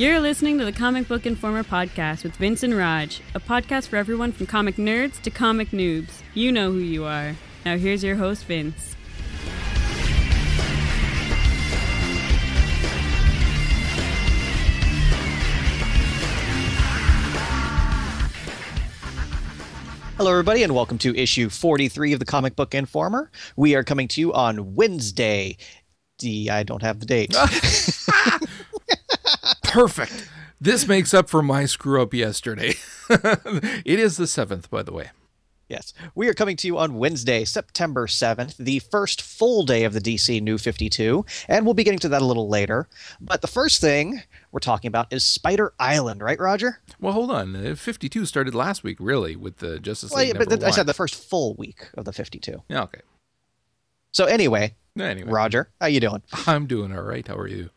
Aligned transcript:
You're 0.00 0.18
listening 0.18 0.58
to 0.58 0.64
the 0.64 0.72
Comic 0.72 1.08
Book 1.08 1.26
Informer 1.26 1.62
podcast 1.62 2.22
with 2.22 2.34
Vince 2.36 2.62
and 2.62 2.74
Raj, 2.74 3.20
a 3.34 3.38
podcast 3.38 3.88
for 3.88 3.96
everyone 3.96 4.32
from 4.32 4.46
comic 4.46 4.76
nerds 4.76 5.20
to 5.20 5.28
comic 5.28 5.72
noobs. 5.72 6.22
You 6.32 6.52
know 6.52 6.72
who 6.72 6.78
you 6.78 7.04
are. 7.04 7.36
Now 7.66 7.76
here's 7.76 8.02
your 8.02 8.16
host, 8.16 8.46
Vince. 8.46 8.96
Hello, 20.16 20.30
everybody, 20.30 20.62
and 20.62 20.74
welcome 20.74 20.96
to 20.96 21.14
issue 21.14 21.50
43 21.50 22.14
of 22.14 22.20
the 22.20 22.24
Comic 22.24 22.56
Book 22.56 22.74
Informer. 22.74 23.30
We 23.54 23.74
are 23.74 23.84
coming 23.84 24.08
to 24.08 24.20
you 24.22 24.32
on 24.32 24.74
Wednesday. 24.74 25.58
The, 26.20 26.48
I 26.48 26.62
don't 26.62 26.82
have 26.82 27.00
the 27.00 27.06
date. 27.06 27.36
Perfect. 29.70 30.28
This 30.60 30.86
makes 30.86 31.14
up 31.14 31.30
for 31.30 31.42
my 31.42 31.64
screw 31.64 32.02
up 32.02 32.12
yesterday. 32.12 32.74
it 33.10 33.98
is 33.98 34.16
the 34.16 34.24
7th, 34.24 34.68
by 34.68 34.82
the 34.82 34.92
way. 34.92 35.10
yes, 35.68 35.94
we 36.14 36.28
are 36.28 36.34
coming 36.34 36.56
to 36.56 36.66
you 36.66 36.76
on 36.76 36.96
Wednesday, 36.98 37.44
September 37.46 38.06
7th, 38.06 38.56
the 38.58 38.80
first 38.80 39.22
full 39.22 39.64
day 39.64 39.84
of 39.84 39.94
the 39.94 40.00
DC 40.00 40.42
New 40.42 40.58
52, 40.58 41.24
and 41.48 41.64
we'll 41.64 41.72
be 41.74 41.84
getting 41.84 41.98
to 42.00 42.08
that 42.10 42.20
a 42.20 42.24
little 42.26 42.48
later. 42.48 42.88
But 43.20 43.40
the 43.40 43.46
first 43.48 43.80
thing 43.80 44.22
we're 44.52 44.58
talking 44.60 44.88
about 44.88 45.10
is 45.12 45.24
Spider 45.24 45.72
Island, 45.78 46.20
right, 46.20 46.38
Roger? 46.38 46.80
Well, 47.00 47.14
hold 47.14 47.30
on. 47.30 47.54
Uh, 47.56 47.74
52 47.74 48.26
started 48.26 48.54
last 48.54 48.82
week, 48.84 48.98
really, 49.00 49.36
with 49.36 49.58
the 49.58 49.78
Justice 49.78 50.10
Well, 50.10 50.20
League. 50.20 50.34
yeah, 50.34 50.38
but 50.38 50.48
th- 50.50 50.62
I 50.62 50.70
said 50.72 50.86
the 50.86 50.92
first 50.94 51.14
full 51.14 51.54
week 51.54 51.88
of 51.96 52.04
the 52.04 52.12
52. 52.12 52.62
Yeah, 52.68 52.82
okay. 52.82 53.00
So 54.12 54.26
anyway, 54.26 54.74
Anyway, 54.98 55.30
Roger, 55.30 55.70
how 55.80 55.86
you 55.86 56.00
doing? 56.00 56.20
I'm 56.46 56.66
doing 56.66 56.92
all 56.94 57.02
right. 57.04 57.26
How 57.26 57.36
are 57.36 57.46
you? 57.48 57.70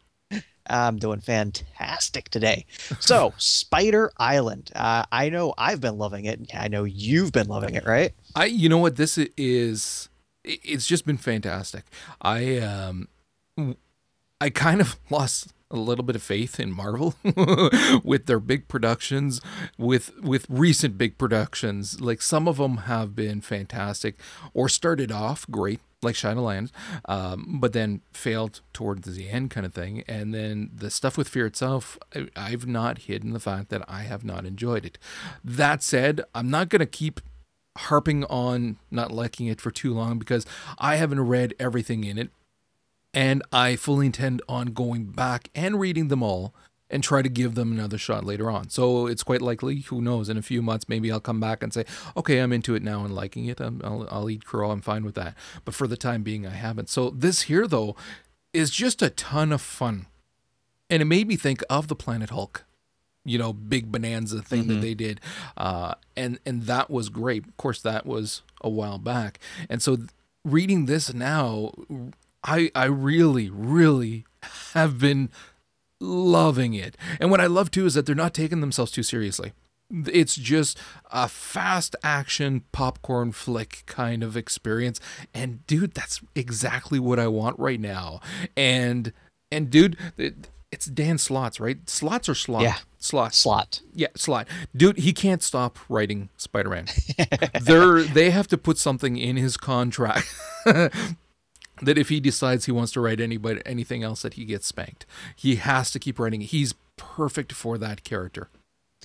I'm 0.68 0.98
doing 0.98 1.20
fantastic 1.20 2.30
today. 2.30 2.66
So, 3.00 3.34
Spider 3.38 4.12
Island. 4.18 4.72
Uh, 4.76 5.04
I 5.12 5.30
know 5.30 5.54
I've 5.58 5.82
been 5.82 5.98
loving 5.98 6.26
it. 6.26 6.52
I 6.54 6.68
know 6.68 6.84
you've 6.84 7.32
been 7.32 7.48
loving 7.48 7.76
it, 7.76 7.86
right? 7.86 8.14
I, 8.36 8.46
you 8.46 8.70
know 8.70 8.78
what 8.78 8.96
this 8.96 9.18
is? 9.18 10.10
It's 10.44 10.88
just 10.88 11.06
been 11.06 11.18
fantastic. 11.18 11.86
I, 12.22 12.58
um, 12.58 13.08
I 14.42 14.50
kind 14.50 14.82
of 14.82 15.00
lost 15.10 15.54
a 15.72 15.78
little 15.78 16.06
bit 16.06 16.16
of 16.16 16.22
faith 16.22 16.60
in 16.60 16.72
Marvel 16.72 17.16
with 18.04 18.28
their 18.28 18.40
big 18.40 18.68
productions, 18.68 19.42
with 19.78 20.12
with 20.22 20.46
recent 20.48 20.98
big 20.98 21.18
productions. 21.18 22.00
Like 22.00 22.22
some 22.22 22.48
of 22.48 22.58
them 22.58 22.78
have 22.78 23.16
been 23.16 23.42
fantastic, 23.42 24.20
or 24.54 24.70
started 24.70 25.12
off 25.12 25.50
great, 25.50 25.80
like 26.04 26.16
Shadowlands, 26.16 26.72
um, 27.06 27.58
but 27.60 27.74
then 27.74 28.02
failed 28.12 28.62
towards 28.74 29.16
the 29.16 29.30
end, 29.30 29.52
kind 29.52 29.66
of 29.66 29.74
thing. 29.74 30.04
And 30.08 30.34
then 30.34 30.72
the 30.74 30.90
stuff 30.90 31.18
with 31.18 31.28
Fear 31.28 31.48
itself, 31.48 31.98
I, 32.16 32.28
I've 32.36 32.68
not 32.68 33.00
hidden 33.00 33.32
the 33.34 33.40
fact 33.40 33.70
that 33.70 33.84
I 33.88 34.02
have 34.04 34.24
not 34.24 34.46
enjoyed 34.46 34.86
it. 34.86 34.98
That 35.44 35.84
said, 35.84 36.22
I'm 36.34 36.50
not 36.50 36.70
gonna 36.70 36.86
keep 36.86 37.22
harping 37.78 38.24
on 38.26 38.78
not 38.92 39.12
liking 39.12 39.48
it 39.48 39.60
for 39.60 39.72
too 39.72 39.94
long 39.94 40.20
because 40.20 40.46
I 40.78 40.98
haven't 40.98 41.22
read 41.22 41.56
everything 41.60 42.04
in 42.04 42.18
it 42.18 42.30
and 43.14 43.44
I 43.52 43.76
fully 43.76 44.08
intend 44.08 44.42
on 44.50 44.68
going 44.68 45.06
back 45.06 45.50
and 45.54 45.80
reading 45.80 46.08
them 46.08 46.24
all 46.24 46.54
and 46.94 47.04
try 47.04 47.22
to 47.22 47.28
give 47.28 47.56
them 47.56 47.72
another 47.72 47.98
shot 47.98 48.24
later 48.24 48.50
on. 48.50 48.70
So 48.70 49.08
it's 49.08 49.24
quite 49.24 49.42
likely, 49.42 49.80
who 49.80 50.00
knows, 50.00 50.30
in 50.30 50.38
a 50.38 50.42
few 50.44 50.62
months 50.62 50.88
maybe 50.88 51.12
I'll 51.12 51.20
come 51.20 51.40
back 51.40 51.64
and 51.64 51.74
say, 51.74 51.86
okay, 52.16 52.38
I'm 52.40 52.54
into 52.54 52.76
it 52.76 52.84
now 52.84 53.04
and 53.04 53.14
liking 53.14 53.46
it. 53.48 53.60
I'm, 53.60 53.82
I'll, 53.84 54.08
I'll 54.12 54.30
eat 54.30 54.46
crow. 54.46 54.72
I'm 54.72 54.82
fine 54.82 55.04
with 55.04 55.16
that. 55.16 55.36
But 55.66 55.74
for 55.74 55.88
the 55.88 55.98
time 55.98 56.22
being, 56.24 56.46
I 56.46 56.52
haven't. 56.52 56.90
So 56.90 57.10
this 57.10 57.44
here 57.44 57.68
though 57.68 57.96
is 58.54 58.70
just 58.70 59.02
a 59.02 59.10
ton 59.10 59.52
of 59.52 59.62
fun, 59.62 60.06
and 60.88 61.02
it 61.02 61.06
made 61.06 61.28
me 61.28 61.36
think 61.36 61.64
of 61.70 61.88
the 61.88 61.96
Planet 61.96 62.30
Hulk. 62.30 62.64
You 63.26 63.40
know, 63.40 63.54
big 63.54 63.92
bonanza 63.92 64.42
thing 64.42 64.68
that 64.68 64.82
they 64.82 64.94
did, 64.94 65.22
uh, 65.56 65.96
and 66.16 66.40
and 66.46 66.64
that 66.64 66.90
was 66.90 67.08
great. 67.10 67.48
Of 67.48 67.56
course, 67.56 67.82
that 67.82 68.06
was 68.06 68.44
a 68.62 68.70
while 68.70 69.00
back, 69.00 69.40
and 69.70 69.82
so 69.82 69.96
th- 69.96 70.10
reading 70.44 70.88
this 70.88 71.14
now, 71.14 71.72
I 72.44 72.70
I 72.76 72.86
really 72.86 73.50
really 73.50 74.26
have 74.74 75.00
been 75.00 75.30
loving 76.00 76.74
it. 76.74 76.98
And 77.20 77.32
what 77.32 77.42
I 77.42 77.48
love 77.48 77.72
too 77.72 77.86
is 77.86 77.94
that 77.94 78.06
they're 78.06 78.16
not 78.16 78.34
taking 78.34 78.62
themselves 78.62 78.92
too 78.92 79.04
seriously. 79.04 79.54
It's 79.92 80.36
just 80.36 80.80
a 81.12 81.28
fast 81.28 81.96
action 82.04 82.64
popcorn 82.72 83.32
flick 83.32 83.84
kind 83.86 84.24
of 84.24 84.36
experience. 84.36 85.00
And 85.34 85.66
dude, 85.68 85.94
that's 85.94 86.22
exactly 86.36 87.00
what 87.00 87.20
I 87.20 87.28
want 87.28 87.60
right 87.60 87.80
now. 87.80 88.22
And 88.58 89.14
and 89.52 89.70
dude, 89.70 89.98
it, 90.18 90.50
it's 90.72 90.88
Dan 90.88 91.20
Slots, 91.20 91.60
right? 91.60 91.88
Slots 91.88 92.28
or 92.28 92.34
Slott? 92.34 92.64
Yeah. 92.64 92.78
Slots. 92.98 93.38
Slott. 93.38 93.82
Yeah, 93.94 94.08
Slott. 94.16 94.48
Dude, 94.76 94.98
he 94.98 95.12
can't 95.12 95.44
stop 95.44 95.78
writing 95.90 96.30
Spider-Man. 96.38 96.86
They're 97.62 98.02
they 98.02 98.32
have 98.32 98.48
to 98.48 98.58
put 98.58 98.78
something 98.78 99.18
in 99.18 99.36
his 99.36 99.58
contract 99.58 100.34
that 101.82 101.98
if 101.98 102.10
he 102.10 102.20
decides 102.20 102.66
he 102.66 102.72
wants 102.72 102.92
to 102.94 103.02
write 103.02 103.20
anybody 103.20 103.62
anything 103.66 104.04
else 104.04 104.22
that 104.22 104.36
he 104.36 104.46
gets 104.46 104.68
spanked. 104.68 105.06
He 105.36 105.56
has 105.56 105.92
to 105.92 106.00
keep 106.00 106.20
writing. 106.20 106.42
He's 106.42 106.74
perfect 106.98 107.52
for 107.52 107.78
that 107.78 108.04
character. 108.04 108.50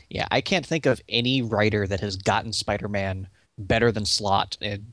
Yeah, 0.08 0.26
I 0.30 0.40
can't 0.40 0.66
think 0.66 0.86
of 0.86 1.00
any 1.08 1.42
writer 1.42 1.86
that 1.86 2.00
has 2.00 2.16
gotten 2.16 2.52
Spider-Man 2.52 3.28
better 3.58 3.92
than 3.92 4.04
Slott 4.06 4.56
in, 4.60 4.92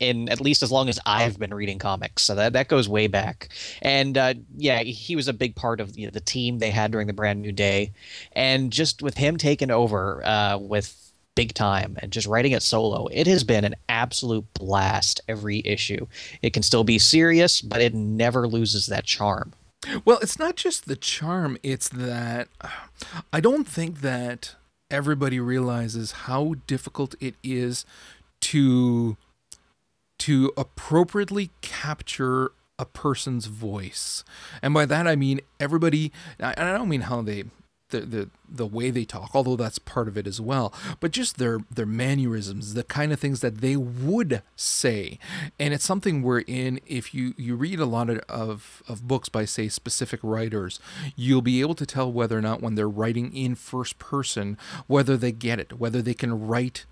in 0.00 0.28
at 0.28 0.40
least 0.40 0.62
as 0.62 0.72
long 0.72 0.88
as 0.88 0.98
I've 1.06 1.38
been 1.38 1.54
reading 1.54 1.78
comics. 1.78 2.22
So 2.22 2.34
that 2.34 2.52
that 2.54 2.68
goes 2.68 2.88
way 2.88 3.06
back. 3.06 3.48
And 3.80 4.18
uh, 4.18 4.34
yeah, 4.56 4.80
he 4.80 5.16
was 5.16 5.28
a 5.28 5.32
big 5.32 5.54
part 5.54 5.80
of 5.80 5.96
you 5.98 6.06
know, 6.06 6.10
the 6.10 6.20
team 6.20 6.58
they 6.58 6.70
had 6.70 6.90
during 6.90 7.06
the 7.06 7.12
Brand 7.12 7.40
New 7.40 7.52
Day, 7.52 7.92
and 8.32 8.72
just 8.72 9.02
with 9.02 9.16
him 9.16 9.36
taking 9.36 9.70
over 9.70 10.24
uh, 10.24 10.58
with 10.58 10.99
big 11.34 11.54
time 11.54 11.96
and 12.00 12.12
just 12.12 12.26
writing 12.26 12.52
it 12.52 12.62
solo, 12.62 13.06
it 13.08 13.26
has 13.26 13.44
been 13.44 13.64
an 13.64 13.74
absolute 13.88 14.44
blast 14.54 15.20
every 15.28 15.62
issue. 15.64 16.06
It 16.42 16.52
can 16.52 16.62
still 16.62 16.84
be 16.84 16.98
serious, 16.98 17.62
but 17.62 17.80
it 17.80 17.94
never 17.94 18.46
loses 18.48 18.86
that 18.86 19.04
charm. 19.04 19.52
Well, 20.04 20.18
it's 20.18 20.38
not 20.38 20.56
just 20.56 20.86
the 20.86 20.96
charm, 20.96 21.56
it's 21.62 21.88
that 21.88 22.48
uh, 22.60 22.68
I 23.32 23.40
don't 23.40 23.66
think 23.66 24.00
that 24.02 24.54
everybody 24.90 25.40
realizes 25.40 26.12
how 26.12 26.56
difficult 26.66 27.14
it 27.20 27.34
is 27.42 27.84
to 28.40 29.16
to 30.18 30.52
appropriately 30.54 31.50
capture 31.62 32.52
a 32.78 32.84
person's 32.84 33.46
voice. 33.46 34.22
And 34.60 34.74
by 34.74 34.84
that 34.86 35.06
I 35.06 35.16
mean 35.16 35.40
everybody 35.58 36.12
and 36.38 36.68
I 36.68 36.76
don't 36.76 36.88
mean 36.88 37.02
how 37.02 37.22
they 37.22 37.44
the, 37.90 38.00
the 38.00 38.30
the 38.48 38.66
way 38.66 38.90
they 38.90 39.04
talk, 39.04 39.30
although 39.34 39.56
that's 39.56 39.78
part 39.78 40.08
of 40.08 40.16
it 40.16 40.26
as 40.26 40.40
well, 40.40 40.72
but 40.98 41.10
just 41.12 41.38
their 41.38 41.60
their 41.70 41.86
mannerisms, 41.86 42.74
the 42.74 42.84
kind 42.84 43.12
of 43.12 43.20
things 43.20 43.40
that 43.40 43.58
they 43.58 43.76
would 43.76 44.42
say, 44.56 45.18
and 45.58 45.72
it's 45.74 45.84
something 45.84 46.22
wherein 46.22 46.80
if 46.86 47.14
you 47.14 47.34
you 47.36 47.56
read 47.56 47.80
a 47.80 47.86
lot 47.86 48.10
of, 48.10 48.18
of 48.28 48.82
of 48.88 49.06
books 49.06 49.28
by 49.28 49.44
say 49.44 49.68
specific 49.68 50.20
writers, 50.22 50.80
you'll 51.16 51.42
be 51.42 51.60
able 51.60 51.74
to 51.74 51.86
tell 51.86 52.10
whether 52.12 52.38
or 52.38 52.42
not 52.42 52.62
when 52.62 52.74
they're 52.74 52.88
writing 52.88 53.34
in 53.34 53.54
first 53.54 53.98
person 53.98 54.56
whether 54.86 55.16
they 55.16 55.32
get 55.32 55.58
it, 55.60 55.78
whether 55.78 56.02
they 56.02 56.14
can 56.14 56.46
write 56.46 56.86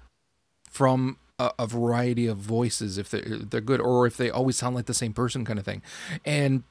from 0.71 1.19
a, 1.39 1.53
a 1.59 1.67
variety 1.67 2.27
of 2.27 2.37
voices 2.39 2.99
if 2.99 3.11
they're, 3.11 3.23
they're 3.23 3.61
good 3.61 3.81
or 3.81 4.07
if 4.07 4.17
they 4.17 4.31
always 4.31 4.57
sound 4.57 4.75
like 4.75 4.87
the 4.87 4.95
same 4.95 5.13
person 5.13 5.45
kind 5.45 5.59
of 5.59 5.65
thing. 5.65 5.83
And 6.25 6.65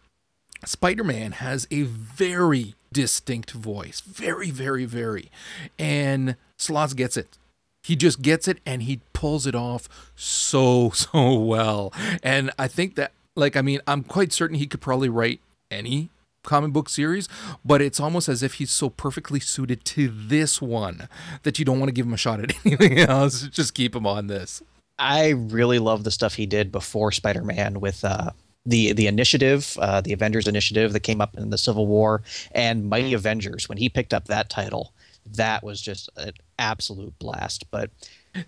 spider-man 0.65 1.33
has 1.33 1.67
a 1.71 1.83
very 1.83 2.75
distinct 2.91 3.51
voice 3.51 3.99
very 4.01 4.49
very 4.49 4.85
very 4.85 5.29
and 5.77 6.35
slots 6.57 6.93
gets 6.93 7.17
it. 7.17 7.37
He 7.83 7.95
just 7.95 8.21
gets 8.21 8.47
it 8.47 8.59
and 8.65 8.83
he 8.83 9.01
pulls 9.13 9.47
it 9.47 9.55
off 9.55 9.87
so 10.15 10.89
so 10.93 11.33
well. 11.39 11.93
And 12.23 12.51
i 12.57 12.67
think 12.67 12.95
that 12.95 13.11
like 13.35 13.55
i 13.55 13.61
mean 13.61 13.79
i'm 13.87 14.03
quite 14.03 14.33
certain 14.33 14.57
he 14.57 14.67
could 14.67 14.81
probably 14.81 15.09
write 15.09 15.41
any 15.69 16.09
comic 16.43 16.71
book 16.71 16.87
series 16.87 17.27
but 17.65 17.81
it's 17.81 17.99
almost 17.99 18.29
as 18.29 18.41
if 18.41 18.53
he's 18.53 18.71
so 18.71 18.89
perfectly 18.89 19.39
suited 19.39 19.83
to 19.83 20.07
this 20.07 20.61
one 20.61 21.09
that 21.43 21.59
you 21.59 21.65
don't 21.65 21.77
want 21.77 21.89
to 21.89 21.93
give 21.93 22.05
him 22.05 22.13
a 22.13 22.17
shot 22.17 22.39
at 22.39 22.53
anything 22.65 22.99
else. 22.99 23.43
Just 23.49 23.73
keep 23.73 23.95
him 23.95 24.07
on 24.07 24.27
this. 24.27 24.63
I 24.99 25.29
really 25.29 25.77
love 25.77 26.03
the 26.03 26.11
stuff 26.11 26.35
he 26.35 26.45
did 26.45 26.71
before 26.71 27.11
Spider-Man 27.11 27.79
with 27.79 28.03
uh, 28.03 28.31
the 28.67 28.93
the 28.93 29.07
initiative, 29.07 29.77
uh, 29.81 30.01
the 30.01 30.13
Avengers 30.13 30.47
initiative 30.47 30.93
that 30.93 30.99
came 30.99 31.21
up 31.21 31.35
in 31.37 31.49
the 31.49 31.57
Civil 31.57 31.87
War, 31.87 32.21
and 32.51 32.89
Mighty 32.89 33.13
Avengers. 33.13 33.67
When 33.69 33.77
he 33.79 33.89
picked 33.89 34.13
up 34.13 34.25
that 34.25 34.49
title, 34.49 34.93
that 35.25 35.63
was 35.63 35.81
just 35.81 36.09
an 36.17 36.33
absolute 36.59 37.17
blast. 37.17 37.69
But 37.71 37.89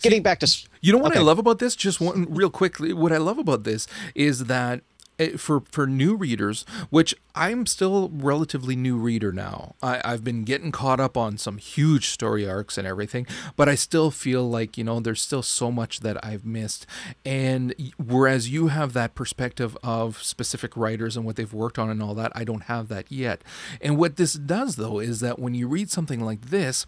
getting 0.01 0.21
back 0.21 0.39
to 0.41 0.67
You 0.81 0.91
know 0.93 0.99
what 0.99 1.13
Okay. 1.13 1.19
I 1.19 1.23
love 1.23 1.39
about 1.39 1.59
this? 1.59 1.75
Just 1.75 1.99
one 2.01 2.27
real 2.29 2.49
quickly. 2.49 2.93
What 2.93 3.11
I 3.13 3.17
love 3.17 3.37
about 3.39 3.63
this 3.63 3.87
is 4.13 4.45
that 4.45 4.81
Eh, 5.19 5.35
for 5.35 5.59
for 5.69 5.85
new 5.85 6.15
readers, 6.15 6.65
which 6.89 7.13
I'm 7.35 7.65
still 7.65 8.09
relatively 8.13 8.75
new 8.77 8.97
reader 8.97 9.33
now. 9.33 9.75
I, 9.83 10.01
I've 10.05 10.23
been 10.23 10.43
getting 10.45 10.71
caught 10.71 11.01
up 11.01 11.17
on 11.17 11.37
some 11.37 11.57
huge 11.57 12.07
story 12.07 12.47
arcs 12.49 12.77
and 12.77 12.87
everything, 12.87 13.27
but 13.57 13.67
I 13.67 13.75
still 13.75 14.11
feel 14.11 14.49
like 14.49 14.77
you 14.77 14.85
know 14.85 15.01
there's 15.01 15.21
still 15.21 15.43
so 15.43 15.71
much 15.71 15.99
that 15.99 16.23
I've 16.25 16.45
missed. 16.45 16.85
And 17.25 17.75
whereas 17.97 18.49
you 18.49 18.67
have 18.67 18.93
that 18.93 19.13
perspective 19.13 19.77
of 19.83 20.23
specific 20.23 20.77
writers 20.77 21.17
and 21.17 21.25
what 21.25 21.35
they've 21.35 21.53
worked 21.53 21.77
on 21.77 21.89
and 21.89 22.01
all 22.01 22.15
that, 22.15 22.31
I 22.33 22.45
don't 22.45 22.63
have 22.63 22.87
that 22.87 23.11
yet. 23.11 23.43
And 23.81 23.97
what 23.97 24.15
this 24.15 24.33
does 24.33 24.77
though 24.77 24.99
is 24.99 25.19
that 25.19 25.37
when 25.37 25.53
you 25.53 25.67
read 25.67 25.91
something 25.91 26.23
like 26.23 26.49
this, 26.49 26.85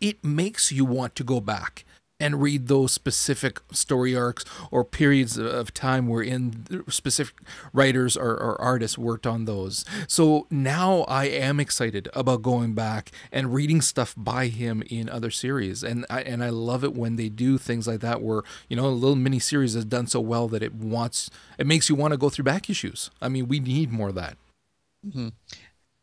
it 0.00 0.24
makes 0.24 0.72
you 0.72 0.84
want 0.84 1.14
to 1.14 1.24
go 1.24 1.40
back 1.40 1.84
and 2.18 2.40
read 2.40 2.68
those 2.68 2.92
specific 2.92 3.60
story 3.72 4.16
arcs 4.16 4.44
or 4.70 4.84
periods 4.84 5.36
of 5.36 5.74
time 5.74 6.08
wherein 6.08 6.84
specific 6.88 7.36
writers 7.72 8.16
or, 8.16 8.30
or, 8.30 8.60
artists 8.60 8.96
worked 8.96 9.26
on 9.26 9.44
those. 9.44 9.84
So 10.08 10.46
now 10.50 11.02
I 11.02 11.26
am 11.26 11.60
excited 11.60 12.08
about 12.14 12.42
going 12.42 12.72
back 12.72 13.12
and 13.30 13.52
reading 13.52 13.82
stuff 13.82 14.14
by 14.16 14.46
him 14.46 14.82
in 14.88 15.08
other 15.10 15.30
series, 15.30 15.82
and 15.82 16.06
I, 16.08 16.22
and 16.22 16.42
I 16.42 16.48
love 16.48 16.84
it 16.84 16.94
when 16.94 17.16
they 17.16 17.28
do 17.28 17.58
things 17.58 17.86
like 17.86 18.00
that, 18.00 18.22
where 18.22 18.42
you 18.68 18.76
know 18.76 18.86
a 18.86 18.88
little 18.88 19.16
mini 19.16 19.38
series 19.38 19.74
has 19.74 19.84
done 19.84 20.06
so 20.06 20.20
well 20.20 20.48
that 20.48 20.62
it 20.62 20.74
wants 20.74 21.30
it 21.58 21.66
makes 21.66 21.88
you 21.88 21.94
want 21.94 22.12
to 22.12 22.18
go 22.18 22.30
through 22.30 22.44
back 22.44 22.70
issues. 22.70 23.10
I 23.20 23.28
mean, 23.28 23.46
we 23.48 23.60
need 23.60 23.92
more 23.92 24.08
of 24.08 24.14
that. 24.14 24.36
Mm-hmm. 25.06 25.28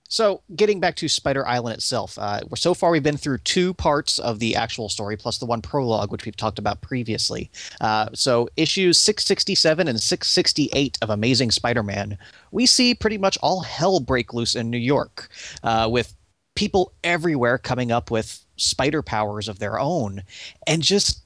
So, 0.10 0.42
getting 0.56 0.80
back 0.80 0.96
to 0.98 1.08
Spider 1.08 1.48
Island 1.48 1.76
itself, 1.76 2.20
uh, 2.20 2.42
so 2.56 2.74
far 2.74 2.92
we've 2.92 3.02
been 3.02 3.18
through 3.18 3.40
two 3.40 3.74
parts 3.74 4.20
of 4.20 4.38
the 4.38 4.56
actual 4.56 4.88
story, 4.90 5.18
plus 5.18 5.40
the 5.40 5.46
one 5.46 5.62
prologue, 5.62 6.12
which 6.12 6.26
we've 6.26 6.38
talked 6.38 6.60
about 6.60 6.82
previously. 6.82 7.50
Uh, 7.82 8.10
so, 8.14 8.48
issues 8.56 8.98
667 9.00 9.88
and 9.88 10.00
668 10.00 11.00
of 11.02 11.10
Amazing 11.10 11.52
Spider 11.52 11.82
Man, 11.82 12.18
we 12.52 12.66
see 12.68 12.94
pretty 12.94 13.18
much 13.18 13.40
all 13.42 13.62
hell 13.62 14.00
break 14.00 14.34
loose 14.34 14.56
in 14.56 14.70
New 14.70 14.78
York, 14.78 15.30
uh, 15.64 15.88
with 15.92 16.16
people 16.56 16.94
everywhere 17.04 17.58
coming 17.58 17.92
up 17.92 18.12
with 18.12 18.46
spider 18.56 19.02
powers 19.02 19.48
of 19.48 19.58
their 19.58 19.80
own, 19.80 20.22
and 20.68 20.84
just 20.84 21.24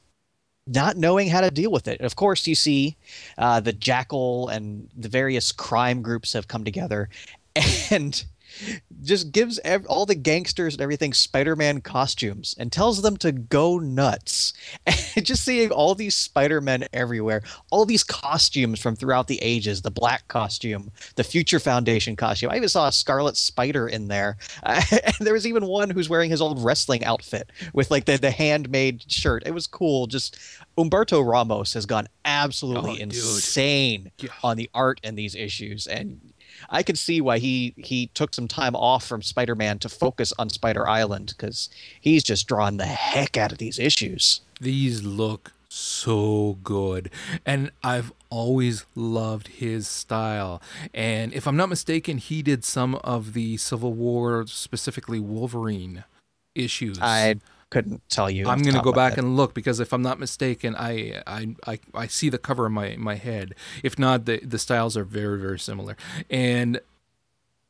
not 0.68 0.98
knowing 0.98 1.30
how 1.30 1.42
to 1.42 1.52
deal 1.52 1.72
with 1.72 1.88
it. 1.88 2.02
Of 2.02 2.16
course, 2.16 2.48
you 2.48 2.56
see 2.56 2.96
uh, 3.38 3.60
the 3.60 3.74
Jackal 3.74 4.50
and 4.50 4.90
the 4.96 5.10
various 5.10 5.52
crime 5.52 6.02
groups 6.02 6.34
have 6.34 6.48
come 6.48 6.64
together, 6.64 7.10
and 7.92 8.24
just 9.04 9.32
gives 9.32 9.60
ev- 9.64 9.86
all 9.88 10.06
the 10.06 10.16
gangsters 10.16 10.74
and 10.74 10.82
everything 10.82 11.14
Spider-Man 11.14 11.82
costumes 11.82 12.56
and 12.58 12.72
tells 12.72 13.02
them 13.02 13.18
to 13.18 13.32
go 13.32 13.80
nuts. 13.80 14.54
And 15.16 15.26
just 15.26 15.44
seeing 15.44 15.72
all 15.72 15.96
these 15.96 16.14
Spider-Men 16.14 16.86
everywhere, 16.94 17.42
all 17.72 17.86
these 17.86 18.04
costumes 18.04 18.80
from 18.80 18.96
throughout 18.96 19.28
the 19.28 19.40
ages, 19.42 19.82
the 19.82 19.90
black 19.90 20.28
costume, 20.28 20.92
the 21.16 21.24
Future 21.24 21.60
Foundation 21.60 22.16
costume. 22.16 22.52
I 22.52 22.58
even 22.58 22.70
saw 22.70 22.88
a 22.88 22.92
Scarlet 22.92 23.36
Spider 23.36 23.88
in 23.88 24.10
there. 24.10 24.38
Uh, 24.62 24.82
and 24.92 25.16
there 25.20 25.34
was 25.34 25.48
even 25.48 25.66
one 25.66 25.90
who's 25.90 26.10
wearing 26.10 26.30
his 26.30 26.42
old 26.42 26.64
wrestling 26.64 27.04
outfit 27.04 27.52
with 27.74 27.90
like 27.90 28.06
the, 28.06 28.18
the 28.18 28.30
handmade 28.30 29.12
shirt. 29.12 29.44
It 29.46 29.56
was 29.56 29.66
cool. 29.66 30.06
Just 30.06 30.38
Humberto 30.78 31.28
Ramos 31.28 31.74
has 31.74 31.88
gone 31.88 32.08
absolutely 32.26 33.00
oh, 33.00 33.04
insane 33.04 34.12
on 34.44 34.58
the 34.58 34.70
art 34.74 35.00
in 35.04 35.16
these 35.16 35.34
issues. 35.36 35.88
And 35.88 36.27
I 36.70 36.84
could 36.84 36.98
see 36.98 37.22
why 37.22 37.40
he 37.40 37.74
he 37.78 38.08
took 38.14 38.34
some 38.34 38.48
time 38.48 38.76
off 38.76 39.06
from 39.06 39.22
Spider-Man 39.22 39.80
to 39.80 39.90
focus 39.90 40.34
on 40.38 40.50
Spider 40.50 40.88
Island 40.88 41.34
because 41.38 41.70
he's 42.00 42.24
just 42.24 42.48
drawn 42.48 42.78
the 42.78 42.86
heck 42.86 43.38
out 43.38 43.52
of 43.52 43.58
these 43.58 43.80
issues. 43.80 44.42
These 44.60 45.04
look 45.04 45.54
so 45.70 46.58
good 46.64 47.10
and 47.46 47.72
I've 47.84 48.12
always 48.30 48.86
loved 48.96 49.48
his 49.50 49.88
style 49.88 50.62
and 50.94 51.34
if 51.34 51.46
I'm 51.46 51.58
not 51.58 51.68
mistaken 51.68 52.18
he 52.18 52.42
did 52.42 52.64
some 52.64 52.96
of 52.96 53.34
the 53.34 53.58
Civil 53.58 53.94
War 53.94 54.46
specifically 54.48 55.20
Wolverine 55.20 56.06
issues. 56.56 56.98
I 57.02 57.36
couldn't 57.70 58.02
tell 58.10 58.30
you. 58.30 58.48
I'm 58.48 58.62
going 58.62 58.76
to 58.76 58.82
go 58.82 58.94
back 58.94 59.18
and 59.18 59.36
look 59.36 59.54
because 59.54 59.80
if 59.80 59.92
I'm 59.94 60.02
not 60.02 60.20
mistaken, 60.20 60.76
I, 60.78 61.22
I 61.28 61.56
I 61.66 61.80
I 61.94 62.08
see 62.08 62.30
the 62.30 62.38
cover 62.38 62.66
in 62.66 62.72
my 62.72 62.96
my 62.98 63.16
head. 63.16 63.56
If 63.84 64.00
not, 64.00 64.26
the 64.26 64.40
the 64.40 64.60
styles 64.60 64.96
are 64.96 65.04
very 65.04 65.40
very 65.40 65.60
similar, 65.60 65.98
and 66.30 66.80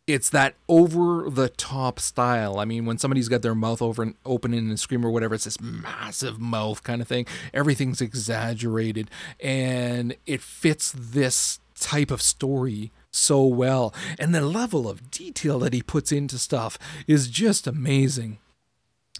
it's 0.06 0.30
that 0.30 0.56
over 0.70 1.30
the 1.30 1.50
top 1.50 2.00
style. 2.00 2.60
I 2.60 2.66
mean, 2.66 2.86
when 2.86 2.98
somebody's 2.98 3.28
got 3.28 3.42
their 3.42 3.56
mouth 3.56 3.82
over 3.82 4.02
and 4.02 4.16
open 4.26 4.54
in 4.54 4.72
a 4.72 4.78
scream 4.78 5.06
or 5.06 5.12
whatever, 5.12 5.36
it's 5.36 5.44
this 5.44 5.60
massive 5.60 6.40
mouth 6.40 6.82
kind 6.84 7.02
of 7.02 7.08
thing. 7.08 7.26
Everything's 7.54 8.00
exaggerated, 8.00 9.10
and 9.40 10.16
it 10.26 10.42
fits 10.42 10.94
this 10.96 11.60
type 11.80 12.10
of 12.10 12.22
story 12.22 12.92
so 13.12 13.46
well. 13.46 13.94
And 14.18 14.34
the 14.34 14.42
level 14.42 14.90
of 14.90 15.12
detail 15.12 15.60
that 15.60 15.74
he 15.74 15.82
puts 15.82 16.12
into 16.12 16.38
stuff 16.38 16.80
is 17.08 17.28
just 17.28 17.68
amazing. 17.68 18.40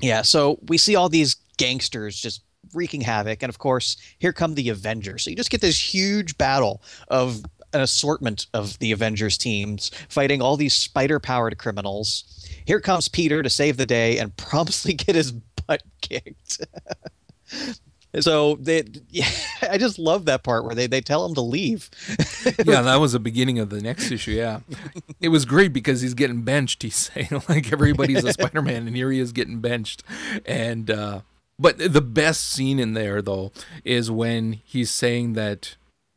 Yeah, 0.02 0.22
so 0.22 0.60
we 0.68 0.78
see 0.78 0.96
all 0.96 1.10
these 1.10 1.36
gangsters 1.58 2.20
just 2.20 2.42
wreaking 2.74 3.02
havoc, 3.02 3.42
and 3.42 3.50
of 3.50 3.60
course, 3.60 3.98
here 4.20 4.34
come 4.34 4.56
the 4.56 4.70
Avengers. 4.70 5.24
So 5.24 5.30
you 5.30 5.36
just 5.36 5.50
get 5.50 5.62
this 5.62 5.94
huge 5.94 6.38
battle 6.38 6.82
of 7.08 7.44
an 7.74 7.82
assortment 7.82 8.48
of 8.54 8.78
the 8.80 8.92
Avengers 8.92 9.38
teams 9.38 9.92
fighting 10.10 10.42
all 10.42 10.58
these 10.58 10.74
spider-powered 10.74 11.58
criminals. 11.58 12.48
Here 12.66 12.80
comes 12.80 13.08
Peter 13.08 13.44
to 13.44 13.50
save 13.50 13.78
the 13.78 13.86
day 13.86 14.18
and 14.20 14.36
promptly 14.38 14.94
get 14.94 15.16
his 15.16 15.32
butt 15.32 15.84
kicked. 16.02 16.66
So 18.20 18.56
they, 18.56 18.84
yeah, 19.10 19.30
I 19.62 19.78
just 19.78 20.00
love 20.00 20.26
that 20.26 20.44
part 20.44 20.66
where 20.66 20.76
they, 20.76 20.88
they 20.88 21.02
tell 21.02 21.26
him 21.26 21.36
to 21.36 21.42
leave. 21.42 21.90
yeah, 22.66 22.82
that 22.82 23.00
was 23.00 23.14
the 23.14 23.20
beginning 23.20 23.60
of 23.60 23.70
the 23.70 23.82
next 23.82 24.12
issue. 24.12 24.32
Yeah, 24.32 24.62
it 25.20 25.30
was 25.30 25.46
great 25.46 25.74
because 25.74 26.02
he's 26.02 26.14
getting 26.14 26.42
benched. 26.42 26.84
He's 26.84 26.96
saying 26.96 27.42
like 27.50 27.72
everybody's 27.72 28.24
a 28.24 28.34
Spider 28.34 28.62
Man, 28.62 28.88
and 28.88 28.96
here 28.96 29.12
he 29.12 29.20
is 29.20 29.32
getting 29.32 29.60
benched. 29.60 30.04
And 30.46 30.90
uh, 30.90 31.22
but 31.60 31.78
the 31.78 32.02
best 32.02 32.50
scene 32.50 32.80
in 32.80 32.94
there 32.94 33.22
though 33.22 33.52
is 33.84 34.10
when 34.12 34.54
he's 34.54 34.92
saying 34.92 35.34
that, 35.34 35.76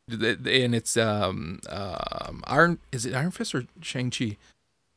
and 0.09 0.75
it's 0.75 0.97
um, 0.97 1.61
um 1.69 2.43
Iron 2.47 2.79
is 2.93 3.07
it 3.07 3.15
Iron 3.15 3.31
Fist 3.31 3.55
or 3.55 3.65
Shang 3.81 4.11
Chi? 4.11 4.37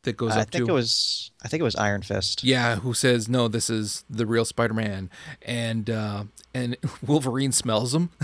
That 0.04 0.18
goes 0.18 0.32
uh, 0.32 0.36
up 0.36 0.42
I 0.42 0.44
think 0.44 0.66
to. 0.66 0.72
it 0.72 0.74
was 0.74 1.32
I 1.44 1.48
think 1.48 1.62
it 1.62 1.64
was 1.64 1.76
Iron 1.76 2.02
Fist. 2.02 2.44
Yeah, 2.44 2.78
who 2.78 2.94
says 2.94 3.28
no? 3.28 3.48
This 3.48 3.70
is 3.70 4.06
the 4.10 4.26
real 4.26 4.46
Spider-Man, 4.46 5.10
and 5.42 5.90
uh, 5.90 6.24
and 6.54 6.78
Wolverine 7.06 7.52
smells 7.52 7.94
him. 7.94 8.10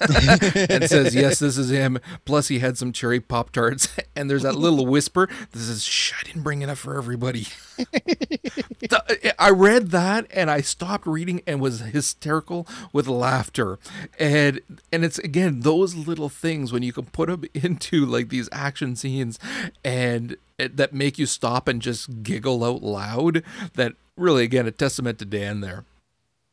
and 0.70 0.88
says, 0.88 1.14
"Yes, 1.14 1.38
this 1.38 1.58
is 1.58 1.70
him." 1.70 1.98
Plus, 2.24 2.48
he 2.48 2.58
had 2.60 2.78
some 2.78 2.92
cherry 2.92 3.20
pop 3.20 3.50
tarts, 3.50 3.88
and 4.16 4.30
there's 4.30 4.42
that 4.42 4.54
little 4.54 4.86
whisper 4.86 5.28
that 5.52 5.58
says, 5.58 5.84
"Shh, 5.84 6.12
I 6.18 6.24
didn't 6.24 6.42
bring 6.42 6.62
enough 6.62 6.78
for 6.78 6.96
everybody." 6.96 7.46
I 9.38 9.50
read 9.50 9.90
that 9.90 10.26
and 10.30 10.50
I 10.50 10.60
stopped 10.60 11.06
reading 11.06 11.42
and 11.46 11.60
was 11.60 11.80
hysterical 11.80 12.66
with 12.92 13.08
laughter, 13.08 13.78
and 14.18 14.60
and 14.92 15.04
it's 15.04 15.18
again 15.18 15.60
those 15.60 15.94
little 15.94 16.28
things 16.28 16.72
when 16.72 16.82
you 16.82 16.92
can 16.92 17.06
put 17.06 17.28
them 17.28 17.44
into 17.54 18.04
like 18.04 18.28
these 18.28 18.48
action 18.52 18.96
scenes, 18.96 19.38
and 19.84 20.36
eh, 20.58 20.68
that 20.72 20.92
make 20.92 21.18
you 21.18 21.26
stop 21.26 21.68
and 21.68 21.82
just 21.82 22.22
giggle 22.22 22.64
out 22.64 22.82
loud. 22.82 23.42
That 23.74 23.94
really, 24.16 24.44
again, 24.44 24.66
a 24.66 24.70
testament 24.70 25.18
to 25.20 25.24
Dan 25.24 25.60
there. 25.60 25.84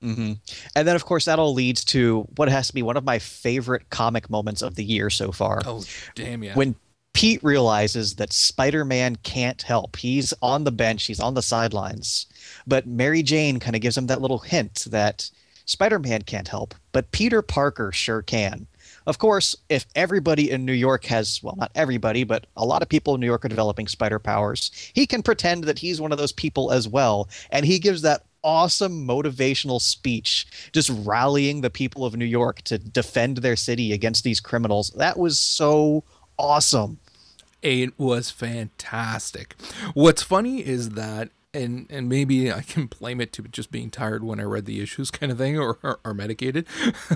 Mm-hmm. 0.05 0.33
And 0.75 0.87
then, 0.87 0.95
of 0.95 1.05
course, 1.05 1.25
that 1.25 1.39
all 1.39 1.53
leads 1.53 1.83
to 1.85 2.27
what 2.35 2.47
has 2.49 2.67
to 2.67 2.73
be 2.73 2.83
one 2.83 2.97
of 2.97 3.03
my 3.03 3.19
favorite 3.19 3.89
comic 3.89 4.29
moments 4.29 4.61
of 4.61 4.75
the 4.75 4.83
year 4.83 5.09
so 5.09 5.31
far. 5.31 5.61
Oh, 5.65 5.83
damn 6.13 6.43
yeah! 6.43 6.53
When 6.53 6.75
Pete 7.13 7.43
realizes 7.43 8.15
that 8.15 8.33
Spider-Man 8.33 9.15
can't 9.23 9.61
help. 9.61 9.95
He's 9.95 10.33
on 10.41 10.65
the 10.65 10.71
bench. 10.71 11.05
He's 11.05 11.21
on 11.21 11.33
the 11.33 11.41
sidelines. 11.41 12.25
But 12.67 12.85
Mary 12.85 13.23
Jane 13.23 13.59
kind 13.59 13.73
of 13.73 13.81
gives 13.81 13.97
him 13.97 14.07
that 14.07 14.21
little 14.21 14.39
hint 14.39 14.85
that 14.91 15.31
Spider-Man 15.63 16.23
can't 16.23 16.49
help, 16.49 16.75
but 16.91 17.11
Peter 17.11 17.41
Parker 17.41 17.91
sure 17.93 18.21
can. 18.21 18.67
Of 19.07 19.17
course, 19.17 19.55
if 19.69 19.85
everybody 19.95 20.51
in 20.51 20.65
New 20.65 20.73
York 20.73 21.05
has, 21.05 21.41
well, 21.41 21.55
not 21.55 21.71
everybody, 21.73 22.23
but 22.23 22.47
a 22.57 22.65
lot 22.65 22.81
of 22.81 22.89
people 22.89 23.15
in 23.15 23.21
New 23.21 23.27
York 23.27 23.45
are 23.45 23.49
developing 23.49 23.87
spider 23.87 24.19
powers, 24.19 24.71
he 24.93 25.07
can 25.07 25.23
pretend 25.23 25.63
that 25.65 25.79
he's 25.79 26.01
one 26.01 26.11
of 26.11 26.17
those 26.17 26.31
people 26.31 26.71
as 26.71 26.87
well. 26.87 27.29
And 27.51 27.65
he 27.65 27.79
gives 27.79 28.01
that 28.01 28.23
awesome 28.45 29.05
motivational 29.05 29.81
speech, 29.81 30.45
just 30.71 30.89
rallying 31.03 31.61
the 31.61 31.69
people 31.69 32.05
of 32.05 32.15
New 32.15 32.25
York 32.25 32.61
to 32.61 32.77
defend 32.77 33.37
their 33.37 33.55
city 33.55 33.91
against 33.91 34.23
these 34.23 34.39
criminals. 34.39 34.91
That 34.91 35.17
was 35.17 35.39
so 35.39 36.03
awesome. 36.37 36.99
It 37.61 37.99
was 37.99 38.29
fantastic. 38.29 39.55
What's 39.95 40.21
funny 40.21 40.65
is 40.65 40.91
that 40.91 41.29
and 41.55 41.87
and 41.89 42.07
maybe 42.07 42.51
I 42.51 42.61
can 42.61 42.85
blame 42.85 43.19
it 43.19 43.33
to 43.33 43.41
just 43.43 43.71
being 43.71 43.89
tired 43.89 44.23
when 44.23 44.39
I 44.39 44.43
read 44.43 44.65
the 44.65 44.81
issues, 44.81 45.09
kind 45.09 45.31
of 45.31 45.37
thing, 45.37 45.57
or 45.57 45.79
or, 45.81 45.99
or 46.05 46.13
medicated. 46.13 46.67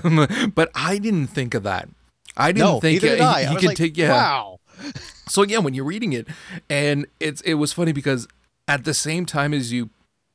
but 0.54 0.70
I 0.74 0.98
didn't 0.98 1.28
think 1.28 1.54
of 1.54 1.62
that. 1.62 1.88
I 2.36 2.52
didn't 2.52 2.66
no, 2.66 2.80
think 2.80 3.02
it, 3.04 3.18
he, 3.18 3.20
I. 3.20 3.52
I 3.52 3.54
could 3.54 3.64
like, 3.64 3.76
take. 3.76 3.96
Yeah. 3.96 4.12
Wow. 4.12 4.60
so 5.28 5.44
yeah, 5.44 5.58
when 5.58 5.74
you're 5.74 5.84
reading 5.84 6.12
it, 6.12 6.26
and 6.68 7.06
it's 7.20 7.40
it 7.42 7.54
was 7.54 7.72
funny 7.72 7.92
because 7.92 8.26
at 8.66 8.84
the 8.84 8.94
same 8.94 9.26
time 9.26 9.54
as 9.54 9.72
you 9.72 9.90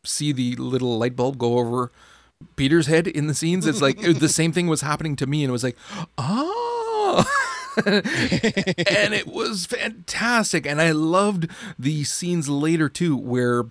see 0.05 0.31
the 0.31 0.55
little 0.55 0.97
light 0.97 1.15
bulb 1.15 1.37
go 1.37 1.57
over 1.57 1.91
Peter's 2.55 2.87
head 2.87 3.07
in 3.07 3.27
the 3.27 3.33
scenes, 3.33 3.65
it's 3.65 3.81
like 3.81 3.99
the 3.99 4.29
same 4.29 4.51
thing 4.51 4.67
was 4.67 4.81
happening 4.81 5.15
to 5.17 5.27
me, 5.27 5.43
and 5.43 5.49
it 5.49 5.51
was 5.51 5.63
like, 5.63 5.77
oh. 6.17 7.25
and 7.85 9.13
it 9.13 9.27
was 9.27 9.65
fantastic. 9.65 10.65
And 10.65 10.81
I 10.81 10.91
loved 10.91 11.49
the 11.77 12.03
scenes 12.03 12.47
later 12.47 12.87
too, 12.87 13.17
where 13.17 13.65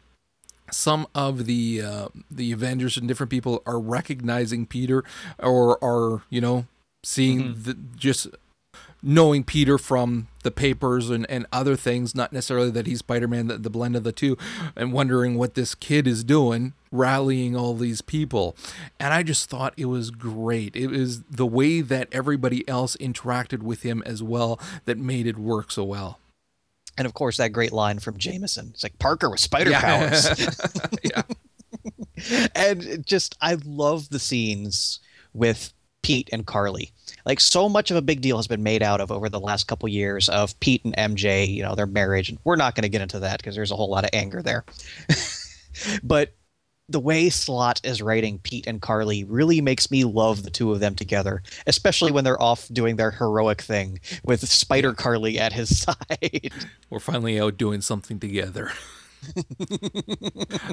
some 0.70 1.06
of 1.14 1.46
the 1.46 1.82
uh, 1.82 2.08
the 2.30 2.52
Avengers 2.52 2.96
and 2.96 3.08
different 3.08 3.30
people 3.30 3.62
are 3.66 3.80
recognizing 3.80 4.66
Peter, 4.66 5.04
or 5.38 5.82
are 5.82 6.22
you 6.28 6.40
know 6.40 6.66
seeing 7.02 7.40
mm-hmm. 7.40 7.62
the, 7.62 7.74
just 7.96 8.28
knowing 9.04 9.44
Peter 9.44 9.76
from 9.76 10.28
the 10.42 10.50
papers 10.50 11.10
and, 11.10 11.28
and 11.30 11.46
other 11.52 11.76
things, 11.76 12.14
not 12.14 12.32
necessarily 12.32 12.70
that 12.70 12.86
he's 12.86 13.00
Spider 13.00 13.28
Man, 13.28 13.48
the, 13.48 13.58
the 13.58 13.70
blend 13.70 13.94
of 13.94 14.02
the 14.02 14.12
two, 14.12 14.36
and 14.74 14.92
wondering 14.92 15.36
what 15.36 15.54
this 15.54 15.74
kid 15.74 16.06
is 16.06 16.24
doing, 16.24 16.72
rallying 16.90 17.54
all 17.54 17.74
these 17.74 18.00
people. 18.00 18.56
And 18.98 19.12
I 19.12 19.22
just 19.22 19.50
thought 19.50 19.74
it 19.76 19.86
was 19.86 20.10
great. 20.10 20.74
It 20.74 20.88
was 20.88 21.22
the 21.24 21.46
way 21.46 21.82
that 21.82 22.08
everybody 22.12 22.66
else 22.66 22.96
interacted 22.96 23.62
with 23.62 23.82
him 23.82 24.02
as 24.06 24.22
well 24.22 24.58
that 24.86 24.96
made 24.96 25.26
it 25.26 25.38
work 25.38 25.70
so 25.70 25.84
well. 25.84 26.18
And 26.96 27.06
of 27.06 27.12
course, 27.12 27.36
that 27.36 27.52
great 27.52 27.72
line 27.72 27.98
from 27.98 28.16
Jameson. 28.16 28.70
It's 28.72 28.82
like 28.82 28.98
Parker 28.98 29.28
with 29.28 29.40
spider 29.40 29.70
yeah. 29.70 29.80
powers. 29.80 30.60
yeah. 31.02 31.22
and 32.54 33.04
just, 33.06 33.36
I 33.40 33.58
love 33.64 34.08
the 34.08 34.18
scenes 34.18 35.00
with 35.34 35.74
Pete 36.02 36.30
and 36.32 36.46
Carly. 36.46 36.92
Like 37.24 37.40
so 37.40 37.68
much 37.68 37.90
of 37.90 37.96
a 37.96 38.02
big 38.02 38.20
deal 38.20 38.36
has 38.36 38.46
been 38.46 38.62
made 38.62 38.82
out 38.82 39.00
of 39.00 39.10
over 39.10 39.28
the 39.28 39.40
last 39.40 39.66
couple 39.66 39.88
years 39.88 40.28
of 40.28 40.58
Pete 40.60 40.84
and 40.84 40.96
MJ, 40.96 41.48
you 41.48 41.62
know, 41.62 41.74
their 41.74 41.86
marriage. 41.86 42.28
And 42.28 42.38
we're 42.44 42.56
not 42.56 42.74
going 42.74 42.82
to 42.82 42.88
get 42.88 43.00
into 43.00 43.20
that 43.20 43.38
because 43.38 43.54
there's 43.54 43.70
a 43.70 43.76
whole 43.76 43.90
lot 43.90 44.04
of 44.04 44.10
anger 44.12 44.42
there. 44.42 44.64
but 46.02 46.34
the 46.88 47.00
way 47.00 47.30
Slott 47.30 47.80
is 47.82 48.02
writing 48.02 48.38
Pete 48.38 48.66
and 48.66 48.80
Carly 48.80 49.24
really 49.24 49.60
makes 49.60 49.90
me 49.90 50.04
love 50.04 50.42
the 50.42 50.50
two 50.50 50.70
of 50.72 50.80
them 50.80 50.94
together, 50.94 51.42
especially 51.66 52.12
when 52.12 52.24
they're 52.24 52.40
off 52.40 52.68
doing 52.68 52.96
their 52.96 53.10
heroic 53.10 53.62
thing 53.62 54.00
with 54.22 54.46
Spider 54.46 54.92
Carly 54.92 55.38
at 55.38 55.52
his 55.52 55.78
side. 55.82 56.52
We're 56.90 57.00
finally 57.00 57.40
out 57.40 57.56
doing 57.56 57.80
something 57.80 58.20
together. 58.20 58.70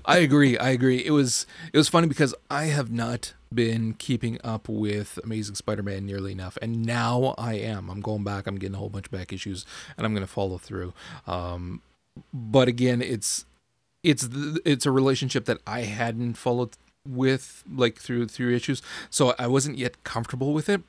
I 0.06 0.18
agree. 0.18 0.58
I 0.58 0.70
agree. 0.70 1.06
It 1.06 1.12
was 1.12 1.46
it 1.74 1.78
was 1.78 1.90
funny 1.90 2.08
because 2.08 2.34
I 2.50 2.66
have 2.66 2.92
not 2.92 3.34
been 3.54 3.94
keeping 3.94 4.40
up 4.44 4.70
with 4.70 5.20
Amazing 5.24 5.56
Spider-Man 5.56 6.06
nearly 6.06 6.32
enough, 6.32 6.58
and 6.62 6.86
now 6.86 7.36
I 7.38 7.54
am. 7.56 7.90
I'm 7.90 8.02
going 8.02 8.24
back. 8.24 8.48
I'm 8.48 8.58
getting 8.58 8.76
a 8.76 8.80
whole 8.80 8.90
bunch 8.90 9.08
of 9.08 9.12
back 9.12 9.34
issues, 9.34 9.66
and 9.98 10.06
I'm 10.06 10.14
going 10.14 10.26
to 10.26 10.32
follow 10.32 10.58
through. 10.58 10.94
Um, 11.28 11.82
but 12.34 12.68
again, 12.68 13.02
it's 13.02 13.46
it's 14.04 14.28
it's 14.66 14.86
a 14.86 14.92
relationship 14.92 15.46
that 15.46 15.60
I 15.66 15.82
hadn't 15.82 16.36
followed 16.36 16.72
with 17.08 17.64
like 17.74 18.00
through 18.00 18.28
through 18.28 18.56
issues, 18.56 18.82
so 19.10 19.34
I 19.40 19.48
wasn't 19.48 19.78
yet 19.78 20.04
comfortable 20.04 20.54
with 20.54 20.70
it 20.70 20.82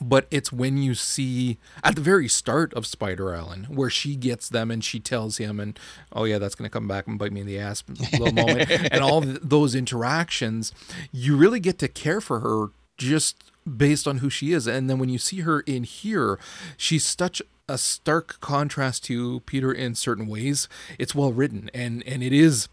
but 0.00 0.26
it's 0.30 0.52
when 0.52 0.78
you 0.78 0.94
see 0.94 1.58
at 1.82 1.94
the 1.94 2.00
very 2.00 2.28
start 2.28 2.72
of 2.74 2.86
Spider 2.86 3.34
Island 3.34 3.66
where 3.66 3.90
she 3.90 4.16
gets 4.16 4.48
them 4.48 4.70
and 4.70 4.84
she 4.84 5.00
tells 5.00 5.38
him 5.38 5.60
and 5.60 5.78
oh 6.12 6.24
yeah 6.24 6.38
that's 6.38 6.54
going 6.54 6.68
to 6.68 6.72
come 6.72 6.88
back 6.88 7.06
and 7.06 7.18
bite 7.18 7.32
me 7.32 7.40
in 7.40 7.46
the 7.46 7.58
ass 7.58 7.82
little 8.12 8.32
moment 8.32 8.70
and 8.70 9.02
all 9.02 9.20
those 9.20 9.74
interactions 9.74 10.72
you 11.12 11.36
really 11.36 11.60
get 11.60 11.78
to 11.78 11.88
care 11.88 12.20
for 12.20 12.40
her 12.40 12.68
just 12.96 13.52
based 13.66 14.06
on 14.06 14.18
who 14.18 14.30
she 14.30 14.52
is. 14.52 14.66
And 14.66 14.88
then 14.88 14.98
when 14.98 15.08
you 15.08 15.18
see 15.18 15.40
her 15.40 15.60
in 15.60 15.84
here 15.84 16.38
she's 16.76 17.04
such 17.04 17.42
a 17.68 17.76
stark 17.78 18.40
contrast 18.40 19.04
to 19.04 19.40
Peter 19.40 19.72
in 19.72 19.94
certain 19.94 20.26
ways. 20.26 20.68
It's 20.98 21.14
well 21.14 21.32
written 21.32 21.70
and 21.74 22.02
and 22.06 22.22
it 22.22 22.32
is 22.32 22.68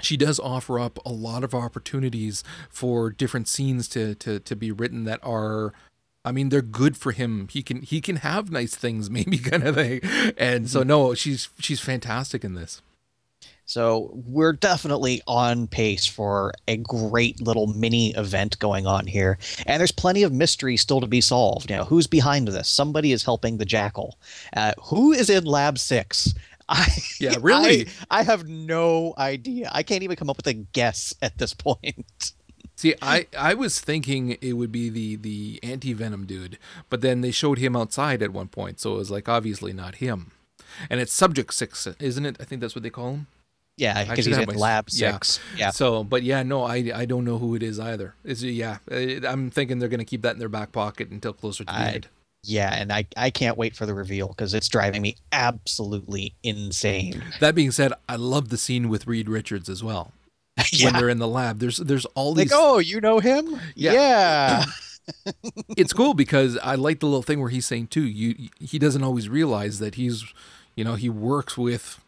she 0.00 0.16
does 0.16 0.40
offer 0.40 0.78
up 0.78 0.98
a 1.06 1.12
lot 1.12 1.44
of 1.44 1.54
opportunities 1.54 2.42
for 2.68 3.10
different 3.10 3.48
scenes 3.48 3.88
to 3.88 4.14
to 4.16 4.40
to 4.40 4.56
be 4.56 4.72
written 4.72 5.04
that 5.04 5.20
are 5.22 5.72
I 6.24 6.32
mean, 6.32 6.48
they're 6.48 6.62
good 6.62 6.96
for 6.96 7.12
him. 7.12 7.48
He 7.50 7.62
can 7.62 7.82
he 7.82 8.00
can 8.00 8.16
have 8.16 8.50
nice 8.50 8.74
things, 8.74 9.10
maybe 9.18 9.38
kind 9.38 9.62
of 9.62 9.74
thing. 9.74 10.00
And 10.36 10.68
so, 10.68 10.80
mm-hmm. 10.80 10.88
no, 10.88 11.14
she's 11.14 11.48
she's 11.58 11.80
fantastic 11.80 12.44
in 12.44 12.54
this. 12.54 12.82
So 13.66 14.10
we're 14.26 14.52
definitely 14.52 15.22
on 15.26 15.68
pace 15.68 16.06
for 16.06 16.52
a 16.68 16.76
great 16.76 17.40
little 17.40 17.66
mini 17.66 18.14
event 18.14 18.58
going 18.58 18.86
on 18.86 19.06
here, 19.06 19.38
and 19.66 19.80
there's 19.80 19.92
plenty 19.92 20.22
of 20.22 20.32
mystery 20.32 20.76
still 20.76 21.00
to 21.00 21.06
be 21.06 21.22
solved. 21.22 21.70
You 21.70 21.76
know, 21.76 21.84
who's 21.84 22.06
behind 22.06 22.48
this? 22.48 22.68
Somebody 22.68 23.12
is 23.12 23.22
helping 23.22 23.56
the 23.56 23.64
Jackal. 23.64 24.18
Uh, 24.54 24.72
who 24.82 25.12
is 25.12 25.30
in 25.30 25.44
Lab 25.44 25.78
Six? 25.78 26.34
I 26.68 26.88
yeah, 27.20 27.36
really. 27.40 27.88
I, 28.10 28.20
I 28.20 28.22
have 28.22 28.48
no 28.48 29.14
idea. 29.18 29.70
I 29.72 29.82
can't 29.82 30.02
even 30.02 30.16
come 30.16 30.30
up 30.30 30.36
with 30.36 30.46
a 30.46 30.54
guess 30.54 31.14
at 31.22 31.38
this 31.38 31.54
point. 31.54 32.32
See, 32.76 32.94
I, 33.00 33.26
I 33.38 33.54
was 33.54 33.80
thinking 33.80 34.36
it 34.40 34.54
would 34.54 34.72
be 34.72 34.88
the 34.88 35.16
the 35.16 35.60
anti 35.62 35.92
venom 35.92 36.26
dude, 36.26 36.58
but 36.90 37.00
then 37.00 37.20
they 37.20 37.30
showed 37.30 37.58
him 37.58 37.76
outside 37.76 38.22
at 38.22 38.32
one 38.32 38.48
point, 38.48 38.80
so 38.80 38.94
it 38.94 38.98
was 38.98 39.10
like 39.10 39.28
obviously 39.28 39.72
not 39.72 39.96
him. 39.96 40.32
And 40.90 41.00
it's 41.00 41.12
Subject 41.12 41.54
Six, 41.54 41.86
isn't 41.86 42.26
it? 42.26 42.36
I 42.40 42.44
think 42.44 42.60
that's 42.60 42.74
what 42.74 42.82
they 42.82 42.90
call 42.90 43.10
him. 43.10 43.26
Yeah, 43.76 44.04
because 44.04 44.26
he's 44.26 44.38
in 44.38 44.46
my, 44.46 44.54
Lab 44.54 44.90
Six. 44.90 45.40
Yeah. 45.52 45.66
yeah. 45.66 45.70
So, 45.70 46.04
but 46.04 46.22
yeah, 46.22 46.42
no, 46.42 46.64
I 46.64 46.90
I 46.94 47.04
don't 47.04 47.24
know 47.24 47.38
who 47.38 47.54
it 47.54 47.62
is 47.62 47.78
either. 47.78 48.14
Is 48.24 48.42
yeah, 48.42 48.78
uh, 48.90 49.26
I'm 49.26 49.50
thinking 49.50 49.78
they're 49.78 49.88
gonna 49.88 50.04
keep 50.04 50.22
that 50.22 50.34
in 50.34 50.38
their 50.38 50.48
back 50.48 50.72
pocket 50.72 51.10
until 51.10 51.32
closer 51.32 51.64
to 51.64 51.72
the 51.72 51.78
end. 51.78 52.08
Yeah, 52.46 52.74
and 52.74 52.92
I, 52.92 53.06
I 53.16 53.30
can't 53.30 53.56
wait 53.56 53.74
for 53.74 53.86
the 53.86 53.94
reveal 53.94 54.28
because 54.28 54.52
it's 54.52 54.68
driving 54.68 55.00
me 55.00 55.16
absolutely 55.32 56.34
insane. 56.42 57.22
That 57.40 57.54
being 57.54 57.70
said, 57.70 57.94
I 58.06 58.16
love 58.16 58.50
the 58.50 58.58
scene 58.58 58.90
with 58.90 59.06
Reed 59.06 59.30
Richards 59.30 59.70
as 59.70 59.82
well. 59.82 60.12
yeah. 60.72 60.86
when 60.86 60.94
they're 60.94 61.08
in 61.08 61.18
the 61.18 61.28
lab. 61.28 61.58
There's 61.58 61.78
there's 61.78 62.04
all 62.14 62.34
these. 62.34 62.50
Like, 62.50 62.60
oh, 62.60 62.78
you 62.78 63.00
know 63.00 63.18
him? 63.18 63.60
Yeah. 63.74 63.92
yeah. 63.92 64.64
it's 65.76 65.92
cool 65.92 66.14
because 66.14 66.56
I 66.58 66.76
like 66.76 67.00
the 67.00 67.06
little 67.06 67.22
thing 67.22 67.40
where 67.40 67.50
he's 67.50 67.66
saying 67.66 67.88
too. 67.88 68.04
You 68.04 68.48
he 68.58 68.78
doesn't 68.78 69.02
always 69.02 69.28
realize 69.28 69.78
that 69.78 69.96
he's, 69.96 70.24
you 70.76 70.84
know, 70.84 70.94
he 70.94 71.08
works 71.08 71.58
with 71.58 72.00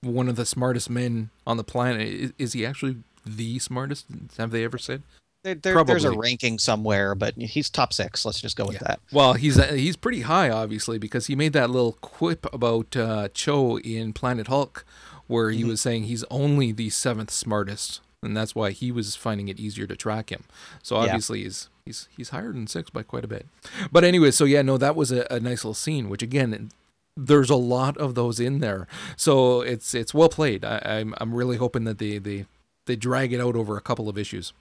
one 0.00 0.28
of 0.28 0.36
the 0.36 0.46
smartest 0.46 0.88
men 0.88 1.30
on 1.46 1.56
the 1.56 1.64
planet. 1.64 2.08
Is, 2.08 2.32
is 2.38 2.52
he 2.52 2.64
actually 2.64 2.96
the 3.26 3.58
smartest? 3.58 4.06
Have 4.38 4.50
they 4.50 4.64
ever 4.64 4.78
said? 4.78 5.02
There, 5.44 5.54
there, 5.54 5.84
there's 5.84 6.04
a 6.04 6.10
ranking 6.10 6.58
somewhere, 6.58 7.14
but 7.14 7.34
he's 7.36 7.70
top 7.70 7.92
six. 7.92 8.24
Let's 8.24 8.40
just 8.40 8.56
go 8.56 8.66
with 8.66 8.74
yeah. 8.74 8.88
that. 8.88 9.00
Well, 9.12 9.34
he's 9.34 9.62
he's 9.70 9.96
pretty 9.96 10.22
high, 10.22 10.50
obviously, 10.50 10.98
because 10.98 11.26
he 11.26 11.36
made 11.36 11.52
that 11.52 11.70
little 11.70 11.92
quip 12.00 12.52
about 12.52 12.96
uh, 12.96 13.28
Cho 13.34 13.78
in 13.78 14.12
Planet 14.12 14.48
Hulk, 14.48 14.84
where 15.28 15.50
he 15.50 15.60
mm-hmm. 15.60 15.68
was 15.68 15.80
saying 15.80 16.04
he's 16.04 16.24
only 16.24 16.72
the 16.72 16.90
seventh 16.90 17.30
smartest, 17.30 18.00
and 18.22 18.36
that's 18.36 18.54
why 18.54 18.72
he 18.72 18.90
was 18.90 19.14
finding 19.14 19.48
it 19.48 19.60
easier 19.60 19.86
to 19.86 19.94
track 19.94 20.30
him. 20.30 20.44
So 20.82 20.96
obviously 20.96 21.38
yeah. 21.38 21.44
he's 21.44 21.68
he's 21.84 22.08
he's 22.16 22.28
higher 22.30 22.52
than 22.52 22.66
six 22.66 22.90
by 22.90 23.02
quite 23.02 23.24
a 23.24 23.28
bit. 23.28 23.46
But 23.92 24.04
anyway, 24.04 24.32
so 24.32 24.44
yeah, 24.44 24.62
no, 24.62 24.76
that 24.78 24.96
was 24.96 25.12
a, 25.12 25.26
a 25.30 25.38
nice 25.38 25.64
little 25.64 25.74
scene, 25.74 26.08
which 26.08 26.22
again 26.22 26.70
there's 27.16 27.50
a 27.50 27.56
lot 27.56 27.96
of 27.96 28.14
those 28.14 28.38
in 28.40 28.60
there. 28.60 28.86
So 29.16 29.60
it's 29.60 29.94
it's 29.94 30.14
well 30.14 30.28
played. 30.28 30.64
I, 30.64 30.78
am 30.78 31.14
I'm, 31.14 31.14
I'm 31.18 31.34
really 31.34 31.56
hoping 31.56 31.84
that 31.84 31.98
they 31.98 32.18
they 32.18 32.46
they 32.86 32.96
drag 32.96 33.32
it 33.32 33.40
out 33.40 33.56
over 33.56 33.76
a 33.76 33.80
couple 33.80 34.08
of 34.08 34.16
issues. 34.16 34.52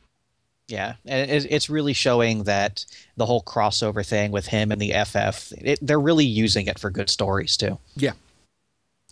Yeah, 0.68 0.96
and 1.06 1.32
it's 1.32 1.70
really 1.70 1.94
showing 1.94 2.44
that 2.44 2.86
the 3.16 3.26
whole 3.26 3.42
crossover 3.42 4.06
thing 4.06 4.32
with 4.32 4.48
him 4.48 4.70
and 4.70 4.82
the 4.82 4.94
FF, 5.06 5.54
it, 5.60 5.80
they're 5.82 5.98
really 5.98 6.26
using 6.26 6.68
it 6.68 6.78
for 6.78 6.90
good 6.90 7.10
stories 7.10 7.56
too. 7.56 7.80
Yeah, 7.96 8.12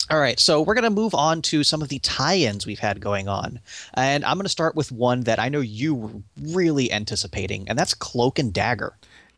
all 0.10 0.20
right, 0.20 0.40
so 0.40 0.62
we're 0.62 0.76
going 0.76 0.84
to 0.84 0.90
move 0.90 1.16
on 1.16 1.42
to 1.44 1.64
some 1.64 1.82
of 1.82 1.90
the 1.90 2.00
tie-ins 2.00 2.66
we've 2.66 2.80
had 2.80 3.02
going 3.02 3.28
on. 3.28 3.60
And 3.96 4.24
I'm 4.24 4.38
going 4.38 4.46
to 4.46 4.50
start 4.50 4.76
with 4.76 4.92
one 4.92 5.22
that 5.22 5.40
I 5.40 5.50
know 5.50 5.62
you 5.62 5.96
were 5.96 6.12
really 6.40 6.92
anticipating, 6.92 7.68
and 7.68 7.78
that's 7.78 7.96
Cloak 7.96 8.38
and 8.38 8.54
Dagger. 8.54 8.98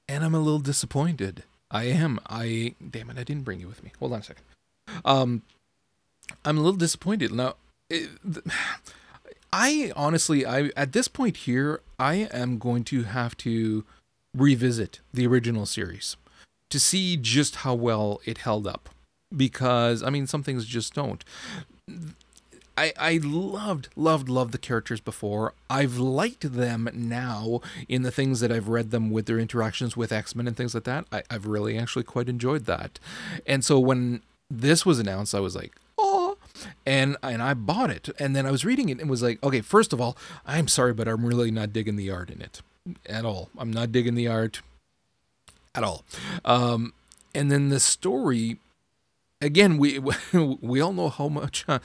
And 0.09 0.25
I'm 0.25 0.35
a 0.35 0.39
little 0.39 0.59
disappointed. 0.59 1.43
I 1.69 1.85
am. 1.85 2.19
I 2.29 2.75
damn 2.89 3.09
it, 3.09 3.17
I 3.17 3.23
didn't 3.23 3.43
bring 3.43 3.59
you 3.59 3.67
with 3.67 3.83
me. 3.83 3.91
Hold 3.99 4.13
on 4.13 4.19
a 4.19 4.23
second. 4.23 4.43
Um 5.03 5.41
I'm 6.45 6.57
a 6.57 6.61
little 6.61 6.77
disappointed. 6.77 7.31
Now 7.31 7.55
it, 7.89 8.09
I 9.53 9.91
honestly 9.95 10.45
I 10.45 10.71
at 10.77 10.93
this 10.93 11.07
point 11.07 11.37
here 11.37 11.81
I 11.99 12.29
am 12.31 12.57
going 12.57 12.83
to 12.85 13.03
have 13.03 13.35
to 13.37 13.85
revisit 14.33 14.99
the 15.13 15.27
original 15.27 15.65
series 15.65 16.15
to 16.69 16.79
see 16.79 17.17
just 17.17 17.57
how 17.57 17.73
well 17.73 18.21
it 18.25 18.39
held 18.39 18.67
up 18.67 18.89
because 19.35 20.03
I 20.03 20.09
mean 20.09 20.27
some 20.27 20.43
things 20.43 20.65
just 20.65 20.93
don't. 20.93 21.23
I, 22.77 22.93
I 22.99 23.19
loved, 23.23 23.89
loved, 23.95 24.29
loved 24.29 24.51
the 24.51 24.59
characters 24.59 24.99
before. 24.99 25.53
I've 25.67 25.97
liked 25.97 26.53
them 26.53 26.87
now 26.93 27.61
in 27.89 28.03
the 28.03 28.11
things 28.11 28.39
that 28.41 28.51
I've 28.51 28.67
read 28.67 28.91
them 28.91 29.09
with 29.09 29.25
their 29.25 29.39
interactions 29.39 29.97
with 29.97 30.11
X 30.11 30.35
Men 30.35 30.47
and 30.47 30.55
things 30.55 30.75
like 30.75 30.83
that. 30.83 31.05
I, 31.11 31.23
I've 31.31 31.47
really 31.47 31.77
actually 31.77 32.03
quite 32.03 32.29
enjoyed 32.29 32.65
that. 32.65 32.99
And 33.47 33.65
so 33.65 33.79
when 33.79 34.21
this 34.49 34.85
was 34.85 34.99
announced, 34.99 35.33
I 35.33 35.39
was 35.39 35.55
like, 35.55 35.75
oh, 35.97 36.37
and 36.85 37.17
and 37.23 37.41
I 37.41 37.55
bought 37.55 37.89
it. 37.89 38.09
And 38.19 38.35
then 38.35 38.45
I 38.45 38.51
was 38.51 38.63
reading 38.63 38.89
it 38.89 38.99
and 38.99 39.09
was 39.09 39.23
like, 39.23 39.43
okay, 39.43 39.61
first 39.61 39.91
of 39.91 39.99
all, 39.99 40.15
I'm 40.45 40.67
sorry, 40.67 40.93
but 40.93 41.07
I'm 41.07 41.25
really 41.25 41.49
not 41.49 41.73
digging 41.73 41.95
the 41.95 42.11
art 42.11 42.29
in 42.29 42.41
it 42.41 42.61
at 43.07 43.25
all. 43.25 43.49
I'm 43.57 43.73
not 43.73 43.91
digging 43.91 44.13
the 44.13 44.27
art 44.27 44.61
at 45.73 45.83
all. 45.83 46.05
Um, 46.45 46.93
and 47.33 47.51
then 47.51 47.69
the 47.69 47.79
story 47.79 48.59
again, 49.41 49.77
we 49.77 49.99
we 50.33 50.81
all 50.81 50.93
know 50.93 51.09
how 51.09 51.27
much 51.27 51.65
uh, 51.67 51.79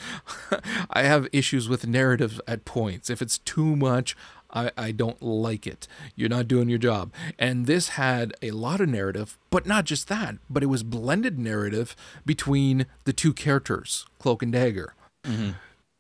I 0.91 1.03
have 1.03 1.29
issues 1.33 1.69
with 1.69 1.87
narrative 1.87 2.41
at 2.47 2.65
points. 2.65 3.11
If 3.11 3.23
it's 3.23 3.39
too 3.39 3.77
much, 3.77 4.17
I, 4.53 4.71
I 4.77 4.93
don't 4.93 5.21
like 5.23 5.67
it. 5.67 5.89
You're 6.15 6.29
not 6.29 6.49
doing 6.49 6.69
your 6.69 6.79
job. 6.79 7.13
And 7.39 7.67
this 7.67 7.91
had 7.91 8.35
a 8.43 8.51
lot 8.51 8.81
of 8.81 8.89
narrative, 8.89 9.39
but 9.51 9.67
not 9.67 9.85
just 9.85 10.09
that, 10.09 10.37
but 10.51 10.63
it 10.63 10.67
was 10.67 10.83
blended 10.83 11.39
narrative 11.39 11.97
between 12.27 12.87
the 13.05 13.13
two 13.13 13.33
characters, 13.33 14.07
Cloak 14.19 14.43
and 14.43 14.53
Dagger. 14.53 14.95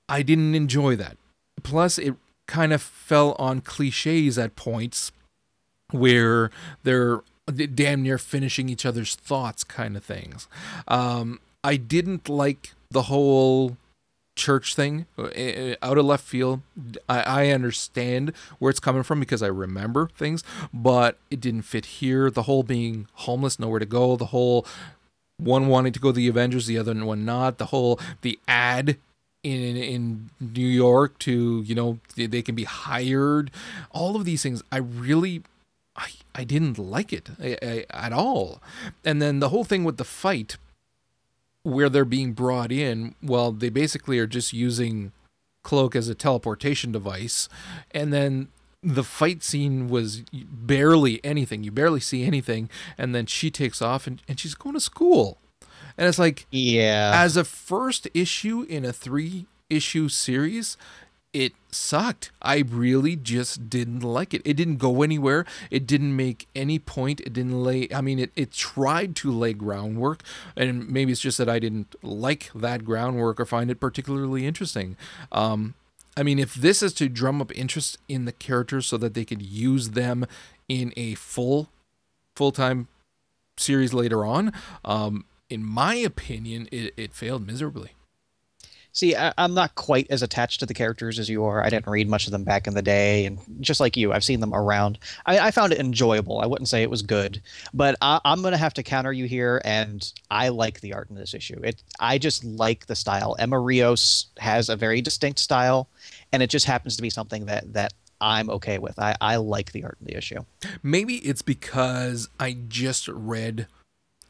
I 0.08 0.22
didn't 0.22 0.54
enjoy 0.54 0.96
that. 0.96 1.16
Plus, 1.62 1.98
it 1.98 2.14
kind 2.46 2.72
of 2.72 2.82
fell 2.82 3.36
on 3.38 3.60
cliches 3.60 4.36
at 4.36 4.56
points 4.56 5.12
where 5.90 6.50
they're 6.82 7.20
damn 7.52 8.02
near 8.02 8.18
finishing 8.18 8.68
each 8.68 8.84
other's 8.86 9.14
thoughts, 9.14 9.64
kind 9.64 9.96
of 9.96 10.04
things. 10.04 10.48
Um, 10.88 11.40
I 11.64 11.76
didn't 11.76 12.28
like 12.28 12.72
the 12.90 13.02
whole 13.02 13.76
church 14.34 14.74
thing 14.74 15.06
uh, 15.18 15.24
uh, 15.24 15.74
out 15.82 15.98
of 15.98 16.04
left 16.04 16.24
field. 16.24 16.62
I, 17.08 17.20
I 17.20 17.48
understand 17.48 18.32
where 18.58 18.70
it's 18.70 18.80
coming 18.80 19.02
from 19.02 19.20
because 19.20 19.42
I 19.42 19.48
remember 19.48 20.08
things, 20.16 20.42
but 20.72 21.18
it 21.30 21.40
didn't 21.40 21.62
fit 21.62 21.84
here. 21.86 22.30
The 22.30 22.44
whole 22.44 22.62
being 22.62 23.08
homeless, 23.14 23.58
nowhere 23.58 23.78
to 23.78 23.86
go, 23.86 24.16
the 24.16 24.26
whole 24.26 24.66
one 25.36 25.68
wanting 25.68 25.92
to 25.92 26.00
go 26.00 26.10
to 26.10 26.16
the 26.16 26.28
Avengers, 26.28 26.66
the 26.66 26.78
other 26.78 26.94
one 27.04 27.24
not, 27.24 27.58
the 27.58 27.66
whole 27.66 28.00
the 28.22 28.38
ad 28.48 28.96
in 29.42 29.76
in 29.76 30.30
New 30.40 30.66
York 30.66 31.18
to 31.20 31.62
you 31.62 31.74
know 31.74 31.98
they 32.16 32.42
can 32.42 32.54
be 32.54 32.64
hired, 32.64 33.50
all 33.90 34.16
of 34.16 34.24
these 34.24 34.42
things. 34.42 34.62
I 34.70 34.78
really. 34.78 35.42
I, 35.96 36.10
I 36.34 36.44
didn't 36.44 36.78
like 36.78 37.12
it 37.12 37.30
I, 37.40 37.56
I, 37.62 37.84
at 38.06 38.12
all. 38.12 38.62
And 39.04 39.20
then 39.20 39.40
the 39.40 39.50
whole 39.50 39.64
thing 39.64 39.84
with 39.84 39.96
the 39.98 40.04
fight, 40.04 40.56
where 41.64 41.88
they're 41.88 42.04
being 42.04 42.32
brought 42.32 42.72
in, 42.72 43.14
well, 43.22 43.52
they 43.52 43.68
basically 43.68 44.18
are 44.18 44.26
just 44.26 44.52
using 44.52 45.12
Cloak 45.62 45.94
as 45.94 46.08
a 46.08 46.14
teleportation 46.14 46.90
device. 46.92 47.48
And 47.92 48.12
then 48.12 48.48
the 48.82 49.04
fight 49.04 49.44
scene 49.44 49.88
was 49.88 50.22
barely 50.32 51.24
anything. 51.24 51.62
You 51.62 51.70
barely 51.70 52.00
see 52.00 52.24
anything. 52.24 52.68
And 52.98 53.14
then 53.14 53.26
she 53.26 53.50
takes 53.50 53.80
off 53.80 54.06
and, 54.08 54.20
and 54.26 54.40
she's 54.40 54.54
going 54.54 54.74
to 54.74 54.80
school. 54.80 55.38
And 55.96 56.08
it's 56.08 56.18
like, 56.18 56.46
Yeah. 56.50 57.12
as 57.14 57.36
a 57.36 57.44
first 57.44 58.08
issue 58.14 58.62
in 58.68 58.84
a 58.84 58.92
three 58.92 59.46
issue 59.70 60.08
series, 60.08 60.76
it 61.32 61.54
sucked. 61.70 62.30
I 62.42 62.58
really 62.58 63.16
just 63.16 63.70
didn't 63.70 64.00
like 64.00 64.34
it. 64.34 64.42
It 64.44 64.54
didn't 64.54 64.76
go 64.76 65.02
anywhere. 65.02 65.46
It 65.70 65.86
didn't 65.86 66.14
make 66.14 66.46
any 66.54 66.78
point. 66.78 67.20
It 67.20 67.32
didn't 67.32 67.62
lay, 67.62 67.88
I 67.94 68.00
mean, 68.00 68.18
it, 68.18 68.32
it 68.36 68.52
tried 68.52 69.16
to 69.16 69.30
lay 69.30 69.54
groundwork. 69.54 70.22
And 70.56 70.88
maybe 70.88 71.12
it's 71.12 71.20
just 71.20 71.38
that 71.38 71.48
I 71.48 71.58
didn't 71.58 71.94
like 72.02 72.50
that 72.54 72.84
groundwork 72.84 73.40
or 73.40 73.46
find 73.46 73.70
it 73.70 73.80
particularly 73.80 74.46
interesting. 74.46 74.96
Um, 75.30 75.74
I 76.16 76.22
mean, 76.22 76.38
if 76.38 76.54
this 76.54 76.82
is 76.82 76.92
to 76.94 77.08
drum 77.08 77.40
up 77.40 77.56
interest 77.56 77.96
in 78.08 78.26
the 78.26 78.32
characters 78.32 78.86
so 78.86 78.98
that 78.98 79.14
they 79.14 79.24
could 79.24 79.40
use 79.40 79.90
them 79.90 80.26
in 80.68 80.92
a 80.96 81.14
full, 81.14 81.70
full 82.36 82.52
time 82.52 82.88
series 83.56 83.94
later 83.94 84.26
on, 84.26 84.52
um, 84.84 85.24
in 85.48 85.64
my 85.64 85.94
opinion, 85.94 86.68
it, 86.70 86.92
it 86.98 87.14
failed 87.14 87.46
miserably. 87.46 87.92
See, 88.92 89.16
I, 89.16 89.32
I'm 89.38 89.54
not 89.54 89.74
quite 89.74 90.06
as 90.10 90.22
attached 90.22 90.60
to 90.60 90.66
the 90.66 90.74
characters 90.74 91.18
as 91.18 91.28
you 91.28 91.44
are. 91.44 91.64
I 91.64 91.70
didn't 91.70 91.86
read 91.86 92.08
much 92.08 92.26
of 92.26 92.32
them 92.32 92.44
back 92.44 92.66
in 92.66 92.74
the 92.74 92.82
day, 92.82 93.24
and 93.24 93.38
just 93.60 93.80
like 93.80 93.96
you, 93.96 94.12
I've 94.12 94.24
seen 94.24 94.40
them 94.40 94.52
around. 94.52 94.98
I, 95.24 95.38
I 95.38 95.50
found 95.50 95.72
it 95.72 95.80
enjoyable. 95.80 96.40
I 96.40 96.46
wouldn't 96.46 96.68
say 96.68 96.82
it 96.82 96.90
was 96.90 97.00
good, 97.00 97.40
but 97.72 97.96
I, 98.02 98.20
I'm 98.24 98.42
going 98.42 98.52
to 98.52 98.58
have 98.58 98.74
to 98.74 98.82
counter 98.82 99.12
you 99.12 99.24
here. 99.24 99.62
And 99.64 100.12
I 100.30 100.50
like 100.50 100.80
the 100.80 100.92
art 100.92 101.08
in 101.08 101.16
this 101.16 101.32
issue. 101.32 101.58
It, 101.64 101.82
I 102.00 102.18
just 102.18 102.44
like 102.44 102.86
the 102.86 102.94
style. 102.94 103.34
Emma 103.38 103.58
Rios 103.58 104.26
has 104.38 104.68
a 104.68 104.76
very 104.76 105.00
distinct 105.00 105.38
style, 105.38 105.88
and 106.30 106.42
it 106.42 106.50
just 106.50 106.66
happens 106.66 106.96
to 106.96 107.02
be 107.02 107.10
something 107.10 107.46
that 107.46 107.72
that 107.72 107.94
I'm 108.20 108.50
okay 108.50 108.78
with. 108.78 108.98
I, 108.98 109.16
I 109.20 109.36
like 109.36 109.72
the 109.72 109.84
art 109.84 109.96
in 110.00 110.06
the 110.06 110.16
issue. 110.16 110.44
Maybe 110.82 111.16
it's 111.16 111.42
because 111.42 112.28
I 112.38 112.56
just 112.68 113.08
read 113.08 113.66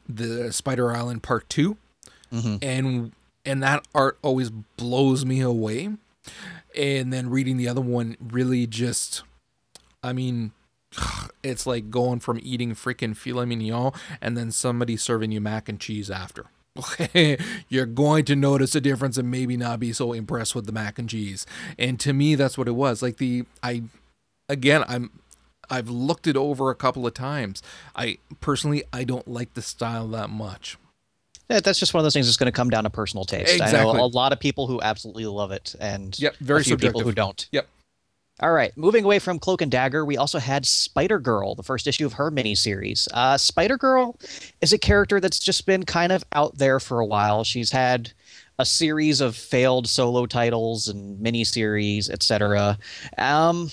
the 0.09 0.51
Spider 0.51 0.91
Island 0.91 1.21
Part 1.21 1.47
2 1.49 1.77
mm-hmm. 2.31 2.55
and 2.61 3.11
and 3.45 3.61
that 3.63 3.87
art 3.93 4.17
always 4.21 4.49
blows 4.49 5.25
me 5.25 5.41
away. 5.41 5.89
And 6.75 7.13
then 7.13 7.29
reading 7.29 7.57
the 7.57 7.67
other 7.67 7.81
one 7.81 8.17
really 8.19 8.65
just 8.65 9.23
I 10.01 10.13
mean 10.13 10.51
it's 11.43 11.65
like 11.67 11.89
going 11.89 12.19
from 12.19 12.39
eating 12.41 12.73
freaking 12.73 13.15
filet 13.15 13.45
mignon 13.45 13.91
and 14.21 14.37
then 14.37 14.51
somebody 14.51 14.97
serving 14.97 15.31
you 15.31 15.41
mac 15.41 15.69
and 15.69 15.79
cheese 15.79 16.09
after. 16.09 16.45
You're 17.69 17.85
going 17.85 18.25
to 18.25 18.35
notice 18.35 18.73
a 18.73 18.81
difference 18.81 19.17
and 19.17 19.29
maybe 19.29 19.55
not 19.57 19.79
be 19.79 19.93
so 19.93 20.13
impressed 20.13 20.55
with 20.55 20.65
the 20.65 20.71
mac 20.71 20.97
and 20.97 21.07
cheese. 21.07 21.45
And 21.77 21.99
to 21.99 22.13
me 22.13 22.35
that's 22.35 22.57
what 22.57 22.67
it 22.67 22.71
was. 22.75 23.01
Like 23.01 23.17
the 23.17 23.45
I 23.61 23.83
again 24.49 24.83
I'm 24.87 25.11
I've 25.69 25.89
looked 25.89 26.27
it 26.27 26.35
over 26.35 26.69
a 26.69 26.75
couple 26.75 27.05
of 27.05 27.13
times. 27.13 27.61
I 27.95 28.17
personally 28.41 28.83
I 28.91 29.03
don't 29.03 29.27
like 29.27 29.53
the 29.53 29.61
style 29.61 30.07
that 30.09 30.29
much. 30.29 30.77
That's 31.59 31.79
just 31.79 31.93
one 31.93 31.99
of 31.99 32.03
those 32.03 32.13
things 32.13 32.27
that's 32.27 32.37
going 32.37 32.51
to 32.51 32.55
come 32.55 32.69
down 32.69 32.83
to 32.83 32.89
personal 32.89 33.25
taste. 33.25 33.53
Exactly. 33.53 33.79
I 33.79 33.83
know 33.83 34.03
a 34.03 34.07
lot 34.07 34.33
of 34.33 34.39
people 34.39 34.67
who 34.67 34.81
absolutely 34.81 35.25
love 35.25 35.51
it, 35.51 35.75
and 35.79 36.17
Yep, 36.19 36.35
very 36.37 36.61
a 36.61 36.63
few 36.63 36.77
people 36.77 37.01
who 37.01 37.11
don't. 37.11 37.47
Yep. 37.51 37.67
All 38.39 38.51
right, 38.51 38.75
moving 38.75 39.05
away 39.05 39.19
from 39.19 39.37
Cloak 39.37 39.61
and 39.61 39.71
Dagger, 39.71 40.03
we 40.03 40.17
also 40.17 40.39
had 40.39 40.65
Spider 40.65 41.19
Girl, 41.19 41.53
the 41.53 41.61
first 41.61 41.85
issue 41.85 42.05
of 42.05 42.13
her 42.13 42.31
miniseries. 42.31 43.07
Uh, 43.13 43.37
Spider 43.37 43.77
Girl 43.77 44.19
is 44.59 44.73
a 44.73 44.77
character 44.79 45.19
that's 45.19 45.37
just 45.37 45.67
been 45.67 45.83
kind 45.83 46.11
of 46.11 46.25
out 46.31 46.57
there 46.57 46.79
for 46.79 46.99
a 46.99 47.05
while. 47.05 47.43
She's 47.43 47.71
had 47.71 48.11
a 48.57 48.65
series 48.65 49.21
of 49.21 49.35
failed 49.35 49.87
solo 49.87 50.25
titles 50.25 50.87
and 50.87 51.23
miniseries, 51.23 52.09
etc. 52.09 52.79
Um, 53.19 53.69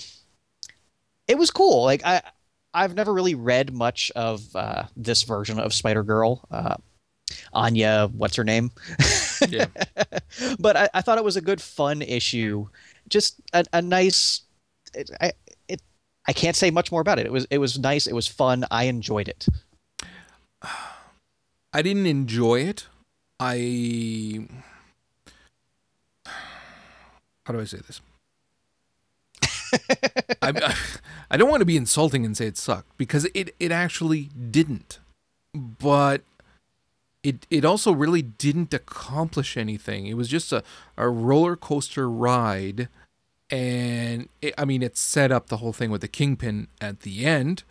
it 1.27 1.39
was 1.39 1.49
cool. 1.49 1.83
Like 1.83 2.05
I, 2.05 2.21
I've 2.73 2.95
never 2.95 3.13
really 3.13 3.35
read 3.35 3.73
much 3.73 4.11
of 4.15 4.55
uh, 4.55 4.83
this 4.95 5.23
version 5.23 5.59
of 5.59 5.73
Spider 5.73 6.03
Girl. 6.03 6.45
Uh, 6.51 6.75
Anya, 7.53 8.09
what's 8.13 8.35
her 8.35 8.43
name? 8.43 8.71
Yeah. 9.47 9.65
but 10.59 10.77
I, 10.77 10.89
I 10.93 11.01
thought 11.01 11.17
it 11.17 11.23
was 11.23 11.37
a 11.37 11.41
good 11.41 11.61
fun 11.61 12.01
issue 12.01 12.67
just 13.09 13.41
a, 13.53 13.65
a 13.73 13.81
nice 13.81 14.41
it, 14.93 15.11
I, 15.19 15.33
it 15.67 15.81
i 16.27 16.33
can't 16.33 16.55
say 16.55 16.71
much 16.71 16.91
more 16.91 17.01
about 17.01 17.19
it 17.19 17.25
it 17.25 17.31
was 17.31 17.45
it 17.49 17.57
was 17.57 17.77
nice 17.77 18.07
it 18.07 18.13
was 18.13 18.27
fun 18.27 18.65
i 18.71 18.85
enjoyed 18.85 19.27
it 19.27 19.47
I 21.73 21.81
didn't 21.81 22.05
enjoy 22.05 22.61
it. 22.61 22.87
I 23.39 24.47
how 27.45 27.53
do 27.53 27.59
I 27.59 27.63
say 27.63 27.79
this? 27.87 28.01
I, 30.41 30.49
I 30.49 30.75
I 31.31 31.37
don't 31.37 31.49
want 31.49 31.61
to 31.61 31.65
be 31.65 31.77
insulting 31.77 32.25
and 32.25 32.35
say 32.35 32.47
it 32.47 32.57
sucked 32.57 32.97
because 32.97 33.25
it 33.33 33.55
it 33.59 33.71
actually 33.71 34.29
didn't, 34.51 34.99
but 35.53 36.21
it 37.23 37.45
it 37.49 37.65
also 37.65 37.91
really 37.91 38.21
didn't 38.21 38.73
accomplish 38.73 39.57
anything. 39.57 40.07
It 40.07 40.15
was 40.15 40.27
just 40.27 40.51
a 40.51 40.63
a 40.97 41.09
roller 41.09 41.55
coaster 41.55 42.09
ride, 42.09 42.89
and 43.49 44.27
it, 44.41 44.53
I 44.57 44.65
mean 44.65 44.81
it 44.81 44.97
set 44.97 45.31
up 45.31 45.47
the 45.47 45.57
whole 45.57 45.73
thing 45.73 45.91
with 45.91 46.01
the 46.01 46.07
kingpin 46.07 46.67
at 46.79 47.01
the 47.01 47.25
end. 47.25 47.63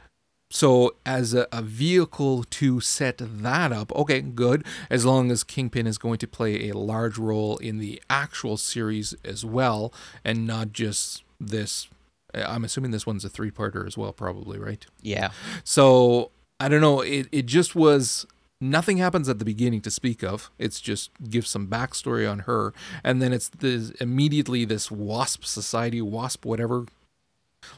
So 0.53 0.97
as 1.07 1.33
a, 1.33 1.47
a 1.53 1.63
vehicle 1.63 2.43
to 2.45 2.81
set 2.81 3.19
that 3.19 3.73
up, 3.73 3.93
okay, 3.95 4.21
good. 4.21 4.65
As 4.91 5.05
long 5.05 5.31
as 5.31 5.45
Kingpin 5.45 5.87
is 5.87 5.97
going 5.97 6.19
to 6.19 6.27
play 6.27 6.69
a 6.69 6.77
large 6.77 7.19
role 7.19 7.57
in 7.59 7.79
the 7.79 8.03
actual 8.11 8.57
series 8.57 9.15
as 9.25 9.45
well, 9.45 9.93
and 10.25 10.49
not 10.49 10.73
just 10.73 11.23
this. 11.41 11.89
I'm 12.35 12.65
assuming 12.65 12.91
this 12.91 13.07
one's 13.07 13.25
a 13.25 13.29
three-parter 13.29 13.87
as 13.87 13.97
well, 13.97 14.13
probably, 14.13 14.59
right? 14.59 14.85
yeah 15.03 15.31
So 15.63 16.31
I 16.59 16.69
don't 16.69 16.81
know. 16.81 17.01
It 17.01 17.29
it 17.31 17.47
just 17.47 17.75
was 17.77 18.27
nothing 18.61 18.99
happens 18.99 19.29
at 19.29 19.39
the 19.39 19.45
beginning 19.45 19.81
to 19.83 19.91
speak 19.91 20.23
of. 20.23 20.51
It's 20.59 20.81
just 20.81 21.11
gives 21.29 21.49
some 21.49 21.67
backstory 21.67 22.31
on 22.31 22.41
her, 22.41 22.73
and 23.03 23.21
then 23.23 23.33
it's 23.33 23.49
this 23.49 23.91
immediately 23.93 24.65
this 24.65 24.91
Wasp 24.91 25.45
Society, 25.45 26.03
Wasp 26.03 26.45
whatever, 26.45 26.87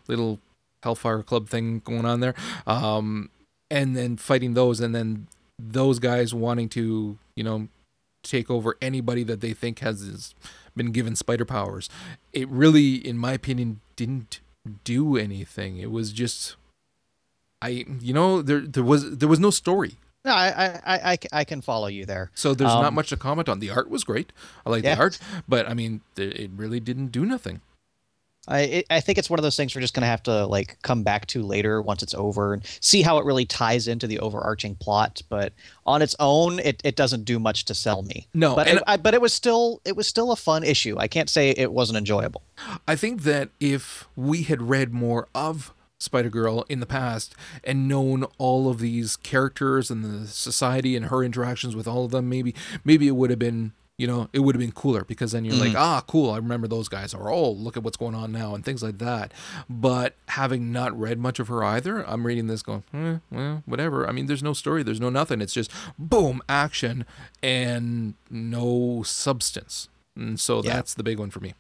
little 0.09 0.41
Hellfire 0.83 1.23
Club 1.23 1.49
thing 1.49 1.81
going 1.85 2.05
on 2.05 2.21
there, 2.21 2.35
um, 2.67 3.31
and 3.71 3.97
then 3.97 4.17
fighting 4.17 4.55
those, 4.55 4.81
and 4.81 4.95
then 4.95 5.29
those 5.59 5.99
guys 5.99 6.35
wanting 6.35 6.69
to 6.71 7.19
you 7.37 7.45
know 7.45 7.69
take 8.23 8.51
over 8.51 8.77
anybody 8.81 9.23
that 9.25 9.41
they 9.41 9.53
think 9.53 9.81
has 9.81 10.03
is- 10.03 10.35
been 10.77 10.93
given 10.93 11.15
spider 11.15 11.45
powers. 11.45 11.89
It 12.33 12.49
really, 12.49 12.95
in 12.95 13.19
my 13.19 13.33
opinion, 13.33 13.81
didn't 13.97 14.41
do 14.85 15.17
anything. 15.17 15.77
It 15.79 15.91
was 15.91 16.13
just 16.13 16.57
I 17.61 17.85
you 18.01 18.13
know 18.13 18.43
there 18.43 18.61
there 18.61 18.83
was 18.85 19.19
there 19.19 19.29
was 19.29 19.41
no 19.41 19.51
story. 19.51 19.97
No 20.25 20.33
i 20.33 20.81
i 20.85 21.13
i, 21.13 21.19
I, 21.33 21.45
can 21.45 21.61
follow 21.61 21.87
you 21.89 22.05
there 22.07 22.31
So 22.35 22.55
there's 22.55 22.69
not 22.69 22.85
Um, 22.85 22.95
much 22.95 23.09
to 23.11 23.17
comment 23.17 23.49
on. 23.49 23.59
The 23.61 23.71
art 23.71 23.91
was 23.91 24.05
great. 24.05 24.33
I 24.67 24.71
like 24.71 24.85
Yeah. 24.85 24.95
the 24.95 25.01
art, 25.01 25.19
but 25.49 25.69
I 25.69 25.75
mean 25.75 26.01
it 26.17 26.51
really 26.57 26.81
didn't 26.81 27.09
do 27.09 27.25
nothing. 27.27 27.61
I 28.49 28.61
it, 28.61 28.87
I 28.91 29.01
think 29.01 29.19
it's 29.19 29.31
one 29.31 29.39
of 29.39 29.45
those 29.45 29.57
things 29.57 29.73
we're 29.75 29.81
just 29.83 29.95
gonna 29.95 30.07
have 30.09 30.23
to 30.25 30.47
like 30.47 30.77
come 30.83 31.05
back 31.05 31.27
to 31.27 31.43
later 31.43 31.81
once 31.81 32.03
it's 32.03 32.15
over 32.15 32.55
and 32.55 32.63
see 32.81 33.03
how 33.03 33.19
it 33.19 33.25
really 33.25 33.45
ties 33.45 33.87
into 33.87 34.09
the 34.09 34.19
overarching 34.19 34.75
plot. 34.75 35.23
But 35.29 35.53
on 35.87 36.03
its 36.03 36.17
own, 36.19 36.59
it, 36.59 36.81
it 36.83 36.97
doesn't 36.97 37.25
do 37.25 37.39
much 37.39 37.65
to 37.67 37.75
sell 37.75 38.03
me. 38.03 38.27
No, 38.35 38.57
but 38.57 38.67
it, 38.67 38.83
I, 38.87 38.97
but 38.97 39.15
it 39.15 39.21
was 39.21 39.33
still 39.33 39.81
it 39.85 39.95
was 39.95 40.09
still 40.09 40.33
a 40.33 40.37
fun 40.37 40.65
issue. 40.65 40.97
I 40.99 41.07
can't 41.07 41.31
say 41.31 41.51
it 41.51 41.73
wasn't 41.73 41.99
enjoyable. 41.99 42.43
I 42.89 42.97
think 42.97 43.23
that 43.23 43.51
if 43.61 44.09
we 44.17 44.43
had 44.43 44.61
read 44.63 44.93
more 44.93 45.29
of 45.37 45.73
Spider 46.03 46.29
Girl 46.31 46.65
in 46.69 46.81
the 46.81 46.87
past 46.87 47.35
and 47.65 47.89
known 47.89 48.25
all 48.39 48.69
of 48.69 48.79
these 48.81 49.17
characters 49.17 49.91
and 49.91 50.05
the 50.05 50.27
society 50.27 50.97
and 50.97 51.07
her 51.07 51.23
interactions 51.23 51.75
with 51.77 51.87
all 51.89 52.05
of 52.05 52.11
them, 52.11 52.29
maybe 52.29 52.55
maybe 52.85 53.09
it 53.09 53.13
would 53.13 53.31
have 53.31 53.39
been 53.39 53.73
you 53.99 54.07
know 54.07 54.29
it 54.33 54.41
would 54.41 54.55
have 54.55 54.61
been 54.61 54.73
cooler 54.73 55.05
because 55.05 55.33
then 55.33 55.45
you're 55.45 55.55
like 55.55 55.77
ah 55.77 56.03
cool 56.09 56.31
I 56.31 56.37
remember 56.39 56.67
those 56.67 56.89
guys 56.89 57.13
or 57.15 57.31
oh 57.31 57.51
look 57.51 57.77
at 57.77 57.83
what's 57.83 57.99
going 57.99 58.15
on 58.15 58.33
now 58.33 58.55
and 58.55 58.65
things 58.65 58.83
like 58.83 58.99
that. 58.99 59.33
But 59.69 60.15
having 60.29 60.73
not 60.73 60.99
read 60.99 61.19
much 61.19 61.39
of 61.39 61.49
her 61.49 61.63
either, 61.63 62.03
I'm 62.09 62.27
reading 62.27 62.47
this 62.47 62.63
going 62.63 62.83
eh, 62.95 63.19
well 63.31 63.63
whatever. 63.67 64.09
I 64.09 64.13
mean 64.13 64.27
there's 64.27 64.43
no 64.43 64.55
story, 64.55 64.83
there's 64.83 65.01
no 65.01 65.11
nothing. 65.11 65.41
It's 65.43 65.53
just 65.55 65.71
boom 65.99 66.43
action 66.49 67.05
and 67.43 68.15
no 68.31 69.03
substance. 69.05 69.89
And 70.17 70.41
so 70.41 70.63
Yeah. 70.63 70.75
that's 70.75 70.95
the 70.95 71.03
big 71.03 71.19
one 71.19 71.31
for 71.31 71.41
me. 71.41 71.55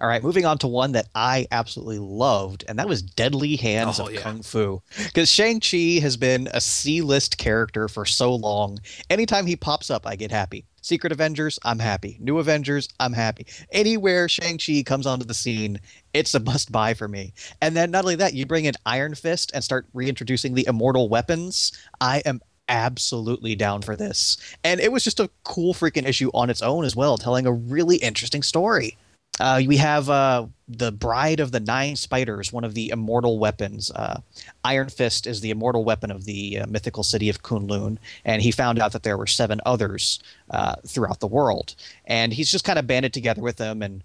All 0.00 0.08
right, 0.08 0.22
moving 0.22 0.44
on 0.44 0.58
to 0.58 0.66
one 0.66 0.92
that 0.92 1.08
I 1.14 1.46
absolutely 1.52 2.00
loved, 2.00 2.64
and 2.68 2.78
that 2.78 2.88
was 2.88 3.00
Deadly 3.00 3.54
Hands 3.56 3.98
Oh, 4.00 4.06
of 4.08 4.12
yeah. 4.12 4.20
Kung 4.20 4.42
Fu. 4.42 4.82
Because 5.04 5.30
Shang-Chi 5.30 6.00
has 6.00 6.16
been 6.16 6.48
a 6.52 6.60
C-list 6.60 7.38
character 7.38 7.86
for 7.86 8.04
so 8.04 8.34
long. 8.34 8.80
Anytime 9.08 9.46
he 9.46 9.54
pops 9.54 9.90
up, 9.90 10.04
I 10.04 10.16
get 10.16 10.32
happy. 10.32 10.64
Secret 10.82 11.12
Avengers, 11.12 11.58
I'm 11.62 11.78
happy. 11.78 12.18
New 12.20 12.38
Avengers, 12.38 12.88
I'm 12.98 13.12
happy. 13.12 13.46
Anywhere 13.72 14.28
Shang-Chi 14.28 14.82
comes 14.84 15.06
onto 15.06 15.24
the 15.24 15.32
scene, 15.32 15.80
it's 16.12 16.34
a 16.34 16.40
must 16.40 16.72
buy 16.72 16.92
for 16.92 17.06
me. 17.08 17.32
And 17.62 17.76
then 17.76 17.90
not 17.92 18.04
only 18.04 18.16
that, 18.16 18.34
you 18.34 18.46
bring 18.46 18.64
in 18.64 18.74
Iron 18.84 19.14
Fist 19.14 19.52
and 19.54 19.62
start 19.62 19.86
reintroducing 19.94 20.54
the 20.54 20.66
immortal 20.66 21.08
weapons. 21.08 21.72
I 22.00 22.18
am 22.26 22.40
absolutely 22.68 23.54
down 23.54 23.80
for 23.82 23.94
this. 23.94 24.36
And 24.64 24.80
it 24.80 24.90
was 24.90 25.04
just 25.04 25.20
a 25.20 25.30
cool 25.44 25.72
freaking 25.72 26.06
issue 26.06 26.30
on 26.34 26.50
its 26.50 26.62
own 26.62 26.84
as 26.84 26.96
well, 26.96 27.16
telling 27.16 27.46
a 27.46 27.52
really 27.52 27.96
interesting 27.96 28.42
story. 28.42 28.96
Uh, 29.40 29.60
we 29.66 29.76
have 29.76 30.08
uh, 30.08 30.46
the 30.68 30.92
Bride 30.92 31.40
of 31.40 31.50
the 31.50 31.60
Nine 31.60 31.96
Spiders, 31.96 32.52
one 32.52 32.64
of 32.64 32.74
the 32.74 32.90
immortal 32.90 33.38
weapons. 33.38 33.90
Uh, 33.90 34.20
Iron 34.64 34.88
Fist 34.88 35.26
is 35.26 35.40
the 35.40 35.50
immortal 35.50 35.84
weapon 35.84 36.10
of 36.10 36.24
the 36.24 36.60
uh, 36.60 36.66
mythical 36.66 37.02
city 37.02 37.28
of 37.28 37.42
Kunlun, 37.42 37.98
and 38.24 38.42
he 38.42 38.50
found 38.50 38.78
out 38.78 38.92
that 38.92 39.02
there 39.02 39.18
were 39.18 39.26
seven 39.26 39.60
others 39.66 40.20
uh, 40.50 40.76
throughout 40.86 41.20
the 41.20 41.26
world. 41.26 41.74
And 42.04 42.32
he's 42.32 42.50
just 42.50 42.64
kind 42.64 42.78
of 42.78 42.86
banded 42.86 43.12
together 43.12 43.42
with 43.42 43.56
them 43.56 43.82
and 43.82 44.04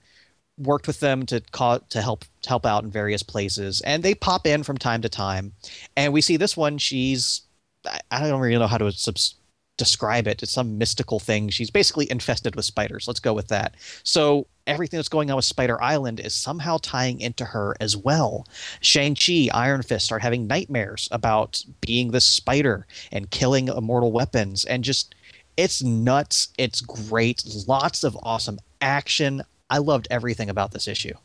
worked 0.57 0.87
with 0.87 0.99
them 0.99 1.25
to 1.27 1.39
to 1.89 2.01
help 2.01 2.25
help 2.45 2.65
out 2.65 2.83
in 2.83 2.91
various 2.91 3.23
places. 3.23 3.81
And 3.81 4.03
they 4.03 4.15
pop 4.15 4.47
in 4.47 4.63
from 4.63 4.77
time 4.77 5.01
to 5.03 5.09
time. 5.09 5.53
And 5.95 6.11
we 6.11 6.21
see 6.21 6.37
this 6.37 6.57
one. 6.57 6.77
She's 6.79 7.41
I, 7.85 7.99
I 8.11 8.27
don't 8.27 8.41
really 8.41 8.57
know 8.57 8.67
how 8.67 8.77
to 8.77 8.91
subs- 8.91 9.35
describe 9.79 10.27
it. 10.27 10.43
It's 10.43 10.51
some 10.51 10.77
mystical 10.77 11.19
thing. 11.19 11.49
She's 11.49 11.71
basically 11.71 12.09
infested 12.11 12.55
with 12.55 12.65
spiders. 12.65 13.07
Let's 13.07 13.19
go 13.19 13.33
with 13.33 13.47
that. 13.47 13.73
So 14.03 14.45
everything 14.67 14.99
that's 14.99 15.09
going 15.09 15.31
on 15.31 15.37
with 15.37 15.45
Spider 15.45 15.81
Island 15.81 16.19
is 16.19 16.35
somehow 16.35 16.77
tying 16.83 17.19
into 17.19 17.45
her 17.45 17.75
as 17.79 17.97
well. 17.97 18.45
Shang-Chi, 18.81 19.49
Iron 19.51 19.81
Fist 19.81 20.05
start 20.05 20.21
having 20.21 20.45
nightmares 20.45 21.09
about 21.11 21.63
being 21.81 22.11
this 22.11 22.25
spider 22.25 22.85
and 23.11 23.31
killing 23.31 23.69
immortal 23.69 24.11
weapons 24.11 24.65
and 24.65 24.83
just 24.83 25.15
it's 25.57 25.81
nuts. 25.83 26.49
It's 26.57 26.81
great. 26.81 27.43
Lots 27.67 28.03
of 28.03 28.15
awesome 28.21 28.59
action. 28.79 29.41
I 29.69 29.79
loved 29.79 30.07
everything 30.11 30.49
about 30.49 30.71
this 30.71 30.87
issue. 30.87 31.15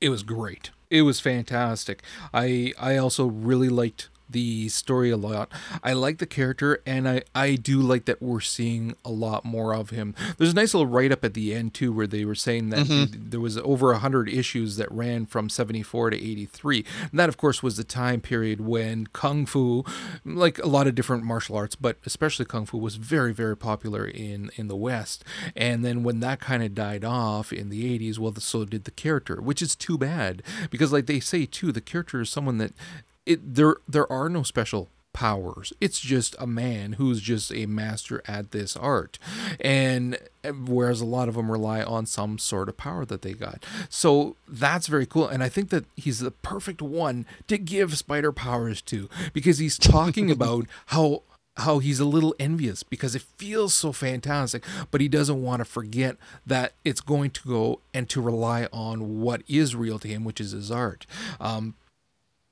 it 0.00 0.08
was 0.10 0.22
great. 0.22 0.70
It 0.90 1.02
was 1.02 1.20
fantastic. 1.20 2.02
I 2.34 2.72
I 2.78 2.96
also 2.96 3.26
really 3.26 3.68
liked 3.68 4.08
the 4.28 4.68
story 4.68 5.10
a 5.10 5.16
lot. 5.16 5.50
I 5.82 5.92
like 5.92 6.18
the 6.18 6.26
character 6.26 6.82
and 6.86 7.08
I 7.08 7.22
I 7.34 7.54
do 7.54 7.80
like 7.80 8.04
that 8.06 8.22
we're 8.22 8.40
seeing 8.40 8.94
a 9.04 9.10
lot 9.10 9.44
more 9.44 9.74
of 9.74 9.90
him. 9.90 10.14
There's 10.36 10.52
a 10.52 10.54
nice 10.54 10.74
little 10.74 10.86
write 10.86 11.12
up 11.12 11.24
at 11.24 11.34
the 11.34 11.54
end 11.54 11.74
too 11.74 11.92
where 11.92 12.06
they 12.06 12.24
were 12.24 12.34
saying 12.34 12.70
that 12.70 12.86
mm-hmm. 12.86 13.12
th- 13.12 13.30
there 13.30 13.40
was 13.40 13.58
over 13.58 13.88
100 13.92 14.28
issues 14.28 14.76
that 14.76 14.90
ran 14.92 15.26
from 15.26 15.48
74 15.48 16.10
to 16.10 16.16
83. 16.16 16.84
And 17.10 17.18
that 17.18 17.28
of 17.28 17.36
course 17.36 17.62
was 17.62 17.76
the 17.76 17.84
time 17.84 18.20
period 18.20 18.60
when 18.60 19.06
kung 19.08 19.46
fu 19.46 19.84
like 20.24 20.58
a 20.58 20.68
lot 20.68 20.86
of 20.86 20.94
different 20.94 21.24
martial 21.24 21.56
arts 21.56 21.74
but 21.74 21.98
especially 22.04 22.44
kung 22.44 22.66
fu 22.66 22.76
was 22.76 22.96
very 22.96 23.32
very 23.32 23.56
popular 23.56 24.06
in 24.06 24.50
in 24.56 24.68
the 24.68 24.76
west. 24.76 25.24
And 25.56 25.84
then 25.84 26.02
when 26.02 26.20
that 26.20 26.40
kind 26.40 26.62
of 26.62 26.74
died 26.74 27.04
off 27.04 27.52
in 27.52 27.70
the 27.70 27.98
80s, 27.98 28.18
well 28.18 28.34
so 28.36 28.64
did 28.64 28.84
the 28.84 28.90
character, 28.90 29.40
which 29.40 29.62
is 29.62 29.74
too 29.74 29.96
bad 29.98 30.42
because 30.70 30.92
like 30.92 31.06
they 31.06 31.20
say 31.20 31.46
too 31.46 31.72
the 31.72 31.80
character 31.80 32.20
is 32.20 32.30
someone 32.30 32.58
that 32.58 32.72
it 33.28 33.54
there 33.54 33.76
there 33.86 34.10
are 34.10 34.28
no 34.28 34.42
special 34.42 34.88
powers. 35.12 35.72
It's 35.80 35.98
just 36.00 36.36
a 36.38 36.46
man 36.46 36.92
who's 36.92 37.20
just 37.20 37.52
a 37.52 37.66
master 37.66 38.22
at 38.28 38.52
this 38.52 38.76
art. 38.76 39.18
And 39.58 40.16
uh, 40.44 40.52
whereas 40.52 41.00
a 41.00 41.06
lot 41.06 41.28
of 41.28 41.34
them 41.34 41.50
rely 41.50 41.82
on 41.82 42.06
some 42.06 42.38
sort 42.38 42.68
of 42.68 42.76
power 42.76 43.04
that 43.06 43.22
they 43.22 43.32
got. 43.32 43.64
So 43.88 44.36
that's 44.46 44.86
very 44.86 45.06
cool. 45.06 45.26
And 45.26 45.42
i 45.42 45.48
think 45.48 45.70
that 45.70 45.86
he's 45.96 46.20
the 46.20 46.30
perfect 46.30 46.80
one 46.80 47.26
to 47.48 47.58
give 47.58 47.98
spider 47.98 48.30
powers 48.32 48.80
to 48.82 49.08
because 49.32 49.58
he's 49.58 49.76
talking 49.78 50.30
about 50.36 50.66
how 50.86 51.22
how 51.56 51.80
he's 51.80 51.98
a 51.98 52.04
little 52.04 52.34
envious 52.38 52.84
because 52.84 53.16
it 53.16 53.22
feels 53.36 53.74
so 53.74 53.90
fantastic, 53.90 54.62
but 54.92 55.00
he 55.00 55.08
doesn't 55.08 55.42
want 55.42 55.58
to 55.58 55.64
forget 55.64 56.16
that 56.46 56.72
it's 56.84 57.00
going 57.00 57.30
to 57.30 57.48
go 57.48 57.80
and 57.92 58.08
to 58.08 58.20
rely 58.20 58.68
on 58.72 59.20
what 59.20 59.42
is 59.48 59.74
real 59.74 59.98
to 59.98 60.06
him, 60.06 60.24
which 60.24 60.40
is 60.40 60.52
his 60.52 60.70
art. 60.70 61.04
Um, 61.40 61.74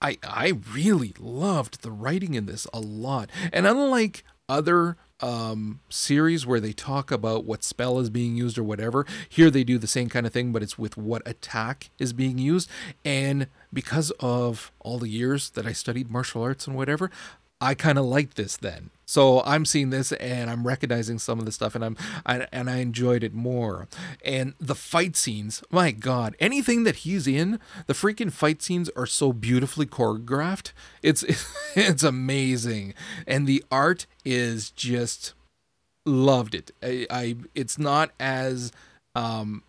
I 0.01 0.19
I 0.23 0.53
really 0.73 1.15
loved 1.19 1.83
the 1.83 1.91
writing 1.91 2.35
in 2.35 2.47
this 2.47 2.67
a 2.73 2.81
lot, 2.81 3.31
and 3.53 3.67
unlike 3.67 4.25
other 4.49 4.97
um 5.21 5.81
series 5.89 6.47
where 6.47 6.61
they 6.61 6.73
talk 6.73 7.11
about 7.11 7.47
what 7.47 7.65
spell 7.65 7.99
is 7.99 8.11
being 8.11 8.37
used 8.37 8.59
or 8.59 8.63
whatever 8.63 9.07
here 9.31 9.51
they 9.51 9.65
do 9.65 9.79
the 9.79 9.87
same 9.87 10.11
kind 10.11 10.27
of 10.27 10.33
thing 10.33 10.53
but 10.53 10.63
it's 10.63 10.79
with 10.79 10.99
what 10.99 11.27
attack 11.27 11.89
is 11.99 12.13
being 12.13 12.37
used. 12.39 12.69
And 13.05 13.47
because 13.73 14.11
of 14.21 14.73
all 14.81 14.99
the 14.99 15.09
years 15.09 15.51
that 15.51 15.67
I 15.67 15.73
studied 15.73 16.11
martial 16.11 16.43
arts 16.43 16.67
and 16.67 16.77
whatever 16.77 17.11
I 17.61 17.75
kind 17.75 17.99
of 17.99 18.05
liked 18.05 18.37
this 18.37 18.57
then. 18.57 18.91
So 19.07 19.43
I'm 19.45 19.65
seeing 19.65 19.91
this 19.91 20.13
and 20.13 20.51
I'm 20.51 20.67
recognizing 20.67 21.19
some 21.19 21.39
of 21.39 21.47
the 21.47 21.53
stuff 21.53 21.75
and 21.75 21.85
I'm 21.85 21.97
I, 22.27 22.47
and 22.53 22.69
I 22.69 22.79
enjoyed 22.79 23.23
it 23.23 23.33
more. 23.33 23.87
And 24.25 24.55
the 24.61 24.75
fight 24.75 25.17
scenes, 25.17 25.63
my 25.71 25.93
god, 25.93 26.37
anything 26.41 26.83
that 26.85 26.97
he's 26.97 27.27
in, 27.27 27.61
the 27.87 27.95
freaking 27.95 28.33
fight 28.33 28.63
scenes 28.63 28.91
are 28.97 29.07
so 29.07 29.33
beautifully 29.33 29.87
choreographed. 29.87 30.73
It's 31.03 31.23
it's 31.77 32.03
amazing. 32.03 32.95
And 33.27 33.47
the 33.47 33.65
art 33.71 34.07
is 34.25 34.71
just 34.71 35.35
loved 36.05 36.55
it. 36.55 36.73
I, 36.83 37.07
I 37.09 37.37
it's 37.55 37.79
not 37.79 38.11
as 38.19 38.73
um 39.15 39.63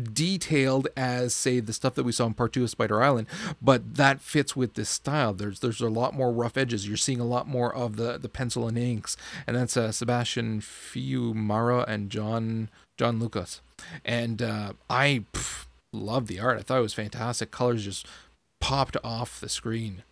detailed 0.00 0.88
as 0.96 1.32
say 1.34 1.60
the 1.60 1.72
stuff 1.72 1.94
that 1.94 2.02
we 2.02 2.10
saw 2.12 2.26
in 2.26 2.34
part 2.34 2.52
two 2.52 2.64
of 2.64 2.70
Spider 2.70 3.02
Island, 3.02 3.26
but 3.62 3.94
that 3.94 4.20
fits 4.20 4.56
with 4.56 4.74
this 4.74 4.88
style. 4.88 5.32
There's 5.32 5.60
there's 5.60 5.80
a 5.80 5.88
lot 5.88 6.14
more 6.14 6.32
rough 6.32 6.56
edges. 6.56 6.88
You're 6.88 6.96
seeing 6.96 7.20
a 7.20 7.26
lot 7.26 7.46
more 7.46 7.72
of 7.74 7.96
the 7.96 8.18
the 8.18 8.28
pencil 8.28 8.66
and 8.66 8.76
inks, 8.76 9.16
and 9.46 9.56
that's 9.56 9.76
uh, 9.76 9.92
Sebastian 9.92 10.60
Fiumara 10.60 11.86
and 11.86 12.10
John 12.10 12.70
John 12.96 13.20
Lucas, 13.20 13.60
and 14.04 14.42
uh, 14.42 14.72
I 14.90 15.24
pff, 15.32 15.66
love 15.92 16.26
the 16.26 16.40
art. 16.40 16.58
I 16.58 16.62
thought 16.62 16.78
it 16.78 16.82
was 16.82 16.94
fantastic. 16.94 17.50
Colors 17.50 17.84
just 17.84 18.06
popped 18.60 18.96
off 19.04 19.40
the 19.40 19.48
screen. 19.48 20.02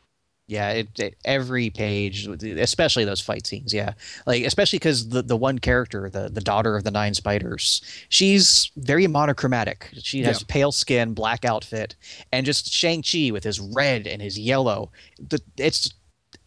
Yeah, 0.48 0.70
it, 0.70 0.98
it, 0.98 1.14
every 1.24 1.70
page, 1.70 2.26
especially 2.26 3.04
those 3.04 3.20
fight 3.20 3.46
scenes. 3.46 3.72
Yeah, 3.72 3.94
like 4.26 4.44
especially 4.44 4.80
because 4.80 5.08
the 5.08 5.22
the 5.22 5.36
one 5.36 5.58
character, 5.58 6.10
the 6.10 6.28
the 6.28 6.40
daughter 6.40 6.76
of 6.76 6.84
the 6.84 6.90
nine 6.90 7.14
spiders, 7.14 7.80
she's 8.08 8.70
very 8.76 9.06
monochromatic. 9.06 9.88
She 10.02 10.22
has 10.24 10.40
Yeah. 10.40 10.46
pale 10.48 10.72
skin, 10.72 11.14
black 11.14 11.44
outfit, 11.44 11.94
and 12.32 12.44
just 12.44 12.70
Shang 12.72 13.02
Chi 13.02 13.30
with 13.30 13.44
his 13.44 13.60
red 13.60 14.06
and 14.06 14.20
his 14.20 14.38
yellow. 14.38 14.90
The, 15.18 15.40
it's 15.56 15.94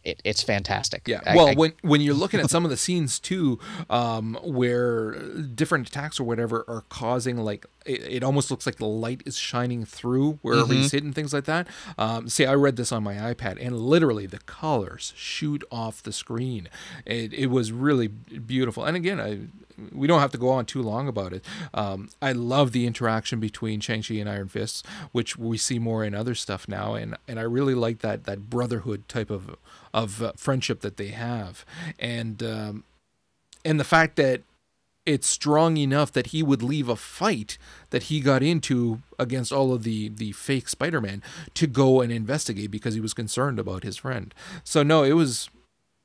it, 0.06 0.20
it's 0.24 0.42
fantastic. 0.42 1.02
Yeah. 1.06 1.20
I- 1.26 1.36
well, 1.36 1.48
I- 1.48 1.54
when 1.54 1.72
when 1.82 2.00
you're 2.00 2.14
looking 2.14 2.40
at 2.40 2.48
some 2.50 2.64
of 2.64 2.70
the 2.70 2.76
scenes 2.76 3.18
too, 3.18 3.58
um, 3.90 4.38
where 4.42 5.12
different 5.54 5.88
attacks 5.88 6.18
or 6.20 6.24
whatever 6.24 6.64
are 6.68 6.84
causing 6.88 7.36
like 7.38 7.66
it, 7.84 8.02
it 8.16 8.22
almost 8.24 8.50
looks 8.50 8.66
like 8.66 8.76
the 8.76 8.86
light 8.86 9.22
is 9.26 9.36
shining 9.36 9.84
through 9.84 10.38
wherever 10.42 10.72
he's 10.72 10.92
hitting 10.92 11.12
things 11.12 11.32
like 11.32 11.44
that. 11.44 11.66
Um, 11.98 12.28
see, 12.28 12.44
I 12.46 12.54
read 12.54 12.76
this 12.76 12.90
on 12.92 13.02
my 13.02 13.14
iPad, 13.14 13.58
and 13.60 13.78
literally 13.78 14.26
the 14.26 14.38
colors 14.40 15.12
shoot 15.16 15.62
off 15.70 16.02
the 16.02 16.12
screen. 16.12 16.68
It 17.04 17.32
it 17.32 17.46
was 17.46 17.72
really 17.72 18.08
beautiful. 18.08 18.84
And 18.84 18.96
again, 18.96 19.20
I 19.20 19.40
we 19.92 20.06
don't 20.06 20.20
have 20.20 20.32
to 20.32 20.38
go 20.38 20.48
on 20.48 20.64
too 20.64 20.80
long 20.80 21.06
about 21.06 21.34
it. 21.34 21.44
Um, 21.74 22.08
I 22.22 22.32
love 22.32 22.72
the 22.72 22.86
interaction 22.86 23.40
between 23.40 23.80
Shang-Chi 23.80 24.14
and 24.14 24.26
Iron 24.28 24.48
Fists, 24.48 24.82
which 25.12 25.36
we 25.36 25.58
see 25.58 25.78
more 25.78 26.02
in 26.02 26.14
other 26.14 26.34
stuff 26.34 26.66
now, 26.66 26.94
and 26.94 27.14
and 27.28 27.38
I 27.38 27.42
really 27.42 27.74
like 27.74 27.98
that 27.98 28.24
that 28.24 28.48
brotherhood 28.48 29.06
type 29.08 29.28
of 29.30 29.54
of 29.96 30.22
uh, 30.22 30.32
friendship 30.36 30.82
that 30.82 30.98
they 30.98 31.08
have, 31.08 31.64
and 31.98 32.42
um, 32.42 32.84
and 33.64 33.80
the 33.80 33.84
fact 33.84 34.16
that 34.16 34.42
it's 35.06 35.26
strong 35.26 35.76
enough 35.76 36.12
that 36.12 36.28
he 36.28 36.42
would 36.42 36.62
leave 36.62 36.88
a 36.88 36.96
fight 36.96 37.56
that 37.90 38.04
he 38.04 38.20
got 38.20 38.42
into 38.42 39.00
against 39.18 39.52
all 39.52 39.72
of 39.72 39.84
the 39.84 40.10
the 40.10 40.32
fake 40.32 40.68
Spider-Man 40.68 41.22
to 41.54 41.66
go 41.66 42.02
and 42.02 42.12
investigate 42.12 42.70
because 42.70 42.94
he 42.94 43.00
was 43.00 43.14
concerned 43.14 43.58
about 43.58 43.84
his 43.84 43.96
friend. 43.96 44.34
So 44.62 44.82
no, 44.82 45.02
it 45.02 45.14
was 45.14 45.48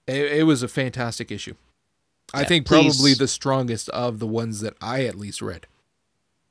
it, 0.08 0.32
it 0.32 0.43
was 0.43 0.63
a 0.63 0.69
fantastic 0.69 1.30
issue. 1.30 1.56
I 2.34 2.45
think 2.45 2.65
please. 2.65 2.95
probably 2.95 3.13
the 3.13 3.27
strongest 3.27 3.89
of 3.89 4.19
the 4.19 4.27
ones 4.27 4.62
that 4.62 4.75
I 4.82 5.04
at 5.04 5.15
least 5.15 5.41
read. 5.41 5.67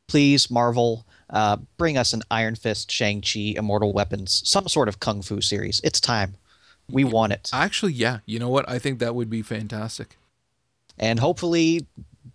Please, 0.09 0.51
Marvel, 0.51 1.07
uh, 1.31 1.57
bring 1.79 1.97
us 1.97 2.13
an 2.13 2.23
Iron 2.31 2.57
Fist, 2.57 2.91
Shang 2.91 3.23
Chi, 3.23 3.55
Immortal 3.57 3.95
Weapons, 3.95 4.43
some 4.45 4.69
sort 4.69 4.89
of 4.89 5.01
kung 5.01 5.23
fu 5.23 5.41
series. 5.41 5.81
It's 5.83 6.01
time. 6.01 6.35
We 6.93 7.05
want 7.05 7.33
it, 7.33 7.51
Actually, 7.53 7.93
yeah, 7.93 8.19
you 8.27 8.39
know 8.39 8.49
what? 8.49 8.69
I 8.69 8.79
think 8.79 8.99
that 8.99 9.15
would 9.15 9.31
be 9.31 9.43
fantastic. 9.43 10.17
and 10.99 11.19
hopefully, 11.19 11.87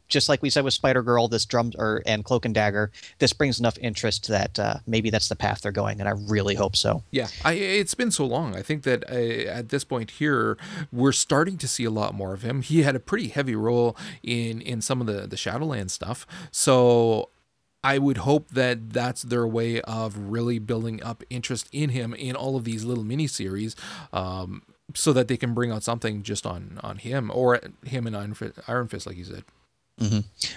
just 0.07 0.29
like 0.29 0.41
we 0.43 0.51
said 0.51 0.63
with 0.63 0.73
Spider 0.75 1.01
Girl, 1.01 1.27
this 1.27 1.45
drum 1.45 1.71
or 1.79 2.03
and 2.05 2.23
Cloak 2.23 2.45
and 2.45 2.53
Dagger, 2.53 2.91
this 3.17 3.33
brings 3.33 3.59
enough 3.59 3.75
interest 3.79 4.27
that 4.27 4.59
uh, 4.59 4.75
maybe 4.85 5.09
that's 5.09 5.29
the 5.29 5.35
path 5.35 5.61
they're 5.61 5.71
going, 5.71 5.99
and 5.99 6.07
I 6.07 6.13
really 6.27 6.53
hope 6.55 6.75
so. 6.75 7.01
Yeah, 7.11 7.27
I, 7.43 7.53
it's 7.53 7.95
been 7.95 8.11
so 8.11 8.25
long. 8.25 8.55
I 8.55 8.61
think 8.61 8.83
that 8.83 9.03
uh, 9.09 9.49
at 9.49 9.69
this 9.69 9.83
point 9.83 10.11
here, 10.11 10.57
we're 10.91 11.11
starting 11.11 11.57
to 11.57 11.67
see 11.67 11.85
a 11.85 11.89
lot 11.89 12.13
more 12.13 12.33
of 12.33 12.43
him. 12.43 12.61
He 12.61 12.83
had 12.83 12.95
a 12.95 12.99
pretty 12.99 13.29
heavy 13.29 13.55
role 13.55 13.97
in 14.21 14.61
in 14.61 14.81
some 14.81 15.01
of 15.01 15.07
the 15.07 15.25
the 15.27 15.37
Shadowland 15.37 15.89
stuff, 15.89 16.27
so 16.51 17.29
I 17.85 17.99
would 17.99 18.17
hope 18.17 18.49
that 18.51 18.77
that's 18.91 19.21
their 19.21 19.45
way 19.45 19.79
of 19.81 20.17
really 20.17 20.57
building 20.57 21.03
up 21.03 21.23
interest 21.29 21.69
in 21.71 21.89
him 21.89 22.15
in 22.15 22.35
all 22.35 22.55
of 22.55 22.63
these 22.63 22.83
little 22.83 23.03
miniseries, 23.03 23.75
um, 24.11 24.63
so 24.95 25.13
that 25.13 25.27
they 25.27 25.37
can 25.37 25.53
bring 25.53 25.71
out 25.71 25.83
something 25.83 26.23
just 26.23 26.45
on 26.45 26.79
on 26.81 26.97
him 26.97 27.31
or 27.33 27.59
him 27.85 28.07
and 28.07 28.15
Iron 28.17 28.33
Fist, 28.33 28.59
Iron 28.67 28.87
Fist, 28.87 29.05
like 29.05 29.17
you 29.17 29.25
said. 29.25 29.43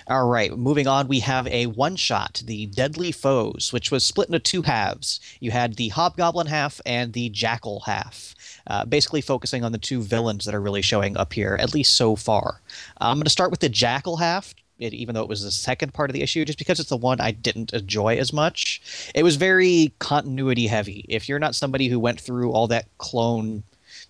All 0.09 0.27
right, 0.27 0.57
moving 0.57 0.89
on, 0.89 1.07
we 1.07 1.21
have 1.21 1.47
a 1.49 1.67
one 1.67 1.97
shot, 1.97 2.43
The 2.45 2.67
Deadly 2.67 3.13
Foes, 3.13 3.71
which 3.73 3.91
was 3.93 4.03
split 4.05 4.29
into 4.29 4.41
two 4.41 4.63
halves. 4.63 5.21
You 5.39 5.51
had 5.53 5.75
the 5.75 5.89
Hobgoblin 5.91 6.49
half 6.49 6.81
and 6.85 7.13
the 7.13 7.29
Jackal 7.29 7.81
half, 7.81 8.35
uh, 8.67 8.85
basically 8.87 9.21
focusing 9.21 9.63
on 9.65 9.73
the 9.73 9.79
two 9.79 10.03
villains 10.03 10.45
that 10.45 10.55
are 10.55 10.61
really 10.61 10.83
showing 10.83 11.17
up 11.17 11.33
here, 11.33 11.57
at 11.61 11.75
least 11.75 11.95
so 11.95 12.17
far. 12.17 12.63
I'm 13.01 13.19
going 13.19 13.25
to 13.25 13.31
start 13.31 13.51
with 13.53 13.61
the 13.61 13.69
Jackal 13.69 14.17
half. 14.17 14.55
It, 14.79 14.95
even 14.95 15.15
though 15.15 15.23
it 15.23 15.29
was 15.29 15.43
the 15.43 15.51
second 15.51 15.93
part 15.93 16.11
of 16.11 16.15
the 16.15 16.23
issue, 16.23 16.45
just 16.45 16.59
because 16.59 16.79
it's 16.79 16.89
the 16.89 16.97
one 16.97 17.21
I 17.21 17.33
didn't 17.33 17.73
enjoy 17.73 18.17
as 18.17 18.33
much. 18.33 19.11
It 19.15 19.25
was 19.25 19.37
very 19.37 19.93
continuity 19.99 20.69
heavy. 20.69 21.05
If 21.09 21.29
you're 21.29 21.39
not 21.39 21.55
somebody 21.55 21.89
who 21.89 21.99
went 21.99 22.21
through 22.21 22.53
all 22.53 22.69
that 22.69 22.87
clone 22.99 23.65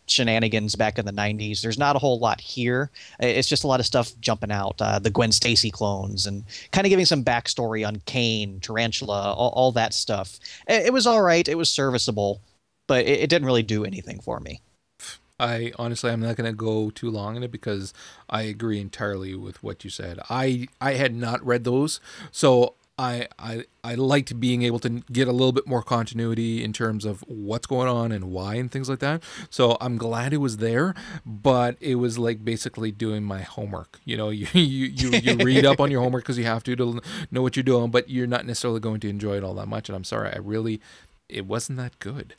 shenanigans 0.07 0.75
back 0.75 0.99
in 0.99 1.07
the 1.07 1.13
90s. 1.13 1.61
There's 1.61 1.79
not 1.79 1.97
a 1.97 1.99
whole 1.99 2.19
lot 2.19 2.41
here. 2.41 2.91
It's 3.21 3.49
just 3.49 3.65
a 3.65 3.67
lot 3.67 3.81
of 3.81 3.87
stuff 3.87 4.13
jumping 4.21 4.51
out. 4.51 4.77
Uh, 4.81 4.99
the 4.99 5.11
Gwen 5.11 5.33
Stacy 5.33 5.71
clones 5.71 6.27
and 6.27 6.45
kind 6.73 6.87
of 6.87 6.91
giving 6.91 7.05
some 7.05 7.25
backstory 7.25 7.87
on 7.87 8.03
Kane, 8.07 8.61
Tarantula, 8.61 9.35
all, 9.35 9.51
all 9.51 9.73
that 9.73 9.95
stuff. 9.95 10.39
It, 10.67 10.87
it 10.87 10.93
was 10.93 11.07
all 11.07 11.23
right. 11.23 11.47
It 11.47 11.57
was 11.57 11.71
serviceable, 11.71 12.41
but 12.87 13.07
it, 13.07 13.21
it 13.21 13.31
didn't 13.31 13.47
really 13.47 13.63
do 13.63 13.85
anything 13.85 14.21
for 14.21 14.41
me. 14.41 14.61
I 15.39 15.73
honestly 15.79 16.11
I'm 16.11 16.21
not 16.21 16.37
going 16.37 16.51
to 16.51 16.57
go 16.57 16.91
too 16.91 17.11
long 17.11 17.37
in 17.37 17.43
it 17.43 17.51
because 17.53 17.93
I 18.29 18.43
agree 18.43 18.81
entirely 18.81 19.35
with 19.35 19.63
what 19.63 19.85
you 19.85 19.91
said. 19.91 20.19
I 20.29 20.69
I 20.81 20.95
had 20.95 21.15
not 21.15 21.45
read 21.45 21.65
those, 21.65 22.01
so 22.31 22.75
I 22.99 23.29
I 23.39 23.65
I 23.85 23.95
liked 23.95 24.41
being 24.41 24.63
able 24.63 24.81
to 24.81 24.89
get 25.13 25.29
a 25.29 25.33
little 25.33 25.53
bit 25.53 25.67
more 25.69 25.83
continuity 25.83 26.65
in 26.65 26.73
terms 26.73 27.05
of 27.05 27.21
what's 27.29 27.67
going 27.67 27.89
on 27.89 28.11
and 28.11 28.33
why 28.33 28.57
and 28.57 28.71
things 28.71 28.89
like 28.89 28.99
that. 28.99 29.23
So 29.51 29.79
I'm 29.81 29.97
glad 29.97 30.33
it 30.33 30.39
was 30.39 30.57
there, 30.57 30.95
but 31.25 31.77
it 31.81 31.95
was 31.95 32.19
like 32.19 32.45
basically 32.45 32.91
doing 32.91 33.23
my 33.23 33.43
homework. 33.43 34.01
You 34.05 34.17
know, 34.17 34.29
you 34.31 34.49
you 34.53 34.87
you, 34.89 35.11
you 35.21 35.37
read 35.37 35.65
up 35.65 35.81
on 35.81 35.91
your 35.91 36.03
homework 36.03 36.25
because 36.25 36.39
you 36.39 36.45
have 36.45 36.65
to 36.65 36.75
to 36.75 37.01
know 37.31 37.43
what 37.43 37.57
you're 37.57 37.63
doing, 37.63 37.91
but 37.91 38.11
you're 38.11 38.27
not 38.27 38.45
necessarily 38.45 38.81
going 38.81 39.01
to 39.01 39.09
enjoy 39.09 39.37
it 39.37 39.45
all 39.45 39.55
that 39.55 39.69
much. 39.69 39.89
And 39.89 39.95
I'm 39.95 40.05
sorry, 40.05 40.33
I 40.33 40.39
really 40.39 40.81
it 41.29 41.47
wasn't 41.47 41.79
that 41.79 41.99
good. 42.01 42.35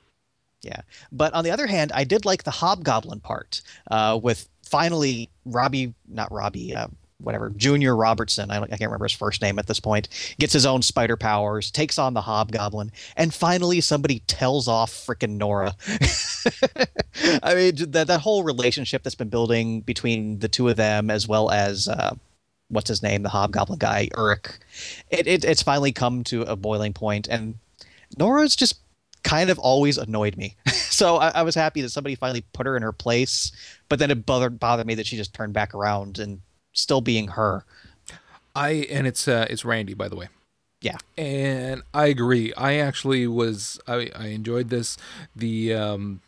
Yeah. 0.62 0.82
But 1.12 1.34
on 1.34 1.44
the 1.44 1.52
other 1.52 1.68
hand, 1.68 1.92
I 1.94 2.04
did 2.04 2.26
like 2.26 2.44
the 2.44 2.52
Hobgoblin 2.52 3.22
part 3.22 3.62
uh, 3.90 4.20
with 4.22 4.50
finally 4.64 5.30
Robbie, 5.46 5.94
not 6.08 6.32
Robbie, 6.32 6.76
uh, 6.76 6.88
whatever, 7.22 7.50
Junior 7.50 7.96
Robertson, 7.96 8.50
I, 8.50 8.62
I 8.62 8.68
can't 8.68 8.82
remember 8.82 9.06
his 9.06 9.14
first 9.14 9.42
name 9.42 9.60
at 9.60 9.68
this 9.68 9.80
point, 9.80 10.08
gets 10.40 10.54
his 10.54 10.66
own 10.66 10.82
spider 10.82 11.18
powers, 11.18 11.70
takes 11.70 11.98
on 11.98 12.14
the 12.14 12.22
Hobgoblin, 12.22 12.92
and 13.18 13.34
finally 13.34 13.82
somebody 13.82 14.20
tells 14.28 14.68
off 14.68 14.92
frickin' 14.92 15.38
Nora. 15.38 15.76
I 17.44 17.56
mean, 17.56 17.92
that, 17.92 18.08
that 18.08 18.22
whole 18.22 18.44
relationship 18.44 19.04
that's 19.04 19.16
been 19.16 19.30
building 19.30 19.82
between 19.82 20.40
the 20.40 20.48
two 20.48 20.68
of 20.70 20.78
them, 20.78 21.10
as 21.10 21.28
well 21.28 21.52
as. 21.52 21.88
Uh, 21.88 22.16
What's 22.72 22.90
his 22.90 23.02
name? 23.02 23.24
The 23.24 23.30
Hobgoblin 23.30 23.80
guy, 23.80 24.10
Urich. 24.14 24.60
It, 25.10 25.26
it, 25.26 25.44
it's 25.44 25.64
finally 25.64 25.92
come 25.92 26.24
to 26.26 26.44
a 26.44 26.56
boiling 26.56 26.94
point, 26.94 27.28
and 27.28 27.56
Nora's 28.16 28.56
just 28.56 28.76
kind 29.24 29.50
of 29.50 29.60
always 29.60 29.98
annoyed 29.98 30.38
me. 30.38 30.56
so 30.68 31.18
I, 31.18 31.30
I 31.30 31.42
was 31.44 31.56
happy 31.56 31.82
that 31.82 31.90
somebody 31.90 32.16
finally 32.16 32.44
put 32.54 32.66
her 32.66 32.76
in 32.76 32.84
her 32.84 32.92
place, 32.92 33.52
but 33.88 34.00
then 34.00 34.12
it 34.12 34.26
bothered 34.26 34.60
bothered 34.60 34.88
me 34.88 34.96
that 34.96 35.06
she 35.06 35.18
just 35.18 35.34
turned 35.34 35.54
back 35.54 35.74
around 35.74 36.20
and 36.20 36.42
still 36.74 37.02
being 37.02 37.30
her. 37.30 37.66
I 38.56 38.88
and 38.90 39.08
it's 39.08 39.28
uh 39.28 39.48
it's 39.50 39.66
Randy 39.66 39.94
by 39.94 40.08
the 40.08 40.16
way. 40.16 40.30
Yeah. 40.82 40.98
And 41.18 41.84
I 41.94 42.08
agree. 42.08 42.54
I 42.54 42.76
actually 42.76 43.28
was 43.28 43.80
I 43.88 44.10
I 44.16 44.28
enjoyed 44.28 44.70
this. 44.70 44.98
The 45.36 45.74
um 45.74 46.22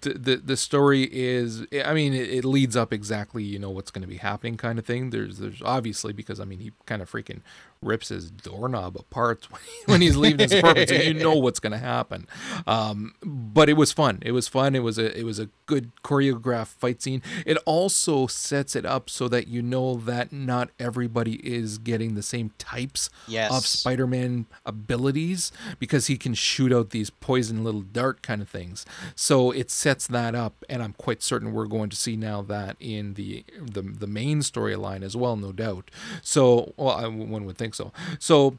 the 0.00 0.14
the, 0.14 0.36
the 0.36 0.56
story 0.56 1.08
is 1.12 1.66
I 1.84 1.94
mean 1.94 2.14
it, 2.14 2.28
it 2.30 2.44
leads 2.44 2.76
up 2.76 2.92
exactly 2.92 3.42
you 3.42 3.58
know 3.58 3.70
what's 3.70 3.90
going 3.90 4.02
to 4.02 4.08
be 4.08 4.16
happening 4.16 4.56
kind 4.56 4.78
of 4.78 4.86
thing. 4.86 5.10
There's 5.10 5.38
there's 5.38 5.62
obviously 5.62 6.12
because 6.12 6.40
I 6.40 6.44
mean 6.44 6.60
he 6.60 6.72
kind 6.86 7.02
of 7.02 7.10
freaking 7.10 7.40
rips 7.82 8.08
his 8.08 8.30
doorknob 8.30 8.96
apart 8.96 9.48
when, 9.86 10.00
he's 10.00 10.16
leaving 10.16 10.40
his 10.40 10.52
apartment 10.52 10.88
so 10.88 10.94
you 10.94 11.14
know 11.14 11.34
what's 11.36 11.60
going 11.60 11.72
to 11.72 11.78
happen. 11.78 12.26
Um 12.66 13.14
but 13.24 13.68
it 13.68 13.74
was 13.74 13.92
fun. 13.92 14.18
It 14.22 14.32
was 14.32 14.48
fun. 14.48 14.74
It 14.74 14.82
was 14.82 14.98
a 14.98 15.18
it 15.18 15.24
was 15.24 15.38
a 15.38 15.48
good 15.66 15.90
choreographed 16.04 16.68
fight 16.78 17.02
scene. 17.02 17.22
It 17.46 17.58
also 17.66 18.26
sets 18.26 18.76
it 18.76 18.84
up 18.86 19.10
so 19.10 19.28
that 19.28 19.48
you 19.48 19.62
know 19.62 19.96
that 19.96 20.32
not 20.32 20.70
everybody 20.78 21.34
is 21.46 21.78
getting 21.78 22.14
the 22.14 22.22
same 22.22 22.52
types 22.58 23.10
Yes. 23.26 23.52
of 23.52 23.66
Spider-Man 23.66 24.46
abilities 24.64 25.52
because 25.78 26.06
he 26.06 26.16
can 26.16 26.34
shoot 26.34 26.72
out 26.72 26.90
these 26.90 27.10
poison 27.10 27.64
little 27.64 27.80
dart 27.82 28.22
kind 28.22 28.42
of 28.42 28.48
things. 28.48 28.84
So 29.14 29.50
it 29.50 29.70
sets 29.70 30.06
that 30.08 30.34
up, 30.34 30.64
and 30.68 30.82
I'm 30.82 30.92
quite 30.94 31.22
certain 31.22 31.52
we're 31.52 31.66
going 31.66 31.90
to 31.90 31.96
see 31.96 32.16
now 32.16 32.42
that 32.42 32.76
in 32.80 33.14
the 33.14 33.44
the, 33.60 33.82
the 33.82 34.06
main 34.06 34.40
storyline 34.40 35.02
as 35.02 35.16
well, 35.16 35.36
no 35.36 35.52
doubt. 35.52 35.90
So, 36.22 36.72
well, 36.76 36.90
I, 36.90 37.06
one 37.06 37.44
would 37.44 37.56
think 37.58 37.71
so. 37.74 37.92
So, 38.18 38.58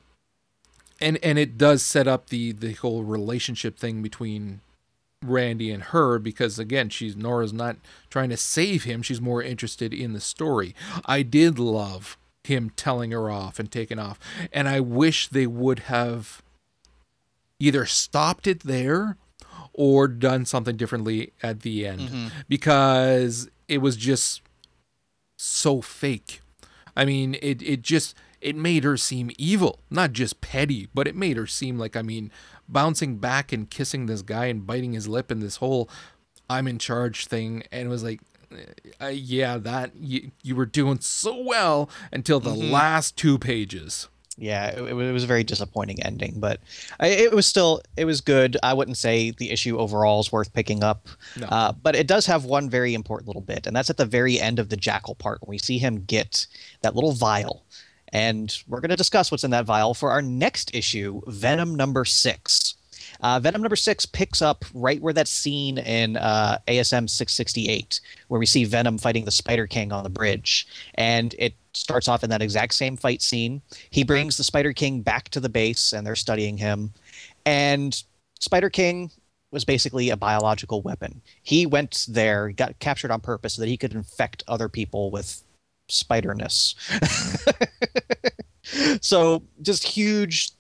and 1.00 1.18
and 1.24 1.38
it 1.38 1.58
does 1.58 1.84
set 1.84 2.08
up 2.08 2.30
the 2.30 2.52
the 2.52 2.74
whole 2.74 3.04
relationship 3.04 3.78
thing 3.78 4.02
between 4.02 4.62
Randy 5.24 5.72
and 5.72 5.84
her 5.84 6.20
because 6.20 6.60
again 6.60 6.90
she's 6.90 7.16
Nora's 7.16 7.54
not 7.54 7.78
trying 8.10 8.30
to 8.30 8.38
save 8.38 8.84
him. 8.84 9.02
She's 9.02 9.22
more 9.22 9.42
interested 9.42 9.94
in 9.94 10.14
the 10.14 10.22
story. 10.22 10.76
I 11.06 11.22
did 11.22 11.58
love 11.60 12.18
him 12.44 12.72
telling 12.76 13.12
her 13.12 13.30
off 13.30 13.58
and 13.60 13.72
taking 13.72 14.00
off 14.00 14.20
and 14.52 14.68
I 14.68 14.80
wish 14.80 15.30
they 15.30 15.48
would 15.48 15.80
have 15.80 16.42
either 17.60 17.86
stopped 17.86 18.48
it 18.48 18.62
there 18.62 19.18
or 19.72 20.08
done 20.08 20.46
something 20.46 20.76
differently 20.76 21.32
at 21.42 21.62
the 21.62 21.88
end 21.88 22.02
mm-hmm. 22.02 22.28
because 22.50 23.50
it 23.68 23.78
was 23.78 23.96
just 23.96 24.42
so 25.38 25.82
fake. 25.82 26.42
I 26.96 27.06
mean 27.06 27.36
it 27.42 27.62
it 27.62 27.82
just 27.82 28.16
it 28.44 28.56
made 28.56 28.84
her 28.84 28.98
seem 28.98 29.32
evil 29.38 29.80
not 29.90 30.12
just 30.14 30.42
petty 30.42 30.88
but 30.94 31.08
it 31.08 31.16
made 31.16 31.38
her 31.38 31.48
seem 31.48 31.78
like 31.80 31.96
I 31.96 32.02
mean 32.02 32.32
bouncing 32.68 33.18
back 33.18 33.52
and 33.52 33.70
kissing 33.70 34.06
this 34.06 34.22
guy 34.22 34.46
and 34.46 34.66
biting 34.68 34.94
his 34.94 35.08
lip 35.08 35.32
and 35.32 35.42
this 35.42 35.58
whole 35.58 35.90
I'm 36.50 36.68
in 36.68 36.78
charge 36.78 37.28
thing 37.28 37.64
and 37.72 37.86
it 37.88 37.90
was 37.90 38.04
like 38.04 38.22
uh, 39.02 39.08
yeah 39.08 39.58
that 39.58 39.92
you, 39.96 40.32
you 40.44 40.56
were 40.56 40.66
doing 40.68 41.00
so 41.00 41.42
well 41.42 41.90
until 42.12 42.40
the 42.40 42.54
last 42.54 43.18
two 43.18 43.40
pages 43.40 44.08
Yeah, 44.38 44.68
it, 44.70 44.82
it 44.84 44.94
was 45.14 45.24
a 45.24 45.28
very 45.28 45.44
disappointing 45.44 46.02
ending, 46.02 46.40
but 46.40 46.60
it 47.00 47.32
was 47.34 47.46
still 47.46 47.82
it 47.96 48.06
was 48.06 48.20
good. 48.22 48.58
I 48.64 48.74
wouldn't 48.74 48.98
say 48.98 49.30
the 49.32 49.52
issue 49.52 49.78
overall 49.78 50.20
is 50.22 50.32
worth 50.32 50.52
picking 50.54 50.84
up, 50.84 51.08
No. 51.38 51.46
uh, 51.48 51.72
but 51.72 51.96
it 51.96 52.08
does 52.08 52.26
have 52.26 52.44
one 52.46 52.68
very 52.70 52.94
important 52.96 53.28
little 53.28 53.44
bit, 53.44 53.68
and 53.68 53.76
that's 53.76 53.92
at 53.92 53.98
the 53.98 54.08
very 54.08 54.40
end 54.40 54.58
of 54.60 54.70
the 54.70 54.76
Jackal 54.78 55.14
part 55.16 55.40
when 55.42 55.50
we 55.54 55.60
see 55.60 55.78
him 55.78 56.04
get 56.06 56.48
that 56.82 56.96
little 56.96 57.12
vial, 57.12 57.64
and 58.14 58.64
we're 58.68 58.80
going 58.80 58.92
to 58.92 58.96
discuss 58.96 59.32
what's 59.32 59.44
in 59.44 59.52
that 59.52 59.66
vial 59.66 59.94
for 59.94 60.12
our 60.12 60.22
next 60.22 60.74
issue, 60.74 61.20
Venom 61.28 61.76
number 61.76 62.06
six. 62.06 62.76
Uh, 63.22 63.40
Venom 63.40 63.62
number 63.62 63.76
six 63.76 64.06
picks 64.06 64.42
up 64.42 64.64
right 64.74 65.02
where 65.02 65.14
that 65.14 65.28
scene 65.28 65.80
in 65.80 66.18
uh, 66.18 66.58
ASM 66.68 67.10
668, 67.10 68.00
where 68.28 68.40
we 68.40 68.46
see 68.46 68.66
Venom 68.66 68.98
fighting 68.98 69.26
the 69.26 69.32
Spider 69.32 69.66
King 69.66 69.92
on 69.92 70.04
the 70.04 70.10
bridge. 70.10 70.68
And 70.96 71.34
it 71.40 71.56
starts 71.74 72.08
off 72.08 72.24
in 72.24 72.30
that 72.30 72.42
exact 72.42 72.76
same 72.76 72.98
fight 72.98 73.22
scene. 73.22 73.62
He 73.90 74.04
brings 74.04 74.38
the 74.38 74.44
Spider 74.44 74.74
King 74.74 75.02
back 75.02 75.30
to 75.30 75.40
the 75.40 75.50
base, 75.50 75.92
and 75.92 76.06
they're 76.06 76.16
studying 76.16 76.58
him. 76.58 76.94
And 77.46 78.02
Spider 78.40 78.70
King 78.70 79.10
was 79.52 79.66
basically 79.66 80.10
a 80.10 80.18
biological 80.18 80.82
weapon. 80.82 81.22
He 81.42 81.66
went 81.66 82.06
there, 82.10 82.50
got 82.52 82.78
captured 82.80 83.12
on 83.12 83.22
purpose 83.22 83.54
so 83.56 83.62
that 83.62 83.70
he 83.70 83.78
could 83.78 83.94
infect 83.94 84.44
other 84.48 84.70
people 84.70 85.10
with 85.12 85.44
spiderness. 85.94 86.76
so 89.02 89.44
just 89.62 89.84
huge 89.84 90.52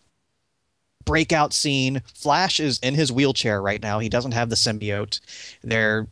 breakout 1.05 1.53
scene. 1.53 2.01
Flash 2.13 2.59
is 2.59 2.79
in 2.79 2.95
his 2.95 3.11
wheelchair 3.11 3.61
right 3.61 3.81
now. 3.81 3.99
He 3.99 4.09
doesn't 4.09 4.33
have 4.33 4.49
the 4.49 4.55
symbiote. 4.55 5.19
They're 5.63 6.07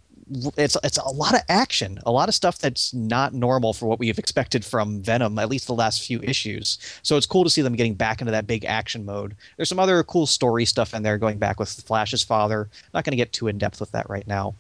it's 0.58 0.78
it's 0.84 0.98
a 0.98 1.10
lot 1.10 1.34
of 1.34 1.42
action, 1.50 2.00
a 2.06 2.12
lot 2.12 2.30
of 2.30 2.36
stuff 2.36 2.58
that's 2.58 2.94
not 2.94 3.34
normal 3.34 3.74
for 3.74 3.88
what 3.88 4.00
we've 4.00 4.20
expected 4.20 4.64
from 4.64 5.02
Venom, 5.02 5.38
at 5.38 5.50
least 5.50 5.68
the 5.68 5.74
last 5.74 6.06
few 6.06 6.22
issues. 6.22 6.78
So 7.04 7.18
it's 7.18 7.26
cool 7.26 7.44
to 7.44 7.50
see 7.50 7.62
them 7.62 7.76
getting 7.76 7.96
back 7.96 8.22
into 8.22 8.32
that 8.32 8.48
big 8.48 8.64
action 8.66 9.06
mode. 9.06 9.36
There's 9.58 9.70
some 9.70 9.80
other 9.80 10.04
cool 10.04 10.26
story 10.26 10.66
stuff 10.66 10.94
in 10.94 11.04
there 11.04 11.18
going 11.18 11.38
back 11.38 11.60
with 11.60 11.70
Flash's 11.70 12.24
father. 12.24 12.70
Not 12.94 13.04
going 13.04 13.12
to 13.12 13.18
get 13.18 13.34
too 13.34 13.48
in 13.48 13.58
depth 13.58 13.80
with 13.80 13.92
that 13.92 14.10
right 14.10 14.28
now. 14.28 14.56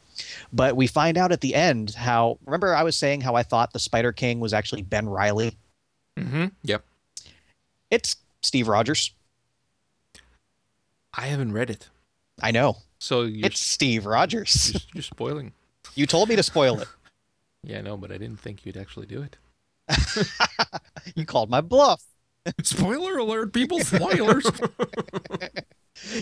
But 0.53 0.75
we 0.75 0.87
find 0.87 1.17
out 1.17 1.31
at 1.31 1.41
the 1.41 1.55
end 1.55 1.95
how 1.95 2.37
remember 2.45 2.75
I 2.75 2.83
was 2.83 2.97
saying 2.97 3.21
how 3.21 3.35
I 3.35 3.43
thought 3.43 3.73
the 3.73 3.79
Spider 3.79 4.11
King 4.11 4.39
was 4.39 4.53
actually 4.53 4.81
Ben 4.81 5.07
Reilly. 5.09 5.57
Mm-hmm. 6.17 6.47
Yep. 6.63 6.83
It's 7.89 8.15
Steve 8.41 8.67
Rogers. 8.67 9.11
I 11.13 11.27
haven't 11.27 11.51
read 11.53 11.69
it. 11.69 11.89
I 12.41 12.51
know. 12.51 12.77
So 12.99 13.27
It's 13.29 13.59
Steve 13.59 14.05
Rogers. 14.05 14.71
you're, 14.73 14.81
you're 14.95 15.03
spoiling. 15.03 15.51
you 15.95 16.05
told 16.05 16.29
me 16.29 16.35
to 16.35 16.43
spoil 16.43 16.79
it. 16.79 16.87
Yeah, 17.63 17.81
no, 17.81 17.95
but 17.95 18.11
I 18.11 18.17
didn't 18.17 18.39
think 18.39 18.65
you'd 18.65 18.75
actually 18.75 19.05
do 19.05 19.21
it. 19.21 19.37
You 21.15 21.25
called 21.27 21.51
my 21.51 21.61
bluff. 21.61 22.01
Spoiler 22.63 23.17
alert, 23.19 23.53
people! 23.53 23.79
Spoilers. 23.81 24.49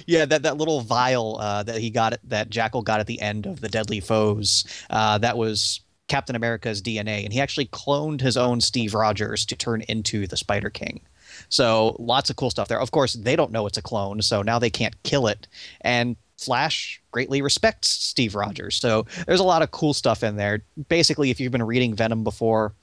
Yeah, 0.06 0.26
that, 0.26 0.44
that 0.44 0.58
little 0.58 0.82
vial 0.82 1.38
uh, 1.40 1.64
that 1.64 1.78
he 1.78 1.90
got, 1.90 2.20
that 2.26 2.50
Jackal 2.50 2.82
got 2.82 3.00
at 3.00 3.08
the 3.08 3.22
end 3.22 3.46
of 3.46 3.62
the 3.62 3.70
Deadly 3.70 4.00
Foes, 4.00 4.66
uh, 4.90 5.18
that 5.20 5.38
was 5.38 5.82
Captain 6.08 6.36
America's 6.36 6.82
DNA, 6.82 7.24
and 7.24 7.32
he 7.32 7.40
actually 7.40 7.68
cloned 7.68 8.20
his 8.20 8.36
own 8.36 8.60
Steve 8.62 8.94
Rogers 8.94 9.46
to 9.46 9.56
turn 9.56 9.82
into 9.82 10.28
the 10.28 10.38
Spider 10.38 10.70
King. 10.70 11.02
So 11.48 11.96
lots 12.00 12.30
of 12.30 12.36
cool 12.36 12.50
stuff 12.50 12.68
there. 12.68 12.82
Of 12.82 12.92
course, 12.92 13.14
they 13.14 13.36
don't 13.36 13.52
know 13.52 13.68
it's 13.68 13.78
a 13.78 13.82
clone, 13.82 14.22
so 14.22 14.42
now 14.42 14.60
they 14.60 14.70
can't 14.70 15.02
kill 15.04 15.28
it. 15.28 15.48
And 15.82 16.18
Flash 16.38 17.02
greatly 17.12 17.42
respects 17.42 17.90
Steve 17.90 18.36
Rogers. 18.36 18.76
So 18.76 19.06
there's 19.28 19.40
a 19.40 19.46
lot 19.46 19.62
of 19.62 19.72
cool 19.72 19.94
stuff 19.94 20.24
in 20.24 20.36
there. 20.36 20.64
Basically, 20.88 21.30
if 21.30 21.40
you've 21.40 21.52
been 21.52 21.64
reading 21.64 21.96
Venom 21.96 22.24
before, 22.24 22.74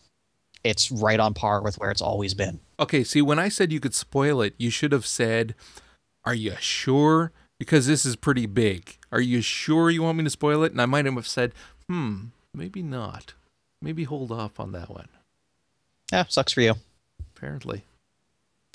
it's 0.62 0.90
right 0.90 1.18
on 1.18 1.34
par 1.34 1.62
with 1.62 1.78
where 1.78 1.90
it's 1.90 2.02
always 2.02 2.34
been. 2.34 2.60
okay, 2.78 3.04
see, 3.04 3.22
when 3.22 3.38
I 3.38 3.48
said 3.48 3.72
you 3.72 3.80
could 3.80 3.94
spoil 3.94 4.42
it, 4.42 4.54
you 4.58 4.68
should 4.70 4.92
have 4.92 5.06
said, 5.06 5.54
"Are 6.26 6.34
you 6.34 6.54
sure?" 6.60 7.32
Because 7.58 7.86
this 7.86 8.04
is 8.04 8.16
pretty 8.16 8.44
big. 8.44 8.98
Are 9.10 9.20
you 9.20 9.40
sure 9.40 9.88
you 9.88 10.02
want 10.02 10.18
me 10.18 10.24
to 10.24 10.30
spoil 10.30 10.62
it? 10.62 10.72
And 10.72 10.82
I 10.82 10.86
might 10.86 11.06
have 11.06 11.26
said, 11.26 11.54
"Hmm, 11.88 12.26
maybe 12.52 12.82
not. 12.82 13.32
Maybe 13.80 14.04
hold 14.04 14.30
off 14.30 14.60
on 14.60 14.72
that 14.72 14.90
one." 14.90 15.08
Yeah, 16.12 16.24
sucks 16.28 16.52
for 16.52 16.60
you. 16.60 16.74
Apparently, 17.34 17.84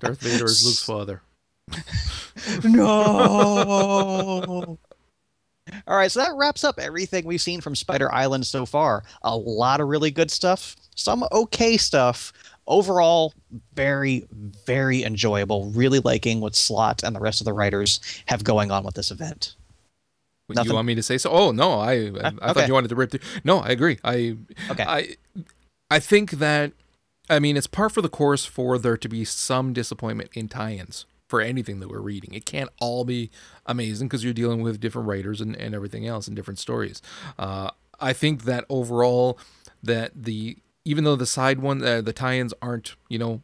Darth 0.00 0.20
Vader 0.20 0.44
is 0.44 0.64
Luke's 0.64 0.84
father. 0.84 1.22
No. 2.64 4.78
All 5.86 5.96
right, 5.96 6.10
so 6.10 6.20
that 6.20 6.34
wraps 6.34 6.64
up 6.64 6.78
everything 6.78 7.24
we've 7.24 7.40
seen 7.40 7.60
from 7.60 7.76
Spider 7.76 8.12
Island 8.12 8.46
so 8.46 8.66
far. 8.66 9.04
A 9.22 9.36
lot 9.36 9.80
of 9.80 9.88
really 9.88 10.10
good 10.10 10.30
stuff, 10.30 10.76
some 10.96 11.24
okay 11.30 11.76
stuff. 11.76 12.32
Overall, 12.66 13.34
very, 13.74 14.26
very 14.66 15.02
enjoyable. 15.02 15.70
Really 15.70 15.98
liking 15.98 16.40
what 16.40 16.54
Slott 16.54 17.02
and 17.02 17.14
the 17.14 17.20
rest 17.20 17.40
of 17.40 17.44
the 17.44 17.52
writers 17.52 18.00
have 18.26 18.44
going 18.44 18.70
on 18.70 18.84
with 18.84 18.94
this 18.94 19.10
event. 19.10 19.56
Nothing. 20.48 20.70
You 20.70 20.74
want 20.74 20.86
me 20.86 20.94
to 20.94 21.02
say 21.02 21.18
so? 21.18 21.30
Oh 21.30 21.50
no, 21.50 21.80
I 21.80 21.92
I, 21.92 21.94
I 21.94 22.00
okay. 22.04 22.52
thought 22.52 22.68
you 22.68 22.74
wanted 22.74 22.88
to 22.88 22.94
rip 22.94 23.10
through. 23.10 23.20
No, 23.44 23.58
I 23.58 23.68
agree. 23.68 23.98
I 24.04 24.36
Okay. 24.70 24.84
I 24.86 25.16
I 25.90 25.98
think 25.98 26.32
that 26.32 26.72
I 27.30 27.38
mean 27.38 27.56
it's 27.56 27.66
par 27.66 27.88
for 27.88 28.02
the 28.02 28.08
course 28.08 28.44
for 28.44 28.78
there 28.78 28.96
to 28.96 29.08
be 29.08 29.24
some 29.24 29.72
disappointment 29.72 30.30
in 30.34 30.48
tie-ins 30.48 31.06
for 31.28 31.40
anything 31.40 31.80
that 31.80 31.88
we're 31.88 32.00
reading. 32.00 32.34
It 32.34 32.44
can't 32.44 32.68
all 32.80 33.04
be 33.04 33.30
amazing 33.64 34.08
because 34.08 34.22
you're 34.22 34.34
dealing 34.34 34.60
with 34.60 34.80
different 34.80 35.08
writers 35.08 35.40
and, 35.40 35.56
and 35.56 35.74
everything 35.74 36.06
else 36.06 36.26
and 36.26 36.36
different 36.36 36.58
stories. 36.58 37.00
Uh, 37.38 37.70
I 38.00 38.12
think 38.12 38.44
that 38.44 38.66
overall 38.68 39.38
that 39.82 40.10
the 40.14 40.58
even 40.84 41.04
though 41.04 41.16
the 41.16 41.26
side 41.26 41.60
one 41.60 41.82
uh, 41.84 42.00
the 42.00 42.12
tie-ins 42.12 42.54
aren't 42.62 42.96
you 43.08 43.18
know 43.18 43.42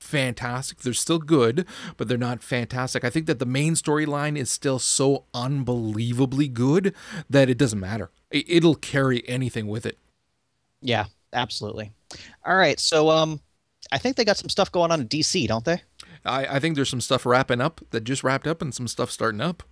fantastic. 0.00 0.78
They're 0.78 0.92
still 0.92 1.18
good, 1.18 1.66
but 1.96 2.06
they're 2.06 2.16
not 2.18 2.42
fantastic. 2.42 3.02
I 3.02 3.10
think 3.10 3.26
that 3.26 3.38
the 3.40 3.46
main 3.46 3.74
storyline 3.74 4.36
is 4.36 4.50
still 4.50 4.78
so 4.78 5.24
unbelievably 5.34 6.48
good 6.48 6.94
that 7.28 7.48
it 7.50 7.58
doesn't 7.58 7.80
matter. 7.80 8.10
It- 8.30 8.44
It'll 8.48 8.76
carry 8.76 9.26
anything 9.28 9.66
with 9.66 9.84
it. 9.86 9.98
Yeah, 10.80 11.06
absolutely. 11.32 11.92
All 12.44 12.56
right, 12.56 12.78
so 12.78 13.10
um, 13.10 13.40
I 13.90 13.98
think 13.98 14.16
they 14.16 14.24
got 14.24 14.36
some 14.36 14.48
stuff 14.50 14.70
going 14.70 14.92
on 14.92 15.00
in 15.00 15.08
DC, 15.08 15.48
don't 15.48 15.64
they? 15.64 15.82
I, 16.24 16.56
I 16.56 16.60
think 16.60 16.76
there's 16.76 16.90
some 16.90 17.00
stuff 17.00 17.26
wrapping 17.26 17.60
up 17.60 17.80
that 17.90 18.02
just 18.04 18.22
wrapped 18.22 18.46
up 18.46 18.62
and 18.62 18.72
some 18.74 18.86
stuff 18.86 19.10
starting 19.10 19.40
up. 19.40 19.62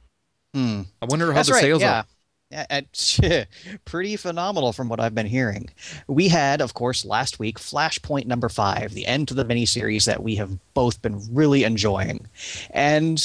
Hmm. 0.53 0.83
I 1.03 1.07
wonder 1.07 1.27
how 1.27 1.35
That's 1.35 1.49
the 1.49 1.55
right. 1.55 1.61
sales 1.63 1.83
yeah. 1.83 2.01
are. 2.01 2.07
Pretty 3.85 4.17
phenomenal 4.17 4.73
from 4.73 4.89
what 4.89 5.01
I've 5.01 5.15
been 5.15 5.27
hearing. 5.27 5.71
We 6.07 6.29
had, 6.29 6.61
of 6.61 6.75
course, 6.75 7.05
last 7.05 7.39
week 7.39 7.59
Flashpoint 7.59 8.27
number 8.27 8.49
five, 8.49 8.95
the 8.95 9.07
end 9.07 9.29
to 9.29 9.35
the 9.35 9.45
miniseries 9.45 10.05
that 10.07 10.23
we 10.23 10.37
have 10.37 10.57
both 10.75 11.03
been 11.03 11.21
really 11.35 11.65
enjoying, 11.65 12.27
and 12.71 13.19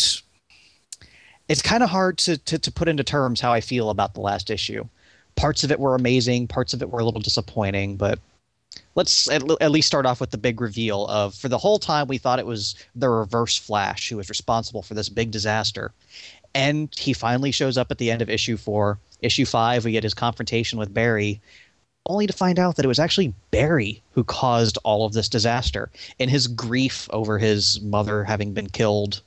it's 1.47 1.61
kind 1.61 1.83
of 1.83 1.89
hard 1.89 2.17
to, 2.19 2.37
to 2.37 2.59
to 2.59 2.71
put 2.71 2.87
into 2.87 3.03
terms 3.03 3.41
how 3.41 3.51
I 3.53 3.61
feel 3.61 3.89
about 3.89 4.13
the 4.13 4.21
last 4.21 4.49
issue. 4.49 4.87
Parts 5.35 5.63
of 5.63 5.71
it 5.71 5.79
were 5.79 5.95
amazing, 5.95 6.47
parts 6.47 6.73
of 6.73 6.81
it 6.81 6.89
were 6.89 6.99
a 6.99 7.05
little 7.05 7.21
disappointing, 7.21 7.95
but 7.95 8.19
let's 8.95 9.29
at, 9.29 9.43
at 9.61 9.71
least 9.71 9.87
start 9.87 10.05
off 10.05 10.19
with 10.19 10.31
the 10.31 10.37
big 10.37 10.61
reveal 10.61 11.05
of 11.07 11.33
for 11.35 11.47
the 11.47 11.57
whole 11.57 11.79
time 11.79 12.07
we 12.07 12.17
thought 12.17 12.39
it 12.39 12.45
was 12.45 12.75
the 12.95 13.09
reverse 13.09 13.57
Flash 13.57 14.09
who 14.09 14.17
was 14.17 14.29
responsible 14.29 14.81
for 14.81 14.93
this 14.93 15.09
big 15.09 15.31
disaster 15.31 15.91
and 16.53 16.93
he 16.97 17.13
finally 17.13 17.51
shows 17.51 17.77
up 17.77 17.91
at 17.91 17.97
the 17.97 18.11
end 18.11 18.21
of 18.21 18.29
issue 18.29 18.57
four. 18.57 18.99
Issue 19.21 19.45
five, 19.45 19.85
we 19.85 19.91
get 19.91 20.03
his 20.03 20.13
confrontation 20.13 20.79
with 20.79 20.93
Barry, 20.93 21.41
only 22.05 22.25
to 22.27 22.33
find 22.33 22.57
out 22.57 22.75
that 22.75 22.85
it 22.85 22.89
was 22.89 22.99
actually 22.99 23.33
Barry 23.51 24.01
who 24.11 24.23
caused 24.23 24.77
all 24.83 25.05
of 25.05 25.13
this 25.13 25.29
disaster. 25.29 25.91
In 26.17 26.29
his 26.29 26.47
grief 26.47 27.07
over 27.11 27.37
his 27.37 27.81
mother 27.81 28.23
having 28.23 28.53
been 28.53 28.69
killed, 28.69 29.21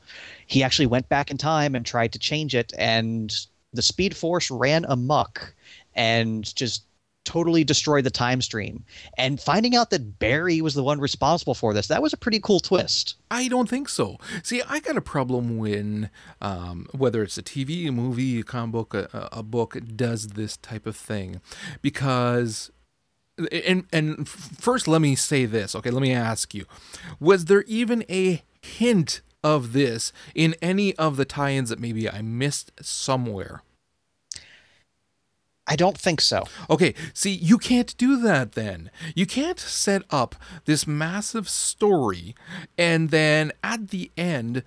he 0.46 0.62
actually 0.62 0.86
went 0.86 1.08
back 1.08 1.30
in 1.30 1.38
time 1.38 1.74
and 1.74 1.84
tried 1.84 2.12
to 2.12 2.18
change 2.18 2.54
it, 2.54 2.72
and 2.76 3.34
the 3.72 3.82
Speed 3.82 4.16
Force 4.16 4.50
ran 4.50 4.84
amok 4.86 5.54
and 5.94 6.54
just 6.56 6.84
totally 7.24 7.64
destroy 7.64 8.02
the 8.02 8.10
time 8.10 8.40
stream. 8.40 8.84
And 9.16 9.40
finding 9.40 9.76
out 9.76 9.90
that 9.90 10.18
Barry 10.18 10.60
was 10.60 10.74
the 10.74 10.82
one 10.82 11.00
responsible 11.00 11.54
for 11.54 11.72
this, 11.74 11.88
that 11.88 12.02
was 12.02 12.12
a 12.12 12.16
pretty 12.16 12.40
cool 12.40 12.60
twist. 12.60 13.16
I 13.30 13.48
don't 13.48 13.68
think 13.68 13.88
so. 13.88 14.18
See, 14.42 14.62
I 14.68 14.80
got 14.80 14.96
a 14.96 15.02
problem 15.02 15.58
when, 15.58 16.10
um, 16.40 16.86
whether 16.92 17.22
it's 17.22 17.38
a 17.38 17.42
TV, 17.42 17.88
a 17.88 17.92
movie, 17.92 18.40
a 18.40 18.42
comic 18.42 18.72
book, 18.72 18.94
a, 18.94 19.28
a 19.32 19.42
book 19.42 19.76
does 19.94 20.28
this 20.28 20.56
type 20.56 20.86
of 20.86 20.96
thing, 20.96 21.40
because, 21.80 22.70
and 23.50 23.86
and 23.92 24.28
first 24.28 24.86
let 24.86 25.00
me 25.00 25.14
say 25.14 25.46
this. 25.46 25.74
Okay, 25.74 25.90
let 25.90 26.02
me 26.02 26.12
ask 26.12 26.54
you, 26.54 26.66
was 27.18 27.46
there 27.46 27.62
even 27.62 28.04
a 28.08 28.42
hint 28.60 29.22
of 29.42 29.72
this 29.72 30.12
in 30.34 30.54
any 30.62 30.94
of 30.96 31.16
the 31.16 31.24
tie-ins 31.24 31.70
that 31.70 31.80
maybe 31.80 32.08
I 32.08 32.22
missed 32.22 32.72
somewhere? 32.80 33.62
I 35.66 35.76
don't 35.76 35.96
think 35.96 36.20
so. 36.20 36.44
Okay, 36.68 36.92
see, 37.14 37.30
you 37.30 37.56
can't 37.56 37.96
do 37.96 38.20
that 38.20 38.52
then. 38.52 38.90
You 39.14 39.26
can't 39.26 39.60
set 39.60 40.02
up 40.10 40.34
this 40.64 40.86
massive 40.86 41.48
story 41.48 42.34
and 42.76 43.10
then 43.10 43.52
at 43.62 43.88
the 43.88 44.10
end 44.16 44.64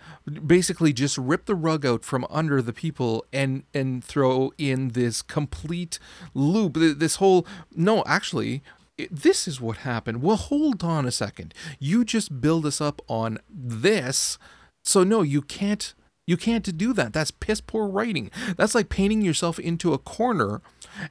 basically 0.48 0.94
just 0.94 1.18
rip 1.18 1.46
the 1.46 1.56
rug 1.56 1.86
out 1.86 2.06
from 2.06 2.26
under 2.30 2.62
the 2.62 2.74
people 2.74 3.26
and 3.34 3.64
and 3.74 4.04
throw 4.04 4.54
in 4.58 4.90
this 4.90 5.22
complete 5.22 6.00
loop. 6.34 6.76
This 6.76 7.16
whole 7.16 7.46
no, 7.76 8.04
actually 8.06 8.64
this 9.12 9.48
is 9.48 9.60
what 9.60 9.78
happened. 9.78 10.22
Well, 10.22 10.38
hold 10.38 10.84
on 10.84 11.06
a 11.06 11.12
second. 11.12 11.54
You 11.80 12.06
just 12.06 12.40
build 12.40 12.66
us 12.66 12.80
up 12.80 13.02
on 13.10 13.40
this. 13.50 14.38
So 14.84 15.04
no, 15.04 15.22
you 15.22 15.42
can't 15.42 15.94
you 16.28 16.38
can't 16.38 16.78
do 16.78 16.94
that. 16.94 17.14
That's 17.14 17.32
piss 17.32 17.62
poor 17.62 17.88
writing. 17.88 18.32
That's 18.58 18.74
like 18.74 18.90
painting 18.90 19.22
yourself 19.22 19.60
into 19.60 19.94
a 19.94 20.00
corner 20.00 20.62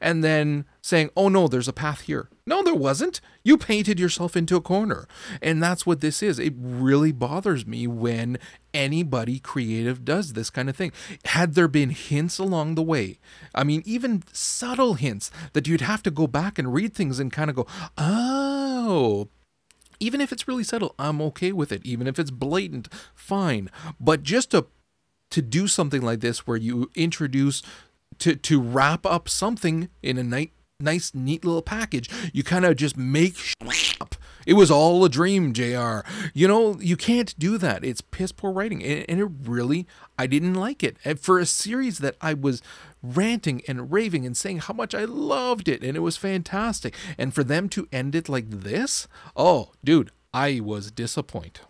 and 0.01 0.23
then 0.23 0.65
saying, 0.83 1.11
oh 1.17 1.29
no, 1.29 1.49
there's 1.49 1.69
a 1.69 1.73
path 1.73 2.03
here. 2.03 2.29
No, 2.47 2.63
there 2.63 2.75
wasn't. 2.75 3.21
You 3.43 3.57
painted 3.57 3.99
yourself 3.99 4.37
into 4.37 4.57
a 4.57 4.61
corner. 4.61 5.09
And 5.41 5.63
that's 5.63 5.87
what 5.87 6.01
this 6.01 6.23
is. 6.23 6.39
It 6.39 6.55
really 6.59 7.13
bothers 7.13 7.67
me 7.67 7.87
when 7.87 8.39
anybody 8.75 9.39
creative 9.39 10.05
does 10.05 10.35
this 10.35 10.51
kind 10.51 10.69
of 10.69 10.77
thing. 10.77 10.93
Had 11.27 11.55
there 11.55 11.69
been 11.69 11.91
hints 11.91 12.39
along 12.39 12.75
the 12.75 12.83
way, 12.83 13.19
I 13.55 13.65
mean, 13.65 13.83
even 13.87 14.25
subtle 14.33 14.95
hints 14.95 15.31
that 15.55 15.67
you'd 15.67 15.81
have 15.81 16.03
to 16.03 16.11
go 16.11 16.27
back 16.27 16.59
and 16.59 16.75
read 16.75 16.95
things 16.95 17.19
and 17.19 17.33
kind 17.33 17.49
of 17.49 17.57
go, 17.57 17.67
oh, 17.97 19.29
even 20.01 20.21
if 20.21 20.33
it's 20.33 20.47
really 20.47 20.65
subtle, 20.65 20.95
I'm 20.99 21.23
okay 21.23 21.53
with 21.53 21.73
it. 21.73 21.85
Even 21.85 22.07
if 22.07 22.19
it's 22.19 22.31
blatant, 22.31 22.89
fine. 23.15 23.71
But 23.99 24.23
just 24.23 24.51
to 24.51 24.67
to 25.31 25.43
do 25.43 25.67
something 25.67 26.01
like 26.01 26.21
this 26.21 26.47
where 26.47 26.57
you 26.57 26.91
introduce 26.95 27.61
to 28.19 28.37
to 28.37 28.61
wrap 28.61 29.07
up 29.07 29.29
something 29.29 29.89
in 30.03 30.19
a 30.19 30.25
night 30.25 30.53
nice, 30.81 31.15
neat 31.15 31.45
little 31.45 31.63
package. 31.63 32.11
You 32.33 32.43
kind 32.43 32.65
of 32.65 32.77
just 32.77 32.97
make 32.97 33.37
up. 34.01 34.17
It 34.47 34.55
was 34.55 34.71
all 34.71 35.05
a 35.05 35.09
dream, 35.09 35.53
JR. 35.53 36.01
You 36.35 36.47
know, 36.47 36.79
you 36.81 36.97
can't 36.97 37.37
do 37.39 37.57
that. 37.59 37.85
It's 37.85 38.01
piss 38.01 38.33
poor 38.33 38.53
writing. 38.53 38.83
And, 38.83 39.05
and 39.09 39.21
it 39.21 39.29
really, 39.45 39.87
I 40.19 40.27
didn't 40.27 40.55
like 40.55 40.83
it. 40.83 40.97
And 41.05 41.19
for 41.19 41.39
a 41.39 41.47
series 41.47 41.99
that 41.99 42.17
I 42.21 42.35
was 42.35 42.63
ranting 43.03 43.63
and 43.67 43.91
raving 43.91 44.27
and 44.27 44.37
saying 44.37 44.59
how 44.59 44.75
much 44.75 44.95
I 44.95 45.05
loved 45.05 45.69
it 45.69 45.83
and 45.83 45.97
it 45.97 46.01
was 46.01 46.17
fantastic. 46.17 46.95
And 47.17 47.35
for 47.35 47.43
them 47.45 47.69
to 47.71 47.89
end 47.91 48.15
it 48.15 48.29
like 48.29 48.51
this, 48.51 49.09
oh, 49.35 49.71
dude, 49.83 50.11
I 50.33 50.61
was 50.61 50.91
disappointed. 50.91 51.61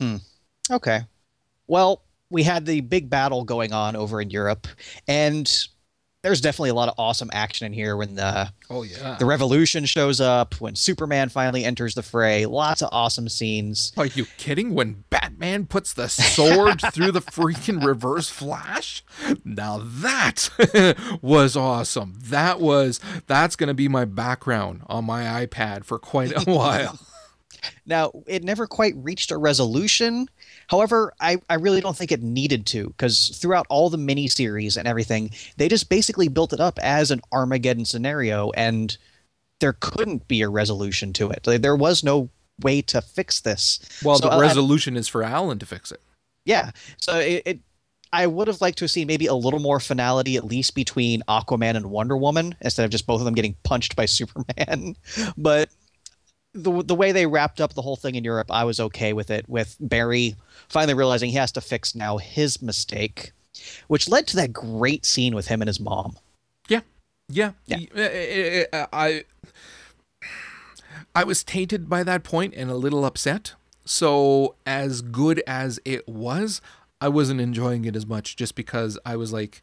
Hmm. 0.00 0.16
Okay. 0.70 1.02
Well, 1.66 2.02
we 2.30 2.42
had 2.42 2.66
the 2.66 2.80
big 2.80 3.10
battle 3.10 3.44
going 3.44 3.72
on 3.72 3.96
over 3.96 4.20
in 4.20 4.30
Europe, 4.30 4.66
and 5.06 5.68
there's 6.24 6.40
definitely 6.40 6.70
a 6.70 6.74
lot 6.74 6.88
of 6.88 6.94
awesome 6.96 7.28
action 7.34 7.66
in 7.66 7.72
here 7.74 7.98
when 7.98 8.14
the 8.14 8.50
oh 8.70 8.82
yeah. 8.82 9.16
the 9.18 9.26
revolution 9.26 9.84
shows 9.84 10.22
up 10.22 10.58
when 10.58 10.74
superman 10.74 11.28
finally 11.28 11.66
enters 11.66 11.94
the 11.94 12.02
fray 12.02 12.46
lots 12.46 12.80
of 12.80 12.88
awesome 12.92 13.28
scenes. 13.28 13.92
Are 13.98 14.06
you 14.06 14.24
kidding? 14.38 14.74
When 14.74 15.04
batman 15.10 15.66
puts 15.66 15.92
the 15.92 16.08
sword 16.08 16.80
through 16.92 17.12
the 17.12 17.20
freaking 17.20 17.84
reverse 17.84 18.30
flash? 18.30 19.04
Now 19.44 19.82
that 19.84 20.48
was 21.22 21.56
awesome. 21.56 22.14
That 22.22 22.58
was 22.58 23.00
that's 23.26 23.54
going 23.54 23.68
to 23.68 23.74
be 23.74 23.88
my 23.88 24.06
background 24.06 24.80
on 24.86 25.04
my 25.04 25.44
ipad 25.46 25.84
for 25.84 25.98
quite 25.98 26.32
a 26.32 26.40
while. 26.50 26.98
Now, 27.86 28.12
it 28.26 28.44
never 28.44 28.66
quite 28.66 28.94
reached 28.96 29.30
a 29.30 29.38
resolution. 29.38 30.28
However, 30.68 31.12
I, 31.20 31.38
I 31.48 31.54
really 31.54 31.80
don't 31.80 31.96
think 31.96 32.12
it 32.12 32.22
needed 32.22 32.66
to 32.66 32.88
because 32.88 33.36
throughout 33.36 33.66
all 33.68 33.90
the 33.90 33.98
miniseries 33.98 34.76
and 34.76 34.88
everything, 34.88 35.30
they 35.56 35.68
just 35.68 35.88
basically 35.88 36.28
built 36.28 36.52
it 36.52 36.60
up 36.60 36.78
as 36.82 37.10
an 37.10 37.20
Armageddon 37.32 37.84
scenario, 37.84 38.50
and 38.52 38.96
there 39.60 39.74
couldn't 39.74 40.28
be 40.28 40.42
a 40.42 40.48
resolution 40.48 41.12
to 41.14 41.30
it. 41.30 41.44
There 41.44 41.76
was 41.76 42.04
no 42.04 42.30
way 42.60 42.82
to 42.82 43.00
fix 43.00 43.40
this. 43.40 43.80
Well, 44.02 44.18
so, 44.18 44.28
the 44.28 44.38
resolution 44.38 44.96
I, 44.96 45.00
is 45.00 45.08
for 45.08 45.22
Alan 45.22 45.58
to 45.58 45.66
fix 45.66 45.90
it. 45.90 46.00
Yeah. 46.44 46.70
So 46.98 47.18
it, 47.18 47.42
it 47.46 47.58
I 48.12 48.26
would 48.28 48.46
have 48.46 48.60
liked 48.60 48.78
to 48.78 48.88
see 48.88 49.04
maybe 49.04 49.26
a 49.26 49.34
little 49.34 49.58
more 49.58 49.80
finality, 49.80 50.36
at 50.36 50.44
least 50.44 50.76
between 50.76 51.22
Aquaman 51.28 51.76
and 51.76 51.90
Wonder 51.90 52.16
Woman, 52.16 52.54
instead 52.60 52.84
of 52.84 52.90
just 52.90 53.06
both 53.06 53.20
of 53.20 53.24
them 53.24 53.34
getting 53.34 53.56
punched 53.64 53.96
by 53.96 54.04
Superman. 54.06 54.96
But 55.36 55.68
the 56.54 56.82
the 56.82 56.94
way 56.94 57.12
they 57.12 57.26
wrapped 57.26 57.60
up 57.60 57.74
the 57.74 57.82
whole 57.82 57.96
thing 57.96 58.14
in 58.14 58.24
Europe, 58.24 58.50
I 58.50 58.64
was 58.64 58.78
okay 58.80 59.12
with 59.12 59.30
it. 59.30 59.48
With 59.48 59.76
Barry 59.80 60.36
finally 60.68 60.94
realizing 60.94 61.30
he 61.30 61.36
has 61.36 61.52
to 61.52 61.60
fix 61.60 61.94
now 61.94 62.16
his 62.18 62.62
mistake, 62.62 63.32
which 63.88 64.08
led 64.08 64.26
to 64.28 64.36
that 64.36 64.52
great 64.52 65.04
scene 65.04 65.34
with 65.34 65.48
him 65.48 65.60
and 65.60 65.68
his 65.68 65.80
mom. 65.80 66.16
Yeah, 66.68 66.80
yeah, 67.28 67.52
yeah. 67.66 67.78
Uh, 67.94 68.00
uh, 68.00 68.82
uh, 68.82 68.86
I 68.92 69.24
I 71.14 71.24
was 71.24 71.42
tainted 71.42 71.88
by 71.88 72.04
that 72.04 72.22
point 72.22 72.54
and 72.54 72.70
a 72.70 72.76
little 72.76 73.04
upset. 73.04 73.54
So 73.84 74.54
as 74.64 75.02
good 75.02 75.42
as 75.46 75.78
it 75.84 76.08
was, 76.08 76.62
I 77.00 77.08
wasn't 77.08 77.40
enjoying 77.40 77.84
it 77.84 77.96
as 77.96 78.06
much 78.06 78.36
just 78.36 78.54
because 78.54 78.98
I 79.04 79.16
was 79.16 79.32
like, 79.32 79.62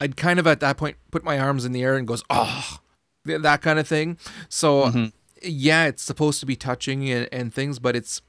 I'd 0.00 0.16
kind 0.16 0.38
of 0.38 0.46
at 0.46 0.60
that 0.60 0.78
point 0.78 0.96
put 1.10 1.22
my 1.22 1.38
arms 1.38 1.66
in 1.66 1.72
the 1.72 1.82
air 1.82 1.96
and 1.96 2.06
goes, 2.06 2.24
oh, 2.30 2.78
that 3.24 3.60
kind 3.60 3.78
of 3.80 3.88
thing. 3.88 4.18
So. 4.48 4.84
Mm-hmm 4.84 5.06
yeah, 5.42 5.86
it's 5.86 6.02
supposed 6.02 6.40
to 6.40 6.46
be 6.46 6.56
touching 6.56 7.10
and, 7.10 7.28
and 7.32 7.52
things, 7.52 7.78
but 7.78 7.96
it's 7.96 8.22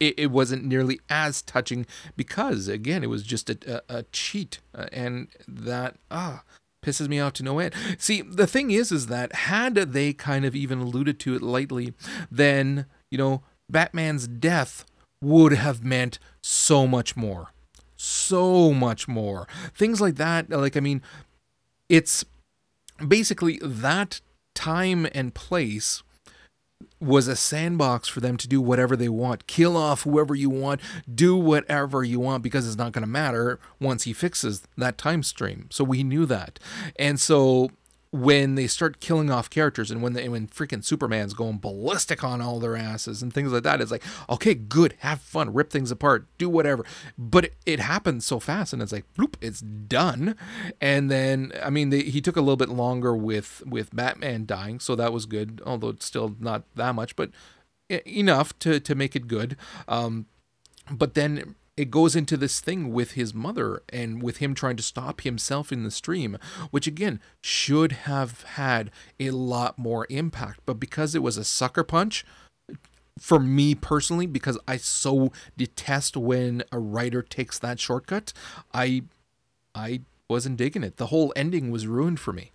it, 0.00 0.18
it, 0.18 0.30
wasn't 0.30 0.64
nearly 0.64 1.00
as 1.08 1.40
touching 1.40 1.86
because 2.16 2.68
again, 2.68 3.02
it 3.02 3.08
was 3.08 3.22
just 3.22 3.48
a, 3.48 3.82
a, 3.88 3.98
a 3.98 4.02
cheat, 4.12 4.60
uh, 4.74 4.86
and 4.92 5.28
that 5.46 5.96
ah 6.10 6.42
pisses 6.84 7.08
me 7.08 7.18
out 7.18 7.34
to 7.34 7.42
no 7.42 7.58
end. 7.58 7.74
See, 7.98 8.20
the 8.20 8.46
thing 8.46 8.70
is, 8.70 8.92
is 8.92 9.06
that 9.06 9.34
had 9.34 9.74
they 9.74 10.12
kind 10.12 10.44
of 10.44 10.54
even 10.54 10.80
alluded 10.80 11.18
to 11.20 11.34
it 11.34 11.42
lightly, 11.42 11.94
then 12.30 12.86
you 13.10 13.18
know 13.18 13.42
Batman's 13.70 14.26
death 14.26 14.84
would 15.22 15.52
have 15.52 15.84
meant 15.84 16.18
so 16.42 16.86
much 16.86 17.16
more, 17.16 17.52
so 17.96 18.72
much 18.72 19.08
more. 19.08 19.48
Things 19.74 20.00
like 20.00 20.16
that, 20.16 20.50
like 20.50 20.76
I 20.76 20.80
mean, 20.80 21.02
it's 21.88 22.24
basically 23.06 23.58
that 23.62 24.20
time 24.54 25.06
and 25.12 25.34
place 25.34 26.02
was 27.00 27.28
a 27.28 27.36
sandbox 27.36 28.08
for 28.08 28.20
them 28.20 28.36
to 28.36 28.48
do 28.48 28.60
whatever 28.60 28.96
they 28.96 29.08
want, 29.08 29.46
kill 29.46 29.76
off 29.76 30.02
whoever 30.02 30.34
you 30.34 30.48
want, 30.48 30.80
do 31.12 31.36
whatever 31.36 32.02
you 32.02 32.18
want 32.18 32.42
because 32.42 32.66
it's 32.66 32.76
not 32.76 32.92
going 32.92 33.02
to 33.02 33.08
matter 33.08 33.58
once 33.80 34.04
he 34.04 34.12
fixes 34.12 34.62
that 34.76 34.96
time 34.96 35.22
stream. 35.22 35.68
So 35.70 35.84
we 35.84 36.02
knew 36.02 36.26
that. 36.26 36.58
And 36.96 37.20
so 37.20 37.70
when 38.14 38.54
they 38.54 38.68
start 38.68 39.00
killing 39.00 39.28
off 39.28 39.50
characters 39.50 39.90
and 39.90 40.00
when 40.00 40.12
they, 40.12 40.28
when 40.28 40.46
freaking 40.46 40.84
Superman's 40.84 41.34
going 41.34 41.58
ballistic 41.58 42.22
on 42.22 42.40
all 42.40 42.60
their 42.60 42.76
asses 42.76 43.22
and 43.22 43.34
things 43.34 43.50
like 43.50 43.64
that, 43.64 43.80
it's 43.80 43.90
like, 43.90 44.04
okay, 44.30 44.54
good, 44.54 44.94
have 45.00 45.20
fun, 45.20 45.52
rip 45.52 45.68
things 45.68 45.90
apart, 45.90 46.24
do 46.38 46.48
whatever. 46.48 46.84
But 47.18 47.46
it, 47.46 47.54
it 47.66 47.80
happens 47.80 48.24
so 48.24 48.38
fast 48.38 48.72
and 48.72 48.80
it's 48.80 48.92
like, 48.92 49.04
bloop, 49.18 49.34
it's 49.40 49.60
done. 49.60 50.36
And 50.80 51.10
then, 51.10 51.50
I 51.60 51.70
mean, 51.70 51.90
they, 51.90 52.02
he 52.02 52.20
took 52.20 52.36
a 52.36 52.40
little 52.40 52.56
bit 52.56 52.68
longer 52.68 53.16
with 53.16 53.64
with 53.66 53.92
Batman 53.92 54.46
dying, 54.46 54.78
so 54.78 54.94
that 54.94 55.12
was 55.12 55.26
good, 55.26 55.60
although 55.66 55.88
it's 55.88 56.06
still 56.06 56.36
not 56.38 56.62
that 56.76 56.94
much, 56.94 57.16
but 57.16 57.30
enough 58.06 58.56
to 58.60 58.78
to 58.78 58.94
make 58.94 59.16
it 59.16 59.26
good. 59.26 59.56
Um, 59.88 60.26
but 60.88 61.14
then 61.14 61.56
it 61.76 61.90
goes 61.90 62.14
into 62.14 62.36
this 62.36 62.60
thing 62.60 62.92
with 62.92 63.12
his 63.12 63.34
mother 63.34 63.82
and 63.88 64.22
with 64.22 64.36
him 64.36 64.54
trying 64.54 64.76
to 64.76 64.82
stop 64.82 65.22
himself 65.22 65.72
in 65.72 65.82
the 65.82 65.90
stream, 65.90 66.38
which 66.70 66.86
again 66.86 67.20
should 67.42 67.92
have 67.92 68.42
had 68.42 68.90
a 69.18 69.30
lot 69.30 69.78
more 69.78 70.06
impact. 70.08 70.60
But 70.66 70.78
because 70.78 71.14
it 71.14 71.22
was 71.22 71.36
a 71.36 71.44
sucker 71.44 71.82
punch, 71.82 72.24
for 73.18 73.38
me 73.38 73.74
personally, 73.74 74.26
because 74.26 74.58
I 74.66 74.76
so 74.76 75.32
detest 75.56 76.16
when 76.16 76.62
a 76.72 76.78
writer 76.78 77.22
takes 77.22 77.58
that 77.58 77.80
shortcut, 77.80 78.32
I 78.72 79.02
I 79.74 80.02
wasn't 80.28 80.56
digging 80.56 80.84
it. 80.84 80.96
The 80.96 81.06
whole 81.06 81.32
ending 81.36 81.70
was 81.70 81.86
ruined 81.86 82.20
for 82.20 82.32
me. 82.32 82.52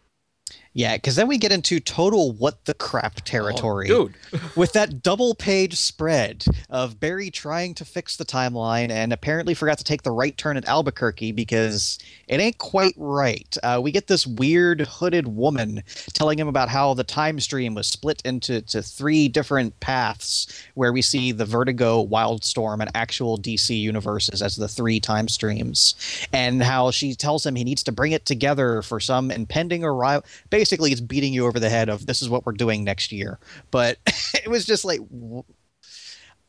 Yeah, 0.73 0.95
because 0.97 1.15
then 1.15 1.27
we 1.27 1.37
get 1.37 1.51
into 1.51 1.79
total 1.79 2.31
what 2.31 2.65
the 2.65 2.75
crap 2.75 3.13
oh, 3.17 3.21
territory. 3.25 3.89
Oh, 3.89 4.09
dude. 4.31 4.41
with 4.55 4.73
that 4.73 5.01
double 5.01 5.33
page 5.33 5.75
spread 5.75 6.45
of 6.69 6.99
Barry 6.99 7.31
trying 7.31 7.73
to 7.75 7.85
fix 7.85 8.17
the 8.17 8.25
timeline 8.25 8.91
and 8.91 9.11
apparently 9.11 9.55
forgot 9.55 9.79
to 9.79 9.83
take 9.83 10.03
the 10.03 10.11
right 10.11 10.37
turn 10.37 10.57
at 10.57 10.67
Albuquerque 10.67 11.31
because 11.31 11.97
it 12.27 12.39
ain't 12.39 12.59
quite 12.59 12.93
right. 12.97 13.57
Uh, 13.63 13.79
we 13.81 13.91
get 13.91 14.07
this 14.07 14.27
weird 14.27 14.81
hooded 14.81 15.27
woman 15.27 15.81
telling 16.13 16.37
him 16.37 16.47
about 16.47 16.69
how 16.69 16.93
the 16.93 17.03
time 17.03 17.39
stream 17.39 17.73
was 17.73 17.87
split 17.87 18.21
into 18.23 18.61
to 18.61 18.83
three 18.83 19.27
different 19.27 19.79
paths 19.79 20.63
where 20.75 20.93
we 20.93 21.01
see 21.01 21.31
the 21.31 21.45
Vertigo, 21.45 22.05
Wildstorm, 22.05 22.79
and 22.79 22.91
actual 22.93 23.39
DC 23.39 23.79
universes 23.79 24.43
as 24.43 24.55
the 24.55 24.67
three 24.67 24.99
time 24.99 25.27
streams. 25.27 25.95
And 26.31 26.61
how 26.61 26.91
she 26.91 27.15
tells 27.15 27.43
him 27.43 27.55
he 27.55 27.63
needs 27.63 27.81
to 27.83 27.91
bring 27.91 28.11
it 28.11 28.25
together 28.27 28.83
for 28.83 28.99
some 28.99 29.31
impending 29.31 29.83
arrival 29.83 30.23
basically 30.59 30.68
it's 30.71 31.01
beating 31.01 31.33
you 31.33 31.45
over 31.45 31.59
the 31.59 31.69
head 31.69 31.89
of 31.89 32.05
this 32.05 32.21
is 32.21 32.29
what 32.29 32.45
we're 32.45 32.53
doing 32.53 32.83
next 32.83 33.11
year. 33.11 33.39
But 33.71 33.97
it 34.33 34.49
was 34.49 34.65
just 34.65 34.85
like 34.85 35.01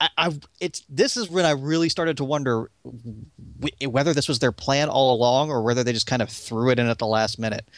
I, 0.00 0.08
I, 0.16 0.40
it's 0.60 0.84
this 0.88 1.16
is 1.16 1.28
when 1.28 1.44
I 1.44 1.50
really 1.50 1.88
started 1.88 2.16
to 2.18 2.24
wonder 2.24 2.70
whether 3.86 4.14
this 4.14 4.28
was 4.28 4.38
their 4.38 4.52
plan 4.52 4.88
all 4.88 5.14
along 5.14 5.50
or 5.50 5.62
whether 5.62 5.84
they 5.84 5.92
just 5.92 6.06
kind 6.06 6.22
of 6.22 6.30
threw 6.30 6.70
it 6.70 6.78
in 6.78 6.86
at 6.86 6.98
the 6.98 7.06
last 7.06 7.38
minute. 7.38 7.68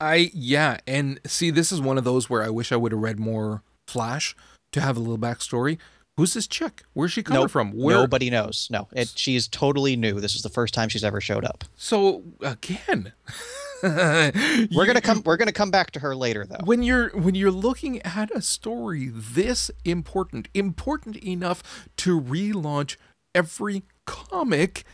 I 0.00 0.30
yeah, 0.34 0.78
and 0.86 1.20
see, 1.26 1.50
this 1.50 1.72
is 1.72 1.80
one 1.80 1.98
of 1.98 2.04
those 2.04 2.28
where 2.28 2.42
I 2.42 2.50
wish 2.50 2.72
I 2.72 2.76
would 2.76 2.92
have 2.92 3.00
read 3.00 3.18
more 3.18 3.62
Flash 3.86 4.36
to 4.72 4.80
have 4.80 4.96
a 4.96 5.00
little 5.00 5.18
backstory. 5.18 5.78
Who's 6.16 6.34
this 6.34 6.46
chick? 6.46 6.82
Where's 6.92 7.12
she 7.12 7.22
coming 7.22 7.42
nope, 7.42 7.50
from? 7.50 7.72
Where... 7.72 7.96
Nobody 7.96 8.30
knows. 8.30 8.68
No, 8.70 8.88
it, 8.92 9.12
she's 9.16 9.48
totally 9.48 9.96
new. 9.96 10.20
This 10.20 10.36
is 10.36 10.42
the 10.42 10.48
first 10.48 10.72
time 10.72 10.88
she's 10.88 11.02
ever 11.02 11.20
showed 11.20 11.44
up. 11.44 11.64
So 11.76 12.22
again, 12.40 13.12
we're 14.74 14.86
gonna 14.86 15.02
come. 15.02 15.22
We're 15.26 15.36
gonna 15.36 15.52
come 15.52 15.70
back 15.70 15.90
to 15.90 16.00
her 16.00 16.16
later, 16.16 16.46
though. 16.46 16.64
When 16.64 16.82
you're 16.82 17.10
when 17.10 17.34
you're 17.34 17.50
looking 17.50 18.00
at 18.02 18.30
a 18.34 18.40
story 18.40 19.10
this 19.12 19.70
important, 19.84 20.48
important 20.54 21.16
enough 21.18 21.88
to 21.98 22.18
relaunch 22.18 22.96
every 23.34 23.82
comic 24.06 24.84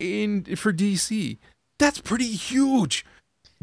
in 0.00 0.56
for 0.56 0.72
DC, 0.72 1.38
that's 1.78 2.00
pretty 2.00 2.32
huge. 2.32 3.06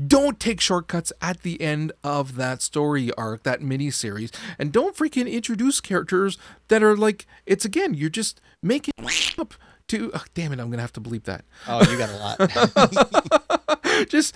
Don't 0.07 0.39
take 0.39 0.61
shortcuts 0.61 1.11
at 1.21 1.41
the 1.41 1.59
end 1.61 1.91
of 2.01 2.37
that 2.37 2.61
story 2.61 3.11
arc, 3.17 3.43
that 3.43 3.61
mini 3.61 3.91
series, 3.91 4.31
and 4.57 4.71
don't 4.71 4.95
freaking 4.95 5.29
introduce 5.29 5.81
characters 5.81 6.37
that 6.69 6.81
are 6.81 6.95
like 6.95 7.25
it's 7.45 7.65
again. 7.65 7.93
You're 7.93 8.09
just 8.09 8.39
making 8.63 8.93
up 9.37 9.55
to. 9.89 10.11
Oh, 10.13 10.23
damn 10.35 10.53
it! 10.53 10.59
I'm 10.61 10.69
gonna 10.69 10.81
have 10.81 10.93
to 10.93 11.01
bleep 11.01 11.23
that. 11.23 11.43
Oh, 11.67 11.83
you 11.91 11.97
got 11.97 12.09
a 12.09 12.15
lot. 12.15 13.58
just. 14.09 14.35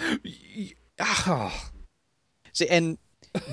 Oh. 0.99 1.69
See, 2.53 2.67
and 2.67 2.97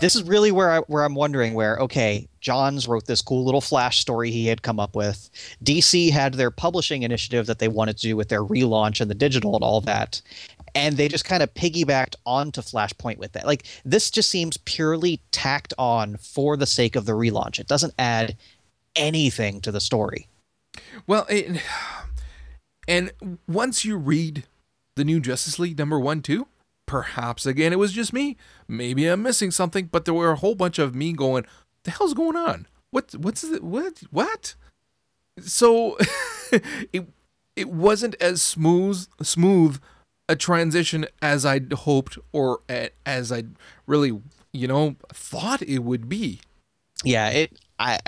this 0.01 0.15
is 0.15 0.25
really 0.25 0.53
where 0.53 0.71
I 0.71 0.79
where 0.81 1.05
I'm 1.05 1.15
wondering 1.15 1.55
where 1.55 1.79
okay, 1.79 2.29
Johns 2.41 2.87
wrote 2.87 3.07
this 3.07 3.23
cool 3.23 3.45
little 3.45 3.61
flash 3.63 4.01
story 4.01 4.31
he 4.31 4.47
had 4.47 4.63
come 4.63 4.79
up 4.79 4.95
with. 4.95 5.31
DC 5.65 6.11
had 6.11 6.35
their 6.35 6.51
publishing 6.51 7.03
initiative 7.03 7.47
that 7.47 7.59
they 7.59 7.69
wanted 7.69 7.97
to 7.97 8.03
do 8.03 8.17
with 8.17 8.29
their 8.29 8.45
relaunch 8.45 9.01
and 9.01 9.11
the 9.11 9.15
digital 9.15 9.55
and 9.55 9.65
all 9.65 9.81
that. 9.83 10.21
and 10.75 10.97
they 10.97 11.09
just 11.09 11.25
kind 11.25 11.43
of 11.43 11.53
piggybacked 11.55 12.15
onto 12.27 12.61
Flashpoint 12.61 13.19
with 13.19 13.33
that. 13.33 13.47
Like 13.47 13.65
this 13.85 14.11
just 14.11 14.31
seems 14.31 14.57
purely 14.59 15.21
tacked 15.33 15.75
on 15.79 16.17
for 16.17 16.57
the 16.57 16.67
sake 16.67 16.97
of 16.97 17.07
the 17.07 17.13
relaunch. 17.13 17.59
It 17.59 17.67
doesn't 17.67 17.95
add 17.99 18.37
anything 18.97 19.61
to 19.63 19.73
the 19.73 19.81
story. 19.81 20.29
Well, 21.07 21.27
it, 21.29 21.61
and 22.87 23.13
once 23.49 23.85
you 23.85 23.97
read 23.97 24.45
the 25.01 25.05
new 25.05 25.21
Justice 25.21 25.59
League 25.59 25.79
number 25.79 25.99
one, 25.99 26.23
too? 26.23 26.47
perhaps 26.91 27.47
again 27.47 27.73
it 27.73 27.79
was 27.79 27.93
just 27.93 28.13
me. 28.13 28.37
Maybe 28.67 29.07
I'm 29.07 29.23
missing 29.23 29.53
something, 29.53 29.87
but 29.87 30.05
there 30.05 30.13
were 30.13 30.33
a 30.33 30.37
whole 30.37 30.57
bunch 30.57 30.81
of 30.81 30.93
me 30.93 31.13
going, 31.13 31.47
"The 31.85 31.93
hell's 31.93 32.15
going 32.15 32.37
on? 32.37 32.67
What? 32.91 33.15
What's 33.15 33.43
the 33.43 33.59
what? 33.63 34.03
What?" 34.11 34.57
So 35.41 35.97
it 36.93 37.07
it 37.55 37.71
wasn't 37.71 38.17
as 38.21 38.43
smooth 38.43 39.07
smooth 39.23 39.81
a 40.29 40.35
transition 40.35 41.07
as 41.23 41.47
I'd 41.47 41.73
hoped 41.73 42.19
or 42.33 42.63
as 43.07 43.31
I 43.31 43.45
really 43.87 44.21
you 44.53 44.67
know 44.67 44.97
thought 45.13 45.63
it 45.63 45.85
would 45.85 46.09
be. 46.09 46.41
Yeah, 47.05 47.29
it 47.29 47.57
I 47.79 48.01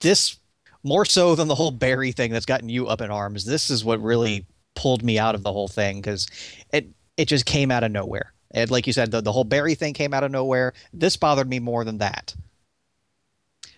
this 0.00 0.40
more 0.82 1.04
so 1.04 1.36
than 1.36 1.46
the 1.46 1.54
whole 1.54 1.70
Barry 1.70 2.10
thing 2.10 2.32
that's 2.32 2.46
gotten 2.46 2.68
you 2.68 2.88
up 2.88 3.00
in 3.00 3.12
arms. 3.12 3.44
This 3.44 3.70
is 3.70 3.84
what 3.84 4.02
really 4.02 4.46
pulled 4.76 5.02
me 5.02 5.18
out 5.18 5.34
of 5.34 5.42
the 5.42 5.52
whole 5.52 5.68
thing 5.68 6.00
because 6.00 6.28
it 6.72 6.88
it 7.16 7.26
just 7.26 7.46
came 7.46 7.70
out 7.70 7.82
of 7.82 7.90
nowhere. 7.90 8.32
And 8.52 8.70
like 8.70 8.86
you 8.86 8.92
said, 8.92 9.10
the, 9.10 9.20
the 9.20 9.32
whole 9.32 9.44
Barry 9.44 9.74
thing 9.74 9.92
came 9.92 10.14
out 10.14 10.22
of 10.22 10.30
nowhere. 10.30 10.72
This 10.92 11.16
bothered 11.16 11.48
me 11.48 11.58
more 11.58 11.84
than 11.84 11.98
that. 11.98 12.34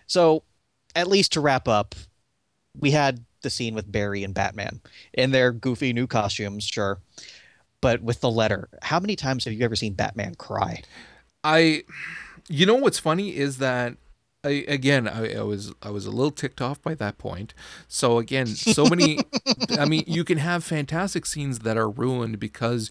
So, 0.05 0.43
at 0.95 1.07
least 1.07 1.33
to 1.33 1.41
wrap 1.41 1.67
up, 1.67 1.95
we 2.77 2.91
had 2.91 3.25
the 3.41 3.49
scene 3.49 3.75
with 3.75 3.91
Barry 3.91 4.23
and 4.23 4.33
Batman 4.33 4.81
in 5.13 5.31
their 5.31 5.51
goofy 5.51 5.93
new 5.93 6.07
costumes, 6.07 6.63
sure. 6.63 6.99
But 7.81 8.01
with 8.01 8.21
the 8.21 8.29
letter, 8.29 8.69
how 8.81 8.99
many 8.99 9.15
times 9.15 9.45
have 9.45 9.53
you 9.53 9.63
ever 9.63 9.75
seen 9.75 9.93
Batman 9.93 10.35
cry? 10.35 10.83
I, 11.43 11.83
you 12.47 12.65
know 12.65 12.75
what's 12.75 12.99
funny 12.99 13.35
is 13.35 13.57
that 13.57 13.95
I, 14.43 14.63
again, 14.67 15.07
I, 15.07 15.35
I, 15.35 15.41
was 15.41 15.73
I 15.81 15.89
was 15.89 16.05
a 16.05 16.11
little 16.11 16.31
ticked 16.31 16.61
off 16.61 16.81
by 16.81 16.95
that 16.95 17.17
point. 17.17 17.53
So 17.87 18.19
again, 18.19 18.47
so 18.47 18.85
many. 18.85 19.19
I 19.77 19.85
mean, 19.85 20.03
you 20.07 20.23
can 20.23 20.37
have 20.37 20.63
fantastic 20.63 21.25
scenes 21.25 21.59
that 21.59 21.77
are 21.77 21.89
ruined 21.89 22.39
because 22.39 22.89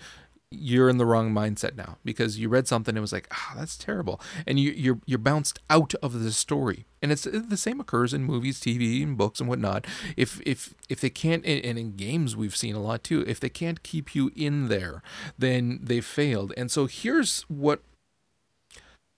you're 0.50 0.88
in 0.88 0.96
the 0.96 1.04
wrong 1.04 1.30
mindset 1.30 1.76
now 1.76 1.98
because 2.04 2.38
you 2.38 2.48
read 2.48 2.66
something 2.66 2.92
and 2.92 2.98
it 2.98 3.02
was 3.02 3.12
like, 3.12 3.28
ah, 3.30 3.52
oh, 3.52 3.58
that's 3.58 3.76
terrible, 3.76 4.20
and 4.46 4.58
you 4.58 4.72
you're 4.72 5.00
you're 5.06 5.18
bounced 5.18 5.58
out 5.70 5.94
of 6.02 6.20
the 6.20 6.32
story. 6.32 6.86
And 7.00 7.12
it's 7.12 7.22
the 7.22 7.56
same 7.56 7.80
occurs 7.80 8.12
in 8.12 8.24
movies, 8.24 8.60
TV, 8.60 9.02
and 9.02 9.16
books 9.16 9.40
and 9.40 9.48
whatnot. 9.48 9.86
If 10.16 10.40
if 10.44 10.74
if 10.88 11.00
they 11.00 11.10
can't, 11.10 11.46
and 11.46 11.78
in 11.78 11.96
games 11.96 12.36
we've 12.36 12.56
seen 12.56 12.74
a 12.74 12.80
lot 12.80 13.04
too. 13.04 13.24
If 13.26 13.40
they 13.40 13.48
can't 13.48 13.82
keep 13.82 14.14
you 14.14 14.32
in 14.34 14.68
there, 14.68 15.02
then 15.38 15.80
they've 15.82 16.04
failed. 16.04 16.52
And 16.56 16.70
so 16.70 16.86
here's 16.86 17.42
what 17.42 17.82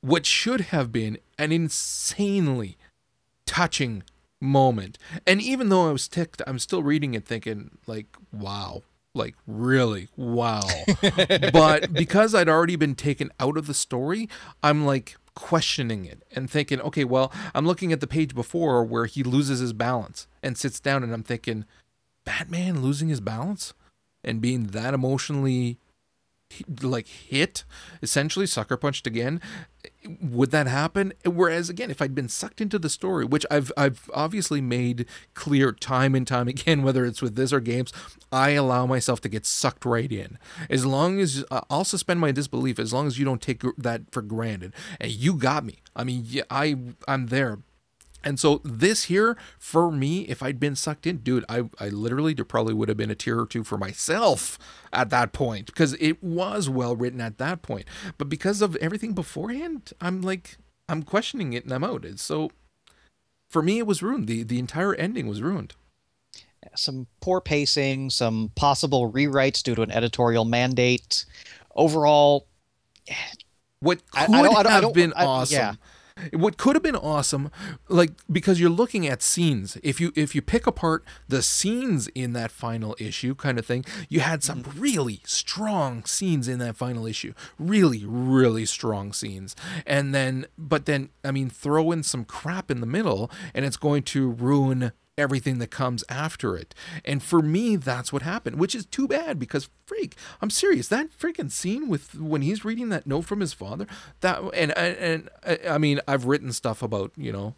what 0.01 0.27
should 0.27 0.61
have 0.63 0.93
been 0.93 1.19
an 1.39 1.53
insanely 1.53 2.77
touching 3.47 4.03
moment. 4.41 4.99
And 5.27 5.41
even 5.43 5.69
though 5.69 5.89
I 5.89 5.93
was 5.93 6.09
ticked, 6.09 6.41
I'm 6.47 6.59
still 6.59 6.83
reading 6.83 7.15
it 7.15 7.27
thinking 7.27 7.79
like, 7.87 8.07
wow, 8.33 8.83
like 9.15 9.35
really 9.47 10.09
wow 10.17 10.63
but 11.53 11.93
because 11.93 12.33
i'd 12.33 12.49
already 12.49 12.77
been 12.77 12.95
taken 12.95 13.31
out 13.41 13.57
of 13.57 13.67
the 13.67 13.75
story 13.75 14.29
i'm 14.63 14.87
like 14.87 15.17
questioning 15.35 16.05
it 16.05 16.23
and 16.33 16.49
thinking 16.49 16.81
okay 16.81 17.03
well 17.05 17.33
i'm 17.55 17.67
looking 17.67 17.93
at 17.93 18.01
the 18.01 18.07
page 18.07 18.35
before 18.35 18.85
where 18.85 19.07
he 19.07 19.25
loses 19.25 19.59
his 19.59 19.73
balance 19.73 20.29
and 20.43 20.57
sits 20.57 20.79
down 20.79 21.03
and 21.03 21.13
i'm 21.13 21.25
thinking 21.25 21.65
batman 22.25 22.83
losing 22.83 23.09
his 23.09 23.21
balance 23.21 23.75
and 24.23 24.41
being 24.41 24.69
that 24.69 24.95
emotionally 24.95 25.79
like 26.81 27.09
hit 27.09 27.65
essentially 28.03 28.47
sucker 28.47 28.77
punched 28.77 29.07
again 29.07 29.41
would 30.23 30.51
that 30.51 30.67
happen? 30.67 31.13
Whereas 31.25 31.69
again 31.69 31.91
if 31.91 32.01
i'd 32.01 32.15
been 32.15 32.29
sucked 32.29 32.61
into 32.61 32.79
the 32.79 32.89
story 32.89 33.25
which 33.25 33.45
i've 33.51 33.71
i've 33.77 34.09
obviously 34.15 34.61
made 34.61 35.07
clear 35.35 35.73
time 35.73 36.15
and 36.15 36.27
time 36.27 36.49
again 36.49 36.83
whether 36.85 37.05
it's 37.05 37.23
with 37.23 37.37
this 37.37 37.53
or 37.53 37.61
games 37.61 37.93
i 38.33 38.51
allow 38.51 38.87
myself 38.87 39.21
to 39.21 39.29
get 39.29 39.47
sucked 39.47 39.85
right 39.85 40.13
in. 40.13 40.39
As 40.69 40.87
long 40.87 41.21
as 41.21 41.45
uh, 41.51 41.61
i'll 41.71 41.85
suspend 41.85 42.21
my 42.21 42.33
disbelief 42.33 42.79
as 42.79 42.93
long 42.93 43.07
as 43.07 43.19
you 43.19 43.25
don't 43.25 43.43
take 43.43 43.63
that 43.79 44.03
for 44.11 44.23
granted. 44.23 44.75
And 45.01 45.11
you 45.11 45.35
got 45.35 45.65
me. 45.65 45.79
I 45.95 46.05
mean 46.05 46.23
yeah, 46.27 46.43
i 46.51 46.77
i'm 47.07 47.27
there 47.27 47.59
and 48.23 48.39
so 48.39 48.61
this 48.65 49.05
here, 49.05 49.37
for 49.59 49.91
me, 49.91 50.23
if 50.23 50.43
I'd 50.43 50.61
been 50.61 50.77
sucked 50.77 51.07
in, 51.07 51.19
dude, 51.19 51.45
I, 51.49 51.65
I 51.79 51.89
literally 51.89 52.35
probably 52.35 52.75
would 52.75 52.89
have 52.89 52.99
been 52.99 53.11
a 53.11 53.15
tear 53.15 53.41
or 53.41 53.47
two 53.47 53.65
for 53.65 53.79
myself 53.79 54.59
at 54.93 55.11
that 55.11 55.33
point 55.33 55.67
because 55.67 55.95
it 56.01 56.23
was 56.23 56.69
well 56.69 56.97
written 56.97 57.21
at 57.21 57.39
that 57.39 57.63
point. 57.63 57.87
But 58.19 58.29
because 58.29 58.61
of 58.61 58.77
everything 58.77 59.15
beforehand, 59.15 59.93
I'm 60.01 60.21
like, 60.21 60.59
I'm 60.89 61.03
questioning 61.03 61.53
it 61.53 61.65
and 61.65 61.73
I'm 61.73 61.85
out. 61.85 62.05
So 62.17 62.51
for 63.49 63.63
me, 63.63 63.79
it 63.79 63.87
was 63.87 64.03
ruined. 64.03 64.27
The, 64.27 64.43
the 64.43 64.59
entire 64.59 64.95
ending 64.95 65.27
was 65.27 65.43
ruined. 65.43 65.75
Some 66.77 67.07
poor 67.21 67.41
pacing, 67.41 68.11
some 68.11 68.53
possible 68.55 69.11
rewrites 69.11 69.63
due 69.63 69.75
to 69.75 69.83
an 69.83 69.91
editorial 69.91 70.45
mandate. 70.45 71.25
Overall, 71.75 72.47
what 73.81 73.99
could 74.11 74.21
I, 74.21 74.27
I 74.67 74.71
have 74.73 74.93
been 74.93 75.15
awesome 75.15 75.57
yeah 75.57 75.75
what 76.33 76.57
could 76.57 76.77
have 76.77 76.83
been 76.83 76.97
awesome 76.97 77.51
like 77.89 78.13
because 78.31 78.61
you're 78.61 78.71
looking 78.71 79.07
at 79.07 79.23
scenes. 79.23 79.77
If 79.83 80.01
you 80.01 80.13
if 80.15 80.35
you 80.35 80.43
pick 80.43 80.67
apart 80.67 81.05
the 81.29 81.43
scenes 81.43 82.09
in 82.09 82.33
that 82.35 82.51
final 82.51 82.97
issue 82.99 83.35
kind 83.35 83.59
of 83.59 83.67
thing 83.67 83.85
you 84.09 84.21
had 84.21 84.43
some 84.43 84.63
mm-hmm. 84.63 84.81
really 84.81 85.21
strong 85.25 86.05
scenes 86.05 86.49
in 86.49 86.59
that 86.59 86.77
final 86.77 87.07
issue. 87.07 87.33
Really 87.59 88.05
really 88.07 88.67
strong 88.67 89.13
scenes. 89.13 89.57
And 89.87 90.15
then 90.15 90.47
but 90.59 90.87
then 90.87 91.11
i 91.25 91.31
mean 91.31 91.51
throw 91.51 91.93
in 91.93 92.03
some 92.03 92.25
crap 92.25 92.71
in 92.71 92.81
the 92.81 92.87
middle 92.87 93.31
and 93.55 93.65
it's 93.65 93.77
going 93.77 94.03
to 94.03 94.31
ruin 94.31 94.93
everything 95.21 95.59
that 95.59 95.71
comes 95.71 96.03
after 96.09 96.57
it. 96.57 96.75
And 97.05 97.23
for 97.23 97.43
me, 97.43 97.77
that's 97.77 98.13
what 98.13 98.23
happened, 98.23 98.57
which 98.59 98.75
is 98.75 98.87
too 98.87 99.07
bad 99.07 99.39
because 99.39 99.69
freak, 99.87 100.17
I'm 100.41 100.51
serious. 100.51 100.89
That 100.89 101.17
freaking 101.17 101.51
scene 101.51 101.89
with 101.89 102.15
when 102.15 102.43
he's 102.43 102.65
reading 102.65 102.89
that 102.89 103.07
note 103.07 103.27
from 103.27 103.41
his 103.41 103.53
father, 103.53 103.87
that 104.21 104.41
and 104.55 104.77
and, 104.77 105.31
and 105.47 105.59
I 105.69 105.79
mean, 105.79 106.01
I've 106.09 106.25
written 106.25 106.53
stuff 106.53 106.83
about 106.83 107.13
you 107.17 107.33
know 107.33 107.55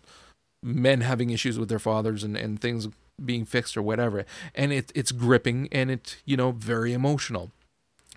men 0.62 1.00
having 1.00 1.30
issues 1.30 1.58
with 1.58 1.68
their 1.68 1.78
fathers 1.78 2.24
and 2.24 2.36
and 2.36 2.60
things 2.60 2.88
being 3.24 3.44
fixed 3.44 3.76
or 3.76 3.82
whatever, 3.82 4.24
and 4.54 4.72
it 4.72 4.90
it's 4.94 5.12
gripping 5.12 5.68
and 5.70 5.90
it 5.90 6.16
you 6.24 6.36
know 6.36 6.52
very 6.52 6.92
emotional. 6.92 7.50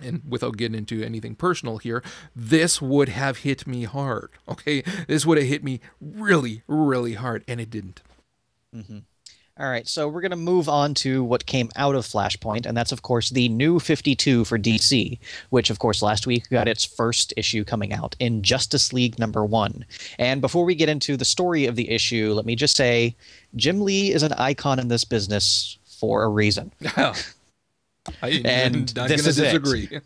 And 0.02 0.24
without 0.28 0.58
getting 0.58 0.78
into 0.78 1.02
anything 1.02 1.36
personal 1.36 1.78
here, 1.78 2.04
this 2.36 2.82
would 2.82 3.08
have 3.08 3.39
hit 3.39 3.66
me 3.66 3.86
hard. 3.86 4.30
Okay, 4.50 4.84
this 5.08 5.26
would 5.26 5.38
have 5.38 5.48
hit 5.48 5.64
me 5.64 5.80
really, 6.02 6.64
really 6.68 7.14
hard, 7.14 7.46
and 7.48 7.62
it 7.62 7.70
didn't. 7.70 8.02
Mm-hmm. 8.76 9.00
All 9.58 9.70
right, 9.70 9.88
so 9.88 10.10
we're 10.10 10.20
going 10.20 10.32
to 10.32 10.36
move 10.36 10.68
on 10.68 10.93
to 10.95 11.24
what 11.24 11.45
came 11.45 11.70
out 11.78 11.95
of 11.95 12.06
Flashpoint, 12.06 12.66
and 12.66 12.76
that's, 12.76 12.91
of 12.91 13.03
course, 13.03 13.30
the 13.30 13.47
new 13.47 13.80
52 13.80 14.43
for 14.43 14.60
DC, 14.60 15.18
which, 15.49 15.70
of 15.70 15.80
course, 15.80 16.01
last 16.01 16.28
week 16.28 16.49
got 16.49 16.68
its 16.68 16.84
first 16.84 17.34
issue 17.38 17.64
coming 17.64 17.93
out 17.93 18.18
in 18.20 18.43
Justice 18.43 18.91
League 18.91 19.18
number 19.18 19.45
one. 19.45 19.86
And 20.20 20.41
before 20.41 20.66
we 20.66 20.76
get 20.76 20.89
into 20.89 21.16
the 21.16 21.24
story 21.24 21.68
of 21.68 21.78
the 21.78 21.89
issue, 21.89 22.34
let 22.34 22.45
me 22.45 22.58
just 22.58 22.76
say 22.76 23.16
Jim 23.56 23.80
Lee 23.80 24.12
is 24.12 24.24
an 24.24 24.34
icon 24.34 24.78
in 24.78 24.89
this 24.89 25.06
business 25.06 25.78
for 25.86 26.24
a 26.24 26.28
reason. 26.28 26.74
I, 26.97 27.14
and 28.43 28.93
I'm 28.97 29.08
this 29.08 29.26
is 29.26 29.38
disagree. 29.38 30.01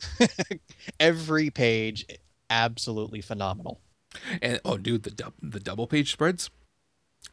Every 1.00 1.50
page, 1.50 2.06
absolutely 2.52 3.22
phenomenal. 3.22 3.80
And 4.44 4.60
oh, 4.64 4.78
dude, 4.78 5.04
the 5.04 5.34
the 5.42 5.60
double 5.60 5.88
page 5.88 6.12
spreads 6.12 6.52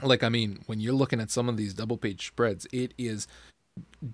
like 0.03 0.23
I 0.23 0.29
mean, 0.29 0.63
when 0.67 0.81
you're 0.81 0.95
looking 0.95 1.21
at 1.21 1.31
some 1.31 1.49
of 1.49 1.57
these 1.57 1.75
double 1.75 1.97
page 1.97 2.27
spreads, 2.27 2.67
it 2.73 2.93
is 2.99 3.27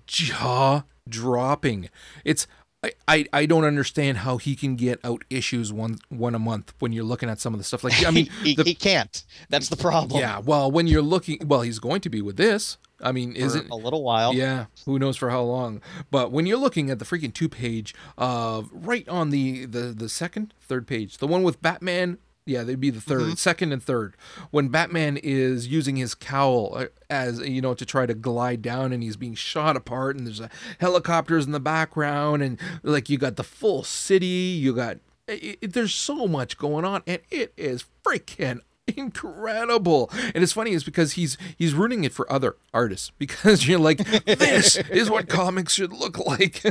jaw 0.07 0.83
dropping. 1.07 1.89
It's 2.23 2.47
I, 2.83 2.91
I, 3.07 3.25
I 3.31 3.45
don't 3.45 3.63
understand 3.63 4.19
how 4.19 4.37
he 4.37 4.55
can 4.55 4.75
get 4.75 4.99
out 5.03 5.23
issues 5.29 5.71
one 5.71 5.97
one 6.09 6.35
a 6.35 6.39
month 6.39 6.73
when 6.79 6.91
you're 6.91 7.05
looking 7.05 7.29
at 7.29 7.39
some 7.39 7.53
of 7.53 7.59
the 7.59 7.63
stuff. 7.63 7.83
Like 7.83 8.05
I 8.05 8.11
mean 8.11 8.29
he, 8.43 8.55
the, 8.55 8.63
he 8.63 8.75
can't. 8.75 9.23
That's 9.49 9.69
the 9.69 9.77
problem. 9.77 10.19
Yeah 10.19 10.39
well 10.39 10.69
when 10.69 10.87
you're 10.87 11.01
looking 11.01 11.39
well 11.47 11.61
he's 11.61 11.79
going 11.79 12.01
to 12.01 12.09
be 12.09 12.21
with 12.21 12.37
this. 12.37 12.77
I 13.01 13.11
mean 13.11 13.35
is 13.35 13.55
it 13.55 13.69
a 13.69 13.75
little 13.75 14.03
while. 14.03 14.33
Yeah 14.33 14.65
who 14.85 14.99
knows 14.99 15.15
for 15.17 15.29
how 15.29 15.41
long. 15.41 15.81
But 16.11 16.31
when 16.31 16.45
you're 16.45 16.57
looking 16.57 16.89
at 16.89 16.99
the 16.99 17.05
freaking 17.05 17.33
two 17.33 17.49
page 17.49 17.95
of 18.17 18.65
uh, 18.65 18.67
right 18.73 19.07
on 19.07 19.29
the 19.29 19.65
the 19.65 19.93
the 19.93 20.09
second 20.09 20.53
third 20.61 20.85
page 20.85 21.17
the 21.19 21.27
one 21.27 21.43
with 21.43 21.61
Batman 21.61 22.17
yeah, 22.45 22.63
they'd 22.63 22.79
be 22.79 22.89
the 22.89 22.99
3rd 22.99 23.21
mm-hmm. 23.21 23.33
second 23.33 23.71
and 23.71 23.81
third. 23.81 24.15
When 24.51 24.67
Batman 24.67 25.17
is 25.17 25.67
using 25.67 25.95
his 25.95 26.13
cowl 26.13 26.73
uh, 26.75 26.85
as 27.09 27.39
you 27.39 27.61
know 27.61 27.73
to 27.73 27.85
try 27.85 28.05
to 28.05 28.13
glide 28.13 28.61
down, 28.61 28.91
and 28.91 29.01
he's 29.01 29.15
being 29.15 29.35
shot 29.35 29.75
apart, 29.75 30.17
and 30.17 30.27
there's 30.27 30.39
a 30.39 30.49
helicopters 30.79 31.45
in 31.45 31.51
the 31.51 31.59
background, 31.59 32.43
and 32.43 32.59
like 32.83 33.09
you 33.09 33.17
got 33.17 33.35
the 33.35 33.43
full 33.43 33.83
city, 33.83 34.25
you 34.25 34.73
got 34.73 34.97
it, 35.27 35.57
it, 35.61 35.73
there's 35.73 35.93
so 35.93 36.27
much 36.27 36.57
going 36.57 36.85
on, 36.85 37.01
and 37.07 37.21
it 37.29 37.53
is 37.57 37.85
freaking 38.05 38.61
incredible 38.85 40.09
and 40.35 40.43
it's 40.43 40.51
funny 40.51 40.71
is 40.71 40.83
because 40.83 41.13
he's 41.13 41.37
he's 41.57 41.73
ruining 41.73 42.03
it 42.03 42.11
for 42.11 42.29
other 42.31 42.57
artists 42.73 43.11
because 43.17 43.65
you're 43.65 43.79
like 43.79 43.99
this 44.25 44.75
is 44.75 45.09
what 45.09 45.29
comics 45.29 45.73
should 45.73 45.93
look 45.93 46.17
like 46.17 46.61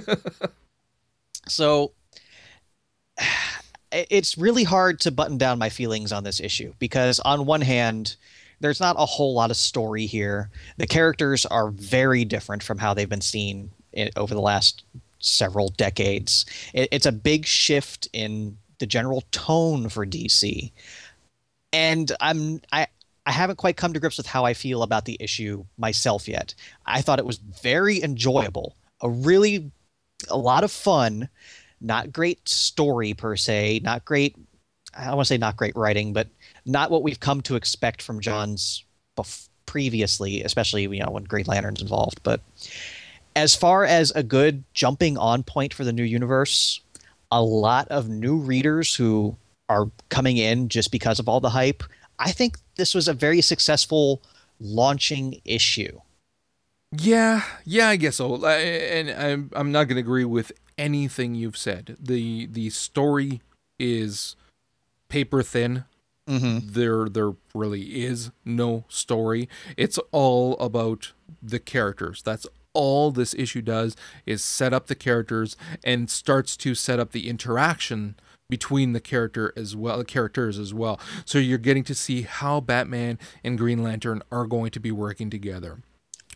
so 1.49 1.93
it's 3.93 4.39
really 4.39 4.65
hard 4.65 5.01
to 5.01 5.11
button 5.11 5.39
down 5.39 5.59
my 5.59 5.69
feelings 5.69 6.13
on 6.13 6.25
this 6.25 6.41
issue 6.41 6.73
because 6.79 7.21
on 7.21 7.47
one 7.47 7.61
hand 7.61 8.17
there's 8.61 8.81
not 8.81 8.97
a 8.99 9.07
whole 9.07 9.35
lot 9.35 9.51
of 9.51 9.57
story 9.57 10.07
here. 10.07 10.49
The 10.77 10.87
characters 10.87 11.45
are 11.47 11.71
very 11.71 12.25
different 12.25 12.63
from 12.63 12.79
how 12.79 12.95
they've 12.95 13.09
been 13.09 13.21
seen 13.21 13.73
in, 13.93 14.11
over 14.17 14.35
the 14.35 14.41
last 14.41 14.85
several 15.19 15.69
decades. 15.71 16.47
It, 16.73 16.89
it's 16.93 17.07
a 17.07 17.13
big 17.13 17.45
shift 17.45 18.09
in 18.13 18.57
the 18.79 18.87
general 18.87 19.23
tone 19.31 19.89
for 19.89 20.05
dc 20.05 20.73
and 21.73 22.11
i'm 22.21 22.61
i 22.73 22.85
I 23.25 23.33
haven't 23.33 23.57
quite 23.57 23.77
come 23.77 23.93
to 23.93 24.01
grips 24.01 24.17
with 24.17 24.27
how 24.27 24.45
I 24.45 24.55
feel 24.55 24.83
about 24.83 25.05
the 25.05 25.17
issue 25.21 25.65
myself 25.79 26.27
yet. 26.27 26.55
I 26.87 27.03
thought 27.03 27.21
it 27.21 27.27
was 27.27 27.39
very 27.39 28.03
enjoyable, 28.03 28.77
a 29.01 29.09
really 29.09 29.71
a 30.29 30.37
lot 30.37 30.65
of 30.65 30.73
fun, 30.73 31.29
not 31.83 32.13
great 32.13 32.49
story 32.49 33.15
per 33.15 33.37
se, 33.37 33.81
not 33.83 34.05
great. 34.05 34.37
I 34.97 35.07
don't 35.07 35.17
want 35.17 35.27
to 35.27 35.35
say 35.35 35.39
not 35.39 35.57
great 35.57 35.77
writing, 35.77 36.13
but 36.13 36.29
not 36.65 36.91
what 36.91 37.03
we've 37.03 37.21
come 37.21 37.41
to 37.43 37.57
expect 37.57 38.03
from 38.03 38.21
Johns 38.21 38.85
bef- 39.19 39.49
previously, 39.67 40.43
especially 40.43 40.83
you 40.83 41.03
know 41.03 41.11
when 41.11 41.25
Green 41.25 41.47
Lantern's 41.47 41.83
involved. 41.83 42.21
But 42.23 42.41
as 43.35 43.55
far 43.55 43.85
as 43.85 44.11
a 44.13 44.23
good 44.23 44.65
jumping 44.75 45.17
on 45.17 45.43
point 45.43 45.73
for 45.75 45.85
the 45.85 45.93
new 45.93 46.05
universe, 46.05 46.81
a 47.31 47.43
lot 47.43 47.89
of 47.89 48.09
new 48.09 48.37
readers 48.37 48.95
who 48.95 49.37
are 49.69 49.91
coming 50.11 50.37
in 50.37 50.69
just 50.69 50.93
because 50.93 51.19
of 51.19 51.29
all 51.29 51.41
the 51.41 51.51
hype. 51.51 51.83
I 52.19 52.31
think 52.31 52.59
this 52.77 52.95
was 52.95 53.09
a 53.09 53.15
very 53.15 53.41
successful 53.41 54.23
launching 54.61 55.41
issue. 55.45 55.99
Yeah, 56.95 57.43
yeah, 57.65 57.89
I 57.89 57.97
guess 57.97 58.17
so. 58.17 58.45
And 58.45 59.11
I'm 59.11 59.51
I'm 59.55 59.73
not 59.73 59.85
going 59.85 59.97
to 59.97 60.01
agree 60.01 60.27
with 60.27 60.53
anything 60.83 61.35
you've 61.35 61.57
said. 61.57 61.97
the 62.01 62.47
The 62.47 62.69
story 62.71 63.41
is 63.79 64.37
paper 65.09 65.43
thin. 65.43 65.85
Mm-hmm. 66.29 66.73
There 66.73 67.09
there 67.09 67.33
really 67.55 68.05
is 68.05 68.31
no 68.45 68.85
story. 68.89 69.49
It's 69.77 69.99
all 70.11 70.59
about 70.59 71.13
the 71.43 71.61
characters. 71.61 72.23
That's 72.23 72.47
all 72.75 73.11
this 73.11 73.35
issue 73.35 73.63
does 73.63 73.97
is 74.27 74.43
set 74.43 74.73
up 74.73 74.87
the 74.87 74.95
characters 74.95 75.57
and 75.85 76.11
starts 76.11 76.57
to 76.57 76.75
set 76.75 76.99
up 76.99 77.13
the 77.13 77.29
interaction 77.29 78.17
between 78.49 78.93
the 78.93 79.01
character 79.01 79.53
as 79.57 79.77
well 79.77 79.99
the 79.99 80.05
characters 80.05 80.59
as 80.59 80.73
well 80.73 80.99
so 81.27 81.39
you're 81.39 81.59
getting 81.59 81.85
to 81.85 81.95
see 81.95 82.23
how 82.23 82.61
batman 82.61 83.19
and 83.45 83.59
green 83.59 83.83
lantern 83.83 84.23
are 84.31 84.47
going 84.47 84.71
to 84.71 84.81
be 84.81 84.91
working 84.91 85.29
together 85.29 85.83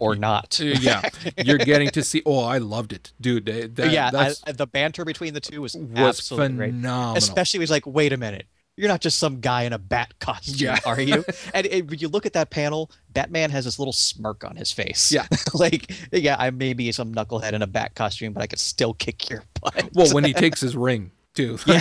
or 0.01 0.17
not. 0.17 0.59
Yeah, 0.61 1.09
you're 1.45 1.59
getting 1.59 1.89
to 1.91 2.03
see. 2.03 2.23
Oh, 2.27 2.41
I 2.41 2.59
loved 2.59 2.93
it, 2.93 3.13
dude. 3.21 3.47
That, 3.77 3.91
yeah, 3.91 4.11
I, 4.47 4.53
the 4.53 4.67
banter 4.67 5.05
between 5.05 5.35
the 5.35 5.41
two 5.41 5.63
was, 5.63 5.75
was 5.75 5.97
absolutely 5.97 6.57
great. 6.57 6.71
phenomenal. 6.73 7.17
Especially, 7.17 7.61
was 7.61 7.71
like, 7.71 7.87
"Wait 7.87 8.13
a 8.13 8.17
minute, 8.17 8.47
you're 8.77 8.89
not 8.89 9.01
just 9.01 9.19
some 9.19 9.41
guy 9.41 9.63
in 9.63 9.73
a 9.73 9.79
bat 9.79 10.19
costume, 10.19 10.57
Yeah. 10.59 10.79
are 10.85 11.01
you?" 11.01 11.25
and, 11.55 11.67
and 11.67 11.91
when 11.91 11.99
you 11.99 12.09
look 12.09 12.27
at 12.27 12.33
that 12.35 12.51
panel, 12.51 12.91
Batman 13.11 13.51
has 13.51 13.65
this 13.65 13.79
little 13.79 13.93
smirk 13.93 14.45
on 14.45 14.57
his 14.57 14.73
face. 14.73 15.11
Yeah. 15.13 15.27
like, 15.55 15.91
yeah, 16.13 16.37
I 16.39 16.51
may 16.51 16.73
be 16.73 16.93
some 16.93 17.15
knucklehead 17.15 17.53
in 17.53 17.63
a 17.63 17.67
bat 17.67 17.95
costume, 17.95 18.33
but 18.33 18.43
I 18.43 18.47
could 18.47 18.61
still 18.61 18.95
kick 18.95 19.31
your 19.31 19.45
butt. 19.61 19.91
well, 19.95 20.13
when 20.13 20.25
he 20.25 20.33
takes 20.33 20.61
his 20.61 20.77
ring 20.77 21.11
too. 21.37 21.59
yeah, 21.67 21.81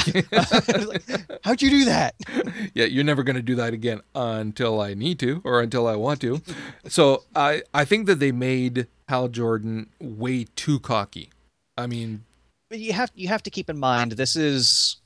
Like, 0.86 1.03
how'd 1.43 1.62
you 1.62 1.70
do 1.70 1.86
that? 1.86 2.16
yeah, 2.74 2.86
you're 2.86 3.03
never 3.03 3.24
going 3.24 3.36
to 3.36 3.41
do 3.41 3.56
that 3.56 3.74
again 3.74 4.01
until 4.14 4.80
I 4.82 4.93
need 4.93 5.20
to 5.20 5.41
or 5.43 5.62
until 5.62 5.88
I 5.88 5.95
want 5.95 6.22
to. 6.22 6.41
So 6.88 7.24
I 7.36 7.64
I 7.74 7.86
think 7.86 8.06
that 8.08 8.20
they 8.20 8.32
made 8.32 8.88
Hal 9.08 9.30
Jordan 9.30 9.89
way 9.99 10.45
too 10.56 10.80
cocky. 10.80 11.32
I 11.78 11.88
mean, 11.88 12.24
But 12.70 12.80
you 12.80 12.93
have 12.93 13.12
you 13.16 13.28
have 13.30 13.43
to 13.43 13.49
keep 13.49 13.70
in 13.70 13.80
mind 13.80 14.14
this 14.14 14.36
is 14.36 14.97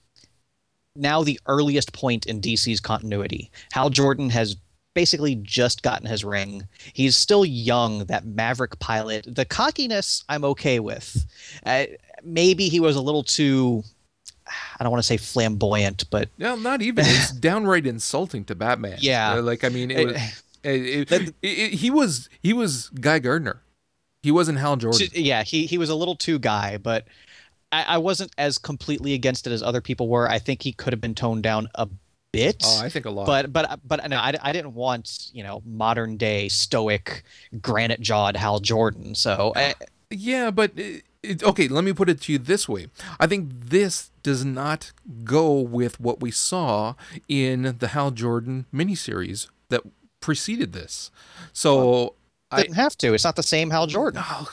now 0.95 1.24
the 1.24 1.39
earliest 1.45 1.93
point 1.93 2.26
in 2.26 2.41
DC's 2.41 2.80
continuity. 2.80 3.52
Hal 3.72 3.89
Jordan 3.89 4.30
has 4.32 4.58
basically 4.95 5.36
just 5.36 5.82
gotten 5.82 6.08
his 6.08 6.26
ring. 6.26 6.68
He's 6.93 7.16
still 7.16 7.45
young, 7.45 8.06
that 8.06 8.26
Maverick 8.26 8.80
pilot. 8.80 9.26
The 9.28 9.45
cockiness 9.45 10.24
I'm 10.28 10.43
okay 10.43 10.80
with. 10.80 11.26
Uh, 11.66 11.86
maybe 12.24 12.68
he 12.70 12.80
was 12.80 12.95
a 12.95 13.02
little 13.02 13.24
too 13.24 13.84
I 14.80 14.84
don't 14.84 14.91
want 14.91 15.02
to 15.04 15.08
say 15.08 15.18
flamboyant, 15.18 16.06
but 16.10 16.30
no, 16.38 16.56
not 16.56 16.82
even. 16.82 17.06
It's 17.08 17.32
downright 17.50 17.86
insulting 17.88 18.45
to 18.45 18.56
Batman. 18.56 18.97
Yeah. 19.02 19.34
Uh, 19.36 19.41
like 19.41 19.64
I 19.64 19.70
mean, 19.70 19.91
it 19.91 20.06
was. 20.08 20.16
It, 20.64 21.12
it- 21.12 21.34
it- 21.41 21.74
he 21.74 21.89
was 21.89 22.30
he 22.43 22.54
was 22.54 22.89
Guy 22.89 23.20
Gardner. 23.20 23.62
He 24.24 24.32
wasn't 24.32 24.58
Hal 24.60 24.76
Jordan. 24.76 25.08
yeah, 25.14 25.43
he 25.43 25.66
he 25.66 25.78
was 25.78 25.89
a 25.89 25.95
little 25.95 26.16
too 26.16 26.39
guy, 26.39 26.78
but 26.78 27.06
I, 27.72 27.84
I 27.84 27.97
wasn't 28.00 28.32
as 28.38 28.58
completely 28.58 29.14
against 29.14 29.47
it 29.47 29.52
as 29.54 29.64
other 29.64 29.80
people 29.80 30.10
were. 30.10 30.30
I 30.30 30.39
think 30.39 30.62
he 30.62 30.74
could 30.74 30.91
have 30.91 31.00
been 31.00 31.16
toned 31.16 31.43
down 31.43 31.70
a 31.76 31.88
bit. 32.34 32.62
oh, 32.66 32.82
I 32.84 32.89
think 32.89 33.06
a 33.06 33.10
lot. 33.10 33.26
but 33.28 33.54
but 33.54 33.80
but 33.88 34.10
no, 34.10 34.18
I, 34.18 34.34
I 34.41 34.52
didn't 34.52 34.74
want 34.74 35.30
you 35.32 35.43
know 35.43 35.62
modern 35.66 36.18
day 36.18 36.50
stoic 36.50 37.24
granite 37.62 38.02
jawed 38.02 38.36
Hal 38.36 38.60
Jordan. 38.60 39.16
So 39.16 39.54
eh, 39.56 39.74
Yeah, 40.10 40.52
but 40.52 40.72
it, 41.24 41.43
okay, 41.43 41.67
let 41.67 41.84
me 41.84 41.93
put 41.93 42.09
it 42.09 42.22
to 42.22 42.32
you 42.32 42.38
this 42.39 42.70
way. 42.70 42.88
I 43.20 43.28
think 43.28 43.49
this 43.51 44.11
does 44.24 44.45
not 44.45 44.91
go 45.24 45.53
with 45.59 45.99
what 45.99 46.22
we 46.22 46.32
saw 46.32 46.95
in 47.28 47.76
the 47.80 47.89
Hal 47.89 48.11
Jordan 48.11 48.65
miniseries 48.74 49.47
that 49.70 49.82
preceded 50.22 50.74
this. 50.74 51.11
So 51.53 52.15
I 52.51 52.63
didn't 52.63 52.76
have 52.76 52.97
to. 52.97 53.13
It's 53.13 53.24
not 53.24 53.36
the 53.36 53.43
same 53.43 53.70
Hal 53.70 53.88
Jordan. 53.88 54.22
oh, 54.24 54.51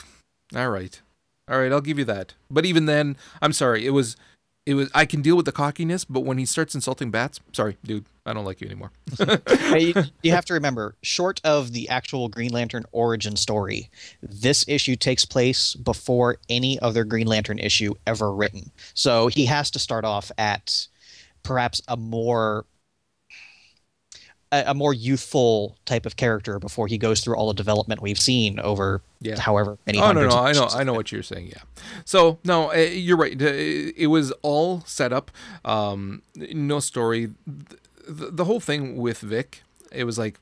all 0.55 0.69
right. 0.69 1.01
All 1.49 1.59
right, 1.59 1.71
I'll 1.71 1.81
give 1.81 1.97
you 1.97 2.05
that. 2.05 2.33
But 2.51 2.65
even 2.65 2.85
then, 2.85 3.15
I'm 3.41 3.53
sorry. 3.53 3.85
It 3.85 3.91
was 3.91 4.17
it 4.67 4.73
was 4.73 4.91
I 4.93 5.05
can 5.05 5.21
deal 5.21 5.37
with 5.37 5.45
the 5.45 5.53
cockiness, 5.53 6.03
but 6.03 6.19
when 6.25 6.37
he 6.37 6.45
starts 6.45 6.75
insulting 6.75 7.09
bats, 7.09 7.39
sorry, 7.53 7.77
dude, 7.85 8.03
I 8.25 8.33
don't 8.33 8.43
like 8.43 8.59
you 8.59 8.67
anymore. 8.67 8.91
Hey, 9.47 9.79
you, 9.79 9.93
you 10.23 10.31
have 10.31 10.43
to 10.45 10.53
remember, 10.53 10.95
short 11.01 11.39
of 11.43 11.71
the 11.71 11.87
actual 11.87 12.27
Green 12.27 12.51
Lantern 12.51 12.83
origin 12.91 13.37
story, 13.37 13.89
this 14.21 14.65
issue 14.67 14.97
takes 14.97 15.23
place 15.23 15.73
before 15.73 16.37
any 16.49 16.79
other 16.81 17.05
Green 17.05 17.27
Lantern 17.27 17.59
issue 17.59 17.93
ever 18.05 18.33
written. 18.33 18.71
So 18.93 19.27
he 19.27 19.45
has 19.45 19.71
to 19.71 19.79
start 19.79 20.03
off 20.03 20.31
at 20.37 20.87
perhaps 21.43 21.81
a 21.87 21.95
more 21.95 22.65
a, 24.51 24.63
a 24.67 24.73
more 24.73 24.93
youthful 24.93 25.75
type 25.85 26.05
of 26.05 26.15
character 26.15 26.59
before 26.59 26.87
he 26.87 26.97
goes 26.97 27.21
through 27.21 27.35
all 27.35 27.47
the 27.47 27.53
development 27.53 28.01
we've 28.01 28.19
seen 28.19 28.59
over 28.59 29.01
Yeah. 29.19 29.39
however 29.39 29.77
many 29.85 29.99
Oh 29.99 30.11
no, 30.13 30.27
no, 30.27 30.37
I 30.37 30.51
know. 30.53 30.67
I 30.71 30.83
know 30.83 30.93
what 30.93 31.11
you're 31.11 31.23
saying. 31.23 31.47
Yeah. 31.47 31.61
So 32.05 32.39
no, 32.43 32.71
uh, 32.71 32.75
you're 32.75 33.17
right. 33.17 33.39
Uh, 33.41 33.45
It 33.45 34.07
was 34.09 34.31
all 34.41 34.81
set 34.85 35.11
up. 35.11 35.31
Um, 35.65 36.21
no 36.35 36.79
story. 36.79 37.31
The, 38.07 38.31
the 38.31 38.45
whole 38.45 38.59
thing 38.61 38.95
with 38.97 39.19
Vic, 39.19 39.63
it 39.91 40.05
was 40.05 40.17
like 40.17 40.39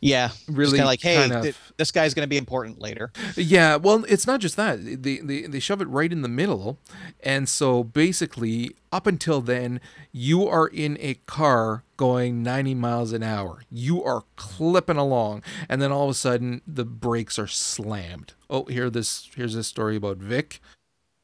Yeah, 0.00 0.30
really 0.46 0.78
kind 0.78 0.82
of 0.82 0.86
like, 0.86 1.02
hey, 1.02 1.16
kind 1.16 1.32
of- 1.32 1.42
th- 1.42 1.56
this 1.76 1.90
guy's 1.90 2.14
going 2.14 2.22
to 2.24 2.28
be 2.28 2.36
important 2.36 2.80
later. 2.80 3.10
Yeah, 3.36 3.76
well, 3.76 4.04
it's 4.08 4.28
not 4.28 4.38
just 4.40 4.54
that. 4.56 4.84
They, 5.02 5.16
they 5.18 5.42
they 5.42 5.58
shove 5.58 5.80
it 5.82 5.88
right 5.88 6.12
in 6.12 6.22
the 6.22 6.28
middle, 6.28 6.78
and 7.20 7.48
so 7.48 7.82
basically, 7.82 8.76
up 8.92 9.08
until 9.08 9.40
then, 9.40 9.80
you 10.12 10.46
are 10.46 10.68
in 10.68 10.96
a 11.00 11.14
car 11.26 11.82
going 11.96 12.44
90 12.44 12.74
miles 12.76 13.12
an 13.12 13.24
hour. 13.24 13.62
You 13.72 14.04
are 14.04 14.22
clipping 14.36 14.98
along, 14.98 15.42
and 15.68 15.82
then 15.82 15.90
all 15.90 16.04
of 16.04 16.10
a 16.10 16.14
sudden, 16.14 16.62
the 16.64 16.84
brakes 16.84 17.36
are 17.36 17.48
slammed. 17.48 18.34
Oh, 18.48 18.66
here 18.66 18.90
this 18.90 19.28
here's 19.34 19.54
this 19.56 19.66
story 19.66 19.96
about 19.96 20.18
Vic. 20.18 20.60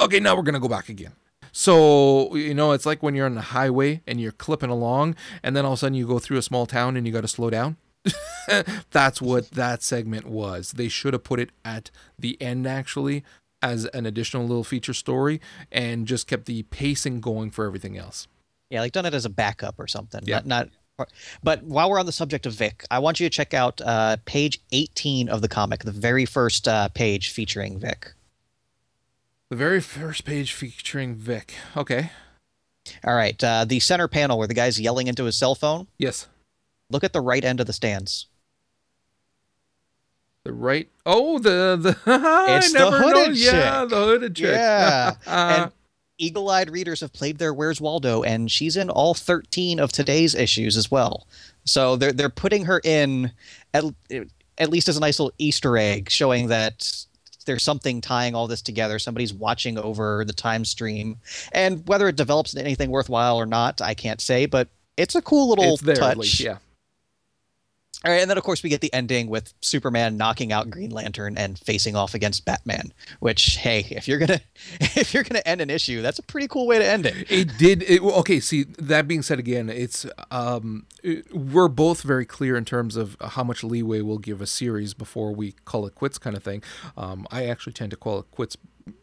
Okay, 0.00 0.18
now 0.18 0.34
we're 0.34 0.42
gonna 0.42 0.58
go 0.58 0.68
back 0.68 0.88
again. 0.88 1.12
So 1.52 2.34
you 2.34 2.54
know, 2.54 2.72
it's 2.72 2.86
like 2.86 3.04
when 3.04 3.14
you're 3.14 3.26
on 3.26 3.36
the 3.36 3.40
highway 3.40 4.02
and 4.06 4.20
you're 4.20 4.32
clipping 4.32 4.70
along, 4.70 5.14
and 5.44 5.54
then 5.56 5.64
all 5.64 5.74
of 5.74 5.78
a 5.78 5.80
sudden 5.80 5.94
you 5.94 6.08
go 6.08 6.18
through 6.18 6.38
a 6.38 6.42
small 6.42 6.66
town 6.66 6.96
and 6.96 7.06
you 7.06 7.12
got 7.12 7.20
to 7.20 7.28
slow 7.28 7.50
down. 7.50 7.76
That's 8.90 9.22
what 9.22 9.50
that 9.52 9.82
segment 9.82 10.26
was. 10.26 10.72
They 10.72 10.88
should 10.88 11.12
have 11.12 11.24
put 11.24 11.40
it 11.40 11.50
at 11.64 11.90
the 12.18 12.40
end 12.40 12.66
actually 12.66 13.24
as 13.62 13.86
an 13.86 14.04
additional 14.04 14.46
little 14.46 14.64
feature 14.64 14.92
story 14.92 15.40
and 15.72 16.06
just 16.06 16.26
kept 16.26 16.44
the 16.46 16.64
pacing 16.64 17.20
going 17.20 17.50
for 17.50 17.64
everything 17.64 17.96
else. 17.96 18.28
Yeah, 18.70 18.80
like 18.80 18.92
done 18.92 19.06
it 19.06 19.14
as 19.14 19.24
a 19.24 19.30
backup 19.30 19.76
or 19.78 19.86
something. 19.86 20.22
Yeah. 20.24 20.36
Not, 20.44 20.46
not 20.46 20.68
but 21.42 21.62
while 21.64 21.90
we're 21.90 21.98
on 21.98 22.06
the 22.06 22.12
subject 22.12 22.46
of 22.46 22.52
Vic, 22.52 22.84
I 22.90 22.98
want 23.00 23.18
you 23.18 23.28
to 23.28 23.30
check 23.30 23.52
out 23.52 23.80
uh, 23.80 24.16
page 24.26 24.60
18 24.72 25.28
of 25.28 25.42
the 25.42 25.48
comic, 25.48 25.82
the 25.84 25.90
very 25.90 26.24
first 26.24 26.68
uh, 26.68 26.88
page 26.88 27.30
featuring 27.30 27.78
Vic. 27.78 28.12
The 29.50 29.56
very 29.56 29.80
first 29.80 30.24
page 30.24 30.52
featuring 30.52 31.16
Vic. 31.16 31.54
Okay. 31.76 32.10
All 33.02 33.14
right, 33.14 33.42
uh, 33.42 33.64
the 33.64 33.80
center 33.80 34.08
panel 34.08 34.38
where 34.38 34.46
the 34.46 34.54
guy's 34.54 34.78
yelling 34.80 35.06
into 35.06 35.24
his 35.24 35.36
cell 35.36 35.54
phone. 35.54 35.86
Yes. 35.98 36.28
Look 36.90 37.04
at 37.04 37.12
the 37.12 37.20
right 37.20 37.44
end 37.44 37.60
of 37.60 37.66
the 37.66 37.72
stands. 37.72 38.26
The 40.44 40.52
right. 40.52 40.88
Oh, 41.06 41.38
the 41.38 41.76
the. 41.80 41.96
It's 42.48 42.72
the 42.72 42.78
never 42.78 43.00
know. 43.00 43.08
hooded 43.08 43.36
Yeah, 43.36 43.84
the 43.86 43.96
hooded 43.96 44.36
chick. 44.36 44.54
Yeah, 44.54 45.14
and 45.26 45.72
eagle-eyed 46.18 46.70
readers 46.70 47.00
have 47.00 47.12
played 47.12 47.38
their 47.38 47.54
Where's 47.54 47.80
Waldo, 47.80 48.22
and 48.22 48.50
she's 48.50 48.76
in 48.76 48.90
all 48.90 49.14
13 49.14 49.80
of 49.80 49.90
today's 49.90 50.34
issues 50.34 50.76
as 50.76 50.90
well. 50.90 51.26
So 51.64 51.96
they're 51.96 52.12
they're 52.12 52.28
putting 52.28 52.66
her 52.66 52.80
in 52.84 53.32
at 53.72 53.84
at 54.58 54.68
least 54.70 54.88
as 54.88 54.96
a 54.96 55.00
nice 55.00 55.18
little 55.18 55.34
Easter 55.38 55.78
egg, 55.78 56.10
showing 56.10 56.48
that 56.48 57.06
there's 57.46 57.62
something 57.62 58.00
tying 58.00 58.34
all 58.34 58.46
this 58.46 58.62
together. 58.62 58.98
Somebody's 58.98 59.32
watching 59.32 59.78
over 59.78 60.24
the 60.26 60.32
time 60.32 60.64
stream, 60.64 61.16
and 61.52 61.86
whether 61.88 62.06
it 62.08 62.16
develops 62.16 62.52
into 62.52 62.64
anything 62.64 62.90
worthwhile 62.90 63.38
or 63.38 63.46
not, 63.46 63.80
I 63.80 63.94
can't 63.94 64.20
say. 64.20 64.44
But 64.46 64.68
it's 64.96 65.14
a 65.14 65.22
cool 65.22 65.48
little 65.48 65.78
there 65.78 65.96
touch. 65.96 66.16
least, 66.18 66.40
yeah. 66.40 66.58
All 68.04 68.12
right, 68.12 68.20
and 68.20 68.28
then 68.28 68.36
of 68.36 68.44
course 68.44 68.62
we 68.62 68.68
get 68.68 68.80
the 68.82 68.92
ending 68.92 69.28
with 69.28 69.54
Superman 69.62 70.16
knocking 70.16 70.52
out 70.52 70.68
Green 70.68 70.90
Lantern 70.90 71.38
and 71.38 71.58
facing 71.58 71.96
off 71.96 72.14
against 72.14 72.44
Batman. 72.44 72.92
Which, 73.20 73.56
hey, 73.56 73.86
if 73.90 74.06
you're 74.06 74.18
gonna 74.18 74.40
if 74.80 75.14
you're 75.14 75.22
gonna 75.22 75.42
end 75.46 75.60
an 75.60 75.70
issue, 75.70 76.02
that's 76.02 76.18
a 76.18 76.22
pretty 76.22 76.48
cool 76.48 76.66
way 76.66 76.78
to 76.78 76.86
end 76.86 77.06
it. 77.06 77.30
It 77.30 77.56
did. 77.56 77.82
It, 77.84 78.02
okay, 78.02 78.40
see 78.40 78.64
that 78.78 79.08
being 79.08 79.22
said, 79.22 79.38
again, 79.38 79.70
it's 79.70 80.04
um, 80.30 80.86
it- 81.02 81.34
we're 81.34 81.68
both 81.68 82.02
very 82.02 82.26
clear 82.26 82.56
in 82.56 82.64
terms 82.64 82.96
of 82.96 83.16
how 83.20 83.42
much 83.44 83.64
leeway 83.64 84.00
we'll 84.02 84.18
give 84.18 84.40
a 84.40 84.46
series 84.46 84.92
before 84.94 85.34
we 85.34 85.52
call 85.64 85.86
it 85.86 85.94
quits, 85.94 86.18
kind 86.18 86.36
of 86.36 86.42
thing. 86.42 86.62
Um, 86.96 87.26
I 87.30 87.46
actually 87.46 87.72
tend 87.72 87.90
to 87.92 87.96
call 87.96 88.18
it 88.18 88.26
quits 88.30 88.56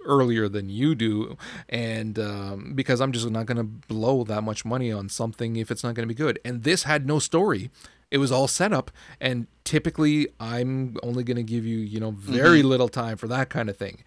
earlier 0.05 0.47
than 0.47 0.69
you 0.69 0.93
do, 0.93 1.37
and 1.69 2.19
um, 2.19 2.73
because 2.75 3.01
I'm 3.01 3.11
just 3.11 3.27
not 3.31 3.47
going 3.47 3.57
to 3.57 3.63
blow 3.63 4.23
that 4.25 4.43
much 4.43 4.63
money 4.63 4.91
on 4.91 5.09
something 5.09 5.55
if 5.55 5.71
it's 5.71 5.83
not 5.83 5.95
going 5.95 6.07
to 6.07 6.13
be 6.13 6.17
good. 6.17 6.37
And 6.45 6.63
this 6.63 6.83
had 6.83 7.07
no 7.07 7.17
story. 7.17 7.71
It 8.11 8.17
was 8.17 8.31
all 8.31 8.47
set 8.47 8.73
up, 8.73 8.91
and 9.19 9.47
typically 9.63 10.27
I'm 10.39 10.97
only 11.01 11.23
going 11.23 11.37
to 11.37 11.43
give 11.43 11.65
you, 11.65 11.77
you 11.77 11.99
know, 11.99 12.11
very 12.11 12.59
mm-hmm. 12.59 12.67
little 12.67 12.89
time 12.89 13.17
for 13.17 13.27
that 13.27 13.49
kind 13.49 13.69
of 13.69 13.77
thing. 13.77 14.03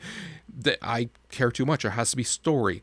That 0.56 0.78
I 0.82 1.08
care 1.30 1.50
too 1.50 1.64
much. 1.64 1.82
There 1.82 1.92
has 1.92 2.10
to 2.10 2.16
be 2.16 2.22
story. 2.22 2.82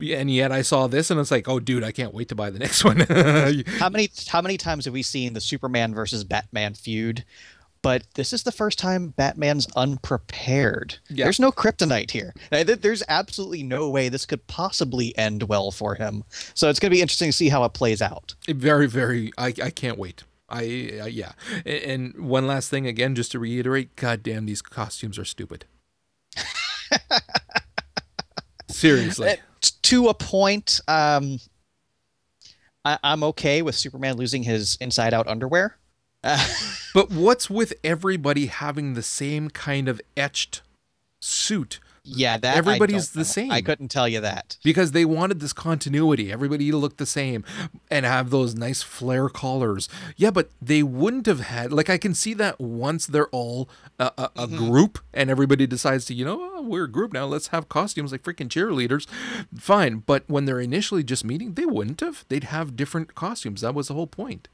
And 0.00 0.30
yet 0.30 0.52
I 0.52 0.62
saw 0.62 0.86
this 0.86 1.10
and 1.10 1.18
it's 1.18 1.32
like, 1.32 1.48
oh, 1.48 1.58
dude, 1.58 1.82
I 1.82 1.90
can't 1.90 2.14
wait 2.14 2.28
to 2.28 2.36
buy 2.36 2.50
the 2.50 2.58
next 2.60 2.84
one. 2.84 3.00
How 3.80 3.88
many 3.88 4.10
how 4.28 4.40
many 4.40 4.56
times 4.56 4.84
have 4.84 4.94
we 4.94 5.02
seen 5.02 5.32
the 5.32 5.40
Superman 5.40 5.92
versus 5.92 6.22
Batman 6.22 6.74
feud? 6.74 7.24
But 7.82 8.02
this 8.14 8.32
is 8.32 8.42
the 8.42 8.52
first 8.52 8.78
time 8.78 9.08
Batman's 9.16 9.66
unprepared. 9.76 10.98
Yeah. 11.08 11.24
There's 11.24 11.40
no 11.40 11.52
kryptonite 11.52 12.10
here. 12.10 12.34
There's 12.50 13.02
absolutely 13.08 13.62
no 13.62 13.88
way 13.88 14.08
this 14.08 14.26
could 14.26 14.44
possibly 14.48 15.16
end 15.16 15.44
well 15.44 15.70
for 15.70 15.94
him. 15.94 16.24
So 16.54 16.68
it's 16.68 16.80
going 16.80 16.90
to 16.90 16.96
be 16.96 17.00
interesting 17.00 17.28
to 17.28 17.32
see 17.32 17.48
how 17.48 17.64
it 17.64 17.74
plays 17.74 18.02
out. 18.02 18.34
very, 18.48 18.86
very, 18.86 19.32
I, 19.38 19.54
I 19.62 19.70
can't 19.70 19.96
wait. 19.98 20.24
I, 20.48 20.60
I 21.02 21.06
yeah. 21.08 21.32
A- 21.66 21.88
And 21.90 22.18
one 22.18 22.46
last 22.46 22.70
thing, 22.70 22.86
again, 22.86 23.14
just 23.14 23.32
to 23.32 23.38
reiterate, 23.38 23.94
God 23.96 24.22
damn, 24.22 24.46
these 24.46 24.62
costumes 24.62 25.18
are 25.18 25.24
stupid. 25.24 25.64
Seriously. 28.70 29.28
Uh, 29.30 29.36
to 29.82 30.08
a 30.08 30.14
point, 30.14 30.80
um, 30.88 31.40
I- 32.84 32.98
I'm 33.02 33.22
okay 33.24 33.62
with 33.62 33.74
Superman 33.74 34.16
losing 34.16 34.42
his 34.44 34.76
inside 34.80 35.12
out 35.14 35.26
underwear. 35.26 35.76
Uh, 36.22 36.46
But 36.94 37.10
what's 37.10 37.48
with 37.50 37.74
everybody 37.84 38.46
having 38.46 38.94
the 38.94 39.02
same 39.02 39.50
kind 39.50 39.88
of 39.88 40.00
etched 40.16 40.62
suit? 41.20 41.80
Yeah, 42.16 42.38
that 42.38 42.56
Everybody's 42.56 43.10
the 43.10 43.20
know. 43.20 43.24
same. 43.24 43.50
I 43.50 43.60
couldn't 43.60 43.88
tell 43.88 44.08
you 44.08 44.20
that. 44.20 44.56
because 44.62 44.92
they 44.92 45.04
wanted 45.04 45.40
this 45.40 45.52
continuity. 45.52 46.32
Everybody 46.32 46.70
to 46.70 46.76
look 46.76 46.96
the 46.96 47.06
same 47.06 47.44
and 47.90 48.06
have 48.06 48.30
those 48.30 48.54
nice 48.54 48.82
flare 48.82 49.28
collars. 49.28 49.88
Yeah, 50.16 50.30
but 50.30 50.50
they 50.60 50.82
wouldn't 50.82 51.26
have 51.26 51.40
had 51.40 51.72
like 51.72 51.90
I 51.90 51.98
can 51.98 52.14
see 52.14 52.34
that 52.34 52.60
once 52.60 53.06
they're 53.06 53.28
all 53.28 53.68
a, 53.98 54.12
a, 54.16 54.30
a 54.36 54.46
mm-hmm. 54.46 54.56
group 54.56 54.98
and 55.12 55.30
everybody 55.30 55.66
decides 55.66 56.04
to 56.06 56.14
you 56.14 56.24
know 56.24 56.38
oh, 56.40 56.62
we're 56.62 56.84
a 56.84 56.90
group 56.90 57.12
now. 57.12 57.26
Let's 57.26 57.48
have 57.48 57.68
costumes 57.68 58.12
like 58.12 58.22
freaking 58.22 58.48
cheerleaders. 58.48 59.06
Fine, 59.58 60.04
but 60.06 60.24
when 60.26 60.44
they're 60.44 60.60
initially 60.60 61.02
just 61.02 61.24
meeting, 61.24 61.54
they 61.54 61.66
wouldn't 61.66 62.00
have. 62.00 62.24
They'd 62.28 62.44
have 62.44 62.76
different 62.76 63.14
costumes. 63.14 63.60
That 63.60 63.74
was 63.74 63.88
the 63.88 63.94
whole 63.94 64.06
point. 64.06 64.48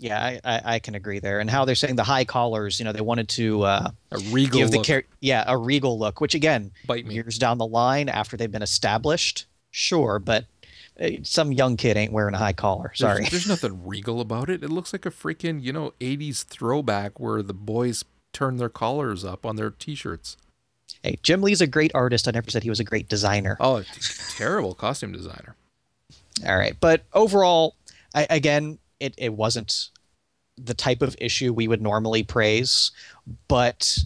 Yeah, 0.00 0.18
I, 0.18 0.40
I, 0.44 0.60
I 0.74 0.78
can 0.78 0.94
agree 0.94 1.18
there. 1.18 1.40
And 1.40 1.50
how 1.50 1.66
they're 1.66 1.74
saying 1.74 1.96
the 1.96 2.02
high 2.04 2.24
collars, 2.24 2.78
you 2.78 2.86
know, 2.86 2.92
they 2.92 3.02
wanted 3.02 3.28
to 3.30 3.62
uh, 3.64 3.90
A 4.12 4.18
regal 4.32 4.58
give 4.60 4.70
the 4.70 4.78
look. 4.78 4.86
char- 4.86 5.04
yeah 5.20 5.44
a 5.46 5.56
regal 5.58 5.98
look, 5.98 6.22
which 6.22 6.34
again, 6.34 6.70
years 6.88 7.36
down 7.38 7.58
the 7.58 7.66
line 7.66 8.08
after 8.08 8.36
they've 8.38 8.50
been 8.50 8.62
established, 8.62 9.44
sure, 9.70 10.18
but 10.18 10.46
uh, 10.98 11.10
some 11.22 11.52
young 11.52 11.76
kid 11.76 11.98
ain't 11.98 12.12
wearing 12.12 12.34
a 12.34 12.38
high 12.38 12.54
collar. 12.54 12.92
Sorry. 12.94 13.26
There's, 13.30 13.46
nothing 13.46 13.86
regal 13.86 14.22
about 14.22 14.48
it. 14.48 14.64
It 14.64 14.70
looks 14.70 14.92
like 14.94 15.04
a 15.04 15.10
freaking, 15.10 15.62
you 15.62 15.72
know, 15.72 15.92
80s 16.00 16.44
throwback 16.44 17.20
where 17.20 17.42
the 17.42 17.54
boys 17.54 18.02
turn 18.32 18.56
their 18.56 18.68
collars 18.70 19.22
up 19.22 19.44
on 19.44 19.56
their 19.56 19.70
t-shirts. 19.70 20.36
hey, 21.02 21.18
Jim 21.22 21.42
Lee's 21.42 21.60
a 21.60 21.66
great 21.66 21.90
artist. 21.94 22.26
I 22.26 22.30
never 22.30 22.50
said 22.50 22.62
he 22.62 22.70
was 22.70 22.80
a 22.80 22.84
great 22.84 23.08
designer. 23.08 23.58
Oh, 23.60 23.82
terrible 24.36 24.72
costume 24.74 25.12
designer. 25.12 25.56
All 26.46 26.56
right, 26.56 26.74
but 26.80 27.02
overall, 27.12 27.76
I, 28.14 28.26
again, 28.30 28.78
it, 29.00 29.14
it 29.18 29.32
wasn't 29.32 29.88
the 30.56 30.74
type 30.74 31.02
of 31.02 31.16
issue 31.18 31.52
we 31.52 31.66
would 31.66 31.82
normally 31.82 32.22
praise, 32.22 32.92
but 33.48 33.98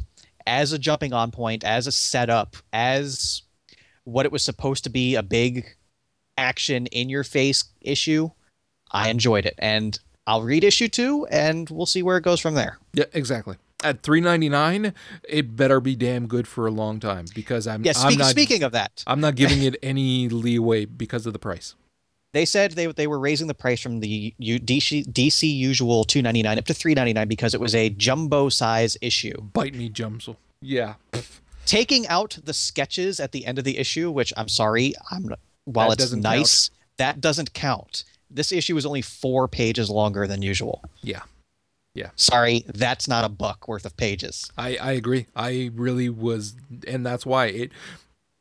as 0.47 0.73
a 0.73 0.79
jumping 0.79 1.13
on 1.13 1.31
point, 1.31 1.65
as 1.65 1.87
a 1.87 1.93
setup, 1.93 2.57
as 2.73 3.43
what 4.05 4.27
it 4.27 4.33
was 4.33 4.43
supposed 4.43 4.85
to 4.85 4.91
be 4.91 5.15
a 5.15 5.23
big 5.23 5.77
action 6.37 6.87
in 6.87 7.09
your 7.09 7.25
face 7.25 7.65
issue, 7.81 8.31
I 8.91 9.09
enjoyed 9.09 9.47
it. 9.47 9.55
And 9.59 9.99
I'll 10.27 10.43
read 10.43 10.65
issue 10.65 10.89
two 10.89 11.27
and 11.31 11.69
we'll 11.71 11.87
see 11.87 12.03
where 12.03 12.17
it 12.17 12.23
goes 12.23 12.41
from 12.41 12.55
there. 12.55 12.79
Yeah, 12.93 13.05
exactly. 13.13 13.57
At 13.83 14.03
three 14.03 14.21
ninety 14.21 14.49
nine, 14.49 14.95
it 15.29 15.57
better 15.57 15.79
be 15.79 15.95
damn 15.95 16.27
good 16.27 16.49
for 16.49 16.67
a 16.67 16.71
long 16.71 17.01
time 17.01 17.27
because 17.35 17.67
I'm 17.67 17.85
Yeah, 17.85 17.93
I'm 17.97 18.17
not 18.17 18.31
speaking 18.31 18.63
of 18.63 18.73
that, 18.73 19.05
I'm 19.07 19.21
not 19.21 19.35
giving 19.35 19.63
it 19.63 19.77
any 19.83 20.29
leeway 20.29 20.87
because 20.87 21.27
of 21.27 21.35
the 21.35 21.39
price. 21.39 21.75
They 22.35 22.45
said 22.45 22.73
they 22.73 22.87
they 22.87 23.07
were 23.07 23.19
raising 23.19 23.47
the 23.47 23.55
price 23.55 23.81
from 23.81 24.01
the 24.01 24.35
U- 24.39 24.59
DC, 24.61 25.07
DC 25.11 25.43
usual 25.57 26.05
299 26.05 26.59
up 26.59 26.65
to 26.67 26.75
399 26.75 27.29
because 27.29 27.55
it 27.55 27.61
was 27.61 27.75
a 27.75 27.89
jumbo 27.91 28.49
size 28.51 28.99
issue. 29.01 29.41
Bite 29.53 29.75
me, 29.75 29.89
Jumsel. 29.89 30.37
Yeah, 30.61 30.95
taking 31.65 32.07
out 32.09 32.39
the 32.45 32.53
sketches 32.53 33.21
at 33.21 33.33
the 33.33 33.47
end 33.47 33.59
of 33.59 33.65
the 33.65 33.79
issue, 33.79 34.11
which 34.11 34.33
I'm 34.37 34.49
sorry, 34.49 34.95
I'm 35.11 35.35
while 35.65 35.91
That 35.91 36.01
it's 36.01 36.13
nice, 36.13 36.71
that 36.99 37.21
doesn't 37.21 37.55
count. 37.55 38.05
This 38.31 38.51
issue 38.53 38.77
is 38.77 38.85
only 38.85 39.03
four 39.03 39.47
pages 39.49 39.89
longer 39.89 40.27
than 40.27 40.43
usual. 40.43 40.83
yeah. 41.03 41.23
Yeah. 41.97 42.11
Sorry, 42.17 42.65
that's 42.67 43.07
not 43.07 43.25
a 43.25 43.29
buck 43.29 43.69
worth 43.69 43.87
of 43.87 43.97
pages. 43.97 44.51
I 44.59 44.77
I 44.79 44.93
agree. 44.93 45.29
I 45.37 45.71
really 45.73 46.09
was, 46.09 46.57
and 46.89 47.07
that's 47.07 47.25
why 47.25 47.47
it, 47.47 47.71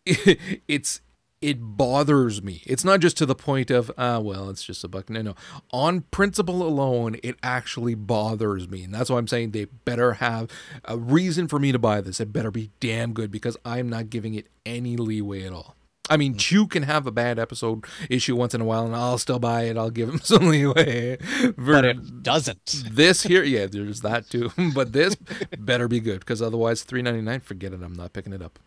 it's 0.68 1.02
it 1.44 1.58
bothers 1.60 2.42
me. 2.42 2.64
It's 2.66 2.86
not 2.86 3.02
just 3.02 3.18
to 3.18 3.26
the 3.26 3.36
point 3.36 3.70
of 3.70 3.92
ah 3.98 4.20
well, 4.20 4.50
it's 4.50 4.64
just 4.64 4.84
a 4.84 4.88
buck. 4.88 5.10
No, 5.10 5.22
no. 5.22 5.36
On 5.72 6.02
principle 6.10 6.64
alone, 6.64 7.18
it 7.22 7.36
actually 7.44 7.96
bothers 7.96 8.70
me, 8.70 8.84
and 8.84 8.94
that's 8.94 9.10
why 9.10 9.18
I'm 9.18 9.28
saying 9.28 9.52
they 9.52 9.66
better 9.66 10.14
have 10.14 10.50
a 10.86 10.98
reason 10.98 11.50
for 11.50 11.60
me 11.60 11.74
to 11.74 11.80
buy 11.80 12.00
this. 12.00 12.22
It 12.22 12.32
better 12.32 12.50
be 12.50 12.72
damn 12.80 13.14
good 13.14 13.30
because 13.30 13.58
I'm 13.66 13.90
not 13.90 14.10
giving 14.10 14.34
it 14.34 14.48
any 14.66 14.96
leeway 14.96 15.44
at 15.44 15.52
all. 15.52 15.76
I 16.10 16.18
mean, 16.18 16.38
Chew 16.38 16.68
can 16.68 16.84
have 16.84 17.08
a 17.08 17.12
bad 17.12 17.40
episode 17.40 17.86
issue 18.10 18.36
once 18.36 18.54
in 18.54 18.62
a 18.62 18.66
while, 18.66 18.86
and 18.86 18.96
I'll 18.96 19.18
still 19.18 19.40
buy 19.40 19.64
it. 19.64 19.78
I'll 19.78 19.90
give 19.90 20.10
him 20.10 20.20
some 20.24 20.48
leeway. 20.48 21.18
But 21.58 21.86
it 21.86 22.24
doesn't. 22.24 22.86
this 22.90 23.24
here, 23.24 23.44
yeah, 23.56 23.66
there's 23.66 24.02
that 24.02 24.30
too. 24.30 24.52
but 24.74 24.94
this 24.94 25.16
better 25.58 25.90
be 25.90 26.00
good 26.00 26.20
because 26.20 26.42
otherwise, 26.42 26.84
three 26.84 27.02
ninety 27.02 27.22
nine. 27.22 27.42
Forget 27.42 27.74
it. 27.74 27.82
I'm 27.84 27.94
not 27.94 28.14
picking 28.14 28.32
it 28.32 28.42
up. 28.42 28.60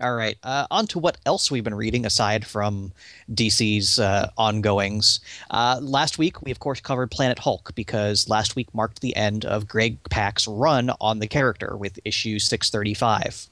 All 0.00 0.14
right. 0.14 0.38
Uh, 0.42 0.66
on 0.70 0.86
to 0.88 0.98
what 0.98 1.18
else 1.26 1.50
we've 1.50 1.64
been 1.64 1.74
reading 1.74 2.06
aside 2.06 2.46
from 2.46 2.90
DC's 3.34 3.98
uh, 3.98 4.30
ongoings. 4.38 5.20
Uh, 5.50 5.78
last 5.82 6.16
week, 6.16 6.40
we 6.40 6.50
of 6.50 6.58
course 6.58 6.80
covered 6.80 7.10
Planet 7.10 7.38
Hulk 7.38 7.74
because 7.74 8.26
last 8.26 8.56
week 8.56 8.74
marked 8.74 9.02
the 9.02 9.14
end 9.14 9.44
of 9.44 9.68
Greg 9.68 9.98
Pak's 10.08 10.48
run 10.48 10.90
on 11.02 11.18
the 11.18 11.26
character 11.26 11.76
with 11.76 11.98
issue 12.06 12.38
635. 12.38 13.46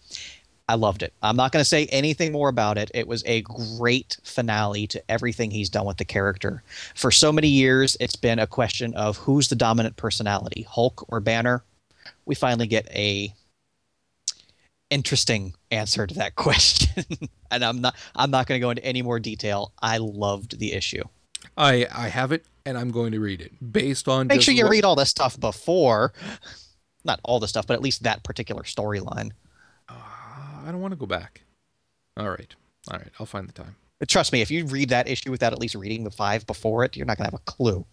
I 0.71 0.75
loved 0.75 1.03
it. 1.03 1.13
I'm 1.23 1.37
not 1.37 1.53
going 1.53 1.61
to 1.61 1.69
say 1.69 1.87
anything 1.87 2.33
more 2.33 2.49
about 2.49 2.79
it. 2.79 2.91
It 2.95 3.09
was 3.09 3.23
a 3.27 3.43
great 3.43 4.17
finale 4.23 4.87
to 4.89 5.03
everything 5.11 5.51
he's 5.51 5.71
done 5.71 5.87
with 5.87 5.99
the 5.99 6.05
character. 6.05 6.63
For 6.95 7.11
so 7.11 7.31
many 7.31 7.49
years, 7.49 7.97
it's 8.01 8.17
been 8.17 8.39
a 8.39 8.47
question 8.47 8.95
of 8.95 9.19
who's 9.19 9.49
the 9.49 9.57
dominant 9.57 9.97
personality, 9.97 10.67
Hulk 10.69 11.05
or 11.09 11.21
Banner. 11.21 11.63
We 12.25 12.35
finally 12.35 12.67
get 12.67 12.89
a 12.91 13.35
interesting 14.91 15.55
answer 15.71 16.07
to 16.07 16.15
that 16.15 16.35
question. 16.37 17.05
and 17.51 17.65
I'm 17.65 17.81
not 17.81 17.97
I'm 18.15 18.31
not 18.31 18.47
going 18.47 18.61
to 18.61 18.65
go 18.65 18.71
into 18.71 18.85
any 18.85 19.03
more 19.03 19.21
detail. 19.21 19.73
I 19.81 19.99
loved 19.99 20.59
the 20.59 20.73
issue. 20.73 21.05
I 21.57 21.87
I 21.95 22.09
have 22.09 22.33
it 22.33 22.47
and 22.67 22.77
I'm 22.77 22.91
going 22.91 23.13
to 23.13 23.21
read 23.21 23.41
it 23.41 23.53
based 23.73 24.09
on. 24.09 24.27
Make 24.27 24.43
sure 24.43 24.55
you 24.55 24.65
what- 24.65 24.71
read 24.71 24.85
all 24.85 24.97
this 24.97 25.11
stuff 25.11 25.39
before 25.39 26.13
not 27.05 27.21
all 27.25 27.41
the 27.41 27.49
stuff, 27.49 27.67
but 27.67 27.75
at 27.75 27.83
least 27.83 28.05
that 28.05 28.23
particular 28.23 28.63
storyline. 28.63 29.31
Uh, 29.89 29.95
I 29.95 30.67
don't 30.67 30.81
want 30.81 30.93
to 30.93 30.97
go 30.97 31.07
back. 31.07 31.43
All 32.17 32.29
right, 32.29 32.55
all 32.91 32.99
right. 32.99 33.11
I'll 33.19 33.27
find 33.27 33.49
the 33.49 33.53
time. 33.53 33.77
But 33.99 34.09
trust 34.09 34.33
me, 34.33 34.41
if 34.43 34.51
you 34.51 34.67
read 34.67 34.91
that 34.91 35.09
issue 35.09 35.31
without 35.31 35.53
at 35.53 35.59
least 35.59 35.75
reading 35.75 36.05
the 36.05 36.11
five 36.11 36.47
before 36.47 36.85
it, 36.85 36.97
you're 36.97 37.07
not 37.07 37.17
going 37.17 37.29
to 37.29 37.33
have 37.37 37.41
a 37.41 37.51
clue. 37.51 37.85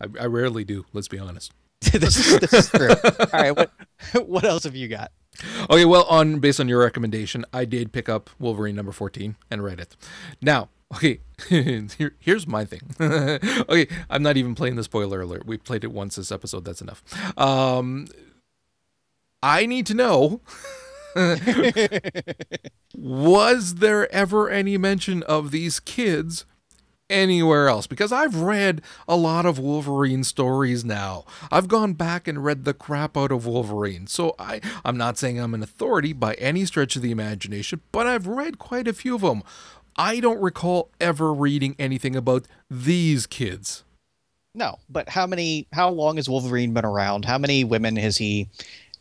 I, 0.00 0.06
I 0.20 0.26
rarely 0.26 0.64
do. 0.64 0.84
Let's 0.92 1.08
be 1.08 1.18
honest. 1.18 1.52
this, 1.92 2.16
is, 2.16 2.38
this 2.40 2.52
is 2.52 2.70
true. 2.70 2.90
All 2.90 3.26
right, 3.32 3.56
what 3.56 3.70
what 4.26 4.44
else 4.44 4.64
have 4.64 4.76
you 4.76 4.88
got? 4.88 5.10
Okay, 5.70 5.84
well, 5.84 6.04
on 6.04 6.38
based 6.38 6.60
on 6.60 6.68
your 6.68 6.80
recommendation, 6.80 7.44
I 7.52 7.64
did 7.64 7.92
pick 7.92 8.08
up 8.08 8.30
Wolverine 8.38 8.76
number 8.76 8.92
fourteen 8.92 9.36
and 9.50 9.62
read 9.62 9.80
it. 9.80 9.96
Now, 10.40 10.68
okay, 10.94 11.20
here, 11.48 12.14
here's 12.18 12.46
my 12.46 12.64
thing. 12.64 12.80
okay, 13.00 13.88
I'm 14.08 14.22
not 14.22 14.36
even 14.36 14.54
playing 14.54 14.76
the 14.76 14.84
spoiler 14.84 15.20
alert. 15.20 15.46
We 15.46 15.56
played 15.56 15.84
it 15.84 15.92
once 15.92 16.16
this 16.16 16.32
episode. 16.32 16.64
That's 16.64 16.80
enough. 16.80 17.02
Um, 17.38 18.06
I 19.42 19.66
need 19.66 19.86
to 19.86 19.94
know 19.94 20.40
was 22.94 23.76
there 23.76 24.12
ever 24.12 24.50
any 24.50 24.76
mention 24.76 25.22
of 25.22 25.50
these 25.50 25.80
kids 25.80 26.44
anywhere 27.08 27.68
else? 27.68 27.86
Because 27.86 28.12
I've 28.12 28.36
read 28.36 28.82
a 29.08 29.16
lot 29.16 29.46
of 29.46 29.58
Wolverine 29.58 30.24
stories 30.24 30.84
now. 30.84 31.24
I've 31.50 31.68
gone 31.68 31.94
back 31.94 32.28
and 32.28 32.44
read 32.44 32.64
the 32.64 32.74
crap 32.74 33.16
out 33.16 33.32
of 33.32 33.46
Wolverine. 33.46 34.06
So 34.06 34.34
I, 34.38 34.60
I'm 34.84 34.96
not 34.96 35.18
saying 35.18 35.38
I'm 35.38 35.54
an 35.54 35.62
authority 35.62 36.12
by 36.12 36.34
any 36.34 36.64
stretch 36.64 36.96
of 36.96 37.02
the 37.02 37.10
imagination, 37.10 37.80
but 37.92 38.06
I've 38.06 38.26
read 38.26 38.58
quite 38.58 38.88
a 38.88 38.92
few 38.92 39.14
of 39.14 39.22
them. 39.22 39.42
I 39.96 40.20
don't 40.20 40.40
recall 40.40 40.90
ever 41.00 41.32
reading 41.32 41.74
anything 41.78 42.16
about 42.16 42.46
these 42.70 43.26
kids. 43.26 43.82
No, 44.54 44.78
but 44.88 45.10
how 45.10 45.26
many? 45.26 45.66
How 45.72 45.90
long 45.90 46.16
has 46.16 46.30
Wolverine 46.30 46.72
been 46.72 46.86
around? 46.86 47.26
How 47.26 47.36
many 47.36 47.62
women 47.62 47.96
has 47.96 48.16
he 48.16 48.48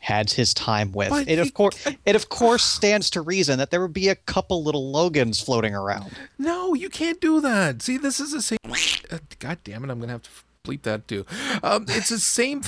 had 0.06 0.32
his 0.32 0.54
time 0.54 0.92
with? 0.92 1.10
But 1.10 1.28
it 1.28 1.40
of 1.40 1.54
course, 1.56 1.88
it 2.06 2.16
of 2.16 2.30
course 2.30 2.64
stands 2.78 3.10
to 3.12 3.22
reason 3.22 3.58
that 3.58 3.72
there 3.72 3.82
would 3.82 3.94
be 3.94 4.08
a 4.08 4.16
couple 4.16 4.64
little 4.64 4.92
Logans 4.92 5.42
floating 5.42 5.74
around. 5.74 6.12
No, 6.38 6.76
you 6.76 6.90
can't 6.90 7.20
do 7.20 7.42
that. 7.42 7.82
See, 7.82 7.98
this 7.98 8.20
is 8.20 8.32
the 8.32 8.42
same. 8.42 8.60
Uh, 9.12 9.18
God 9.40 9.58
damn 9.64 9.84
it! 9.84 9.90
I'm 9.90 10.00
gonna 10.00 10.12
have 10.12 10.22
to 10.22 10.30
bleep 10.64 10.84
that 10.84 11.08
too. 11.08 11.26
Um, 11.64 11.86
it's 11.90 12.10
the 12.10 12.20
same. 12.20 12.62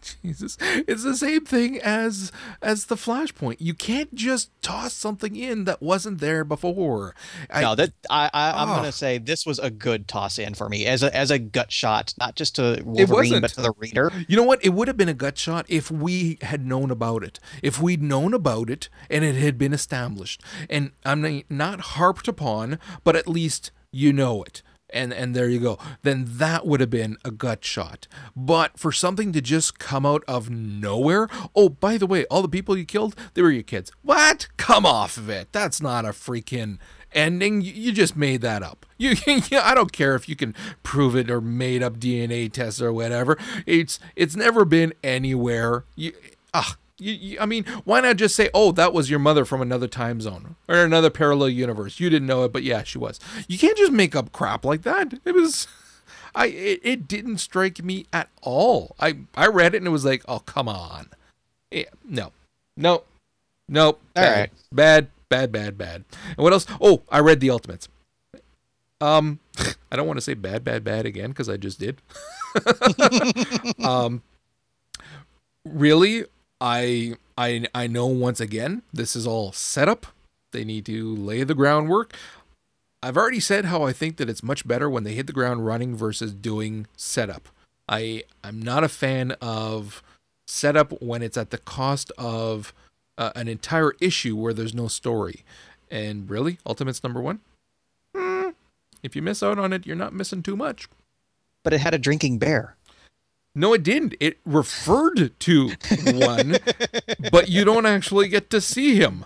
Jesus, 0.22 0.56
it's 0.60 1.04
the 1.04 1.16
same 1.16 1.44
thing 1.44 1.80
as 1.80 2.32
as 2.62 2.86
the 2.86 2.94
Flashpoint. 2.94 3.56
You 3.58 3.74
can't 3.74 4.14
just 4.14 4.50
toss 4.62 4.92
something 4.94 5.36
in 5.36 5.64
that 5.64 5.82
wasn't 5.82 6.20
there 6.20 6.44
before. 6.44 7.14
I, 7.50 7.62
no, 7.62 7.74
that 7.74 7.92
I, 8.08 8.30
I 8.32 8.62
I'm 8.62 8.68
Oh. 8.70 8.76
gonna 8.76 8.92
say 8.92 9.18
this 9.18 9.44
was 9.44 9.58
a 9.58 9.70
good 9.70 10.08
toss 10.08 10.38
in 10.38 10.54
for 10.54 10.68
me 10.68 10.86
as 10.86 11.02
a 11.02 11.14
as 11.14 11.30
a 11.30 11.38
gut 11.38 11.70
shot, 11.72 12.14
not 12.18 12.34
just 12.36 12.56
to 12.56 12.82
Wolverine 12.84 13.40
but 13.40 13.50
to 13.52 13.62
the 13.62 13.72
reader. 13.78 14.10
You 14.28 14.36
know 14.36 14.42
what? 14.44 14.64
It 14.64 14.70
would 14.70 14.88
have 14.88 14.96
been 14.96 15.08
a 15.08 15.14
gut 15.14 15.36
shot 15.38 15.66
if 15.68 15.90
we 15.90 16.38
had 16.42 16.64
known 16.66 16.90
about 16.90 17.22
it. 17.22 17.38
If 17.62 17.80
we'd 17.80 18.02
known 18.02 18.32
about 18.34 18.70
it 18.70 18.88
and 19.08 19.24
it 19.24 19.34
had 19.36 19.58
been 19.58 19.72
established. 19.72 20.42
And 20.68 20.92
I'm 21.04 21.42
not 21.50 21.80
harped 21.80 22.28
upon, 22.28 22.78
but 23.04 23.16
at 23.16 23.28
least 23.28 23.70
you 23.92 24.12
know 24.12 24.42
it. 24.42 24.62
And 24.92 25.12
and 25.12 25.34
there 25.34 25.48
you 25.48 25.60
go. 25.60 25.78
Then 26.02 26.24
that 26.26 26.66
would 26.66 26.80
have 26.80 26.90
been 26.90 27.16
a 27.24 27.30
gut 27.30 27.64
shot. 27.64 28.06
But 28.34 28.78
for 28.78 28.92
something 28.92 29.32
to 29.32 29.40
just 29.40 29.78
come 29.78 30.04
out 30.04 30.24
of 30.26 30.50
nowhere, 30.50 31.28
oh, 31.54 31.68
by 31.68 31.96
the 31.96 32.06
way, 32.06 32.24
all 32.26 32.42
the 32.42 32.48
people 32.48 32.76
you 32.76 32.84
killed, 32.84 33.14
they 33.34 33.42
were 33.42 33.50
your 33.50 33.62
kids. 33.62 33.92
What? 34.02 34.48
Come 34.56 34.84
off 34.86 35.16
of 35.16 35.28
it. 35.28 35.52
That's 35.52 35.80
not 35.80 36.04
a 36.04 36.08
freaking 36.08 36.78
ending. 37.12 37.60
You, 37.60 37.72
you 37.72 37.92
just 37.92 38.16
made 38.16 38.40
that 38.42 38.62
up. 38.62 38.86
You, 39.00 39.14
yeah, 39.48 39.62
I 39.64 39.74
don't 39.74 39.92
care 39.92 40.14
if 40.14 40.28
you 40.28 40.36
can 40.36 40.54
prove 40.82 41.16
it 41.16 41.30
or 41.30 41.40
made 41.40 41.82
up 41.82 41.96
DNA 41.96 42.52
tests 42.52 42.82
or 42.82 42.92
whatever. 42.92 43.38
It's 43.64 43.98
it's 44.14 44.36
never 44.36 44.66
been 44.66 44.92
anywhere. 45.02 45.86
You 45.96 46.12
ah. 46.52 46.76
You, 47.00 47.12
you, 47.14 47.38
I 47.40 47.46
mean, 47.46 47.64
why 47.84 48.00
not 48.00 48.16
just 48.16 48.36
say, 48.36 48.50
"Oh, 48.52 48.72
that 48.72 48.92
was 48.92 49.08
your 49.08 49.18
mother 49.18 49.44
from 49.44 49.62
another 49.62 49.88
time 49.88 50.20
zone 50.20 50.56
or 50.68 50.76
another 50.76 51.10
parallel 51.10 51.48
universe"? 51.48 51.98
You 51.98 52.10
didn't 52.10 52.26
know 52.28 52.44
it, 52.44 52.52
but 52.52 52.62
yeah, 52.62 52.82
she 52.82 52.98
was. 52.98 53.18
You 53.48 53.58
can't 53.58 53.76
just 53.76 53.92
make 53.92 54.14
up 54.14 54.32
crap 54.32 54.64
like 54.64 54.82
that. 54.82 55.14
It 55.24 55.34
was, 55.34 55.66
I, 56.34 56.46
it, 56.46 56.80
it 56.82 57.08
didn't 57.08 57.38
strike 57.38 57.82
me 57.82 58.06
at 58.12 58.28
all. 58.42 58.94
I, 59.00 59.18
I 59.34 59.46
read 59.46 59.74
it 59.74 59.78
and 59.78 59.86
it 59.86 59.90
was 59.90 60.04
like, 60.04 60.22
"Oh, 60.28 60.40
come 60.40 60.68
on, 60.68 61.08
yeah, 61.70 61.84
no, 62.04 62.32
no, 62.76 63.04
no, 63.68 63.96
bad, 64.14 64.38
right. 64.38 64.50
bad, 64.70 65.08
bad, 65.28 65.52
bad, 65.52 65.78
bad." 65.78 66.04
And 66.28 66.38
what 66.38 66.52
else? 66.52 66.66
Oh, 66.80 67.02
I 67.08 67.20
read 67.20 67.40
the 67.40 67.50
Ultimates. 67.50 67.88
Um, 69.00 69.40
I 69.90 69.96
don't 69.96 70.06
want 70.06 70.18
to 70.18 70.22
say 70.22 70.34
bad, 70.34 70.64
bad, 70.64 70.84
bad 70.84 71.06
again 71.06 71.30
because 71.30 71.48
I 71.48 71.56
just 71.56 71.80
did. 71.80 72.02
um, 73.84 74.22
really, 75.64 76.26
I, 76.60 77.14
I, 77.38 77.66
I 77.74 77.86
know 77.86 78.06
once 78.06 78.40
again 78.40 78.82
this 78.92 79.16
is 79.16 79.26
all 79.26 79.52
setup. 79.52 80.06
They 80.52 80.64
need 80.64 80.84
to 80.86 81.14
lay 81.14 81.44
the 81.44 81.54
groundwork. 81.54 82.14
I've 83.02 83.16
already 83.16 83.40
said 83.40 83.66
how 83.66 83.84
I 83.84 83.92
think 83.92 84.16
that 84.18 84.28
it's 84.28 84.42
much 84.42 84.66
better 84.68 84.90
when 84.90 85.04
they 85.04 85.14
hit 85.14 85.26
the 85.26 85.32
ground 85.32 85.64
running 85.64 85.96
versus 85.96 86.32
doing 86.32 86.86
setup. 86.96 87.48
I 87.88 88.24
I'm 88.44 88.60
not 88.60 88.84
a 88.84 88.88
fan 88.88 89.32
of 89.40 90.02
setup 90.46 91.00
when 91.00 91.22
it's 91.22 91.36
at 91.36 91.50
the 91.50 91.58
cost 91.58 92.12
of 92.18 92.74
uh, 93.16 93.30
an 93.34 93.48
entire 93.48 93.94
issue 94.00 94.36
where 94.36 94.52
there's 94.52 94.74
no 94.74 94.88
story. 94.88 95.44
And 95.90 96.28
really, 96.28 96.58
Ultimate's 96.66 97.02
number 97.02 97.20
one. 97.20 97.40
Hmm, 98.14 98.50
if 99.02 99.16
you 99.16 99.22
miss 99.22 99.42
out 99.42 99.58
on 99.58 99.72
it, 99.72 99.86
you're 99.86 99.96
not 99.96 100.12
missing 100.12 100.42
too 100.42 100.56
much. 100.56 100.88
But 101.62 101.72
it 101.72 101.80
had 101.80 101.94
a 101.94 101.98
drinking 101.98 102.38
bear. 102.38 102.76
No, 103.54 103.74
it 103.74 103.82
didn't. 103.82 104.14
It 104.20 104.38
referred 104.44 105.38
to 105.40 105.70
one, 106.04 106.58
but 107.32 107.48
you 107.48 107.64
don't 107.64 107.86
actually 107.86 108.28
get 108.28 108.48
to 108.50 108.60
see 108.60 108.94
him. 108.96 109.24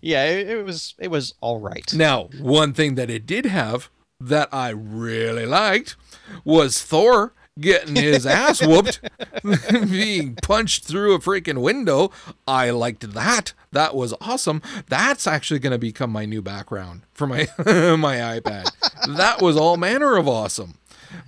Yeah, 0.00 0.24
it, 0.24 0.48
it 0.48 0.64
was 0.64 0.94
it 0.98 1.08
was 1.10 1.34
all 1.40 1.58
right. 1.58 1.92
Now, 1.92 2.28
one 2.38 2.72
thing 2.72 2.94
that 2.94 3.10
it 3.10 3.26
did 3.26 3.46
have 3.46 3.90
that 4.20 4.48
I 4.52 4.68
really 4.70 5.46
liked 5.46 5.96
was 6.44 6.80
Thor 6.80 7.32
getting 7.58 7.96
his 7.96 8.26
ass 8.26 8.64
whooped, 8.64 9.00
being 9.90 10.36
punched 10.36 10.84
through 10.84 11.14
a 11.14 11.18
freaking 11.18 11.60
window. 11.60 12.10
I 12.46 12.70
liked 12.70 13.12
that. 13.12 13.52
That 13.72 13.94
was 13.94 14.14
awesome. 14.20 14.62
That's 14.88 15.26
actually 15.26 15.60
going 15.60 15.72
to 15.72 15.78
become 15.78 16.10
my 16.10 16.24
new 16.26 16.42
background 16.42 17.02
for 17.12 17.26
my 17.26 17.48
my 17.58 18.16
iPad. 18.16 18.70
That 19.16 19.42
was 19.42 19.56
all 19.56 19.76
manner 19.76 20.16
of 20.16 20.28
awesome. 20.28 20.74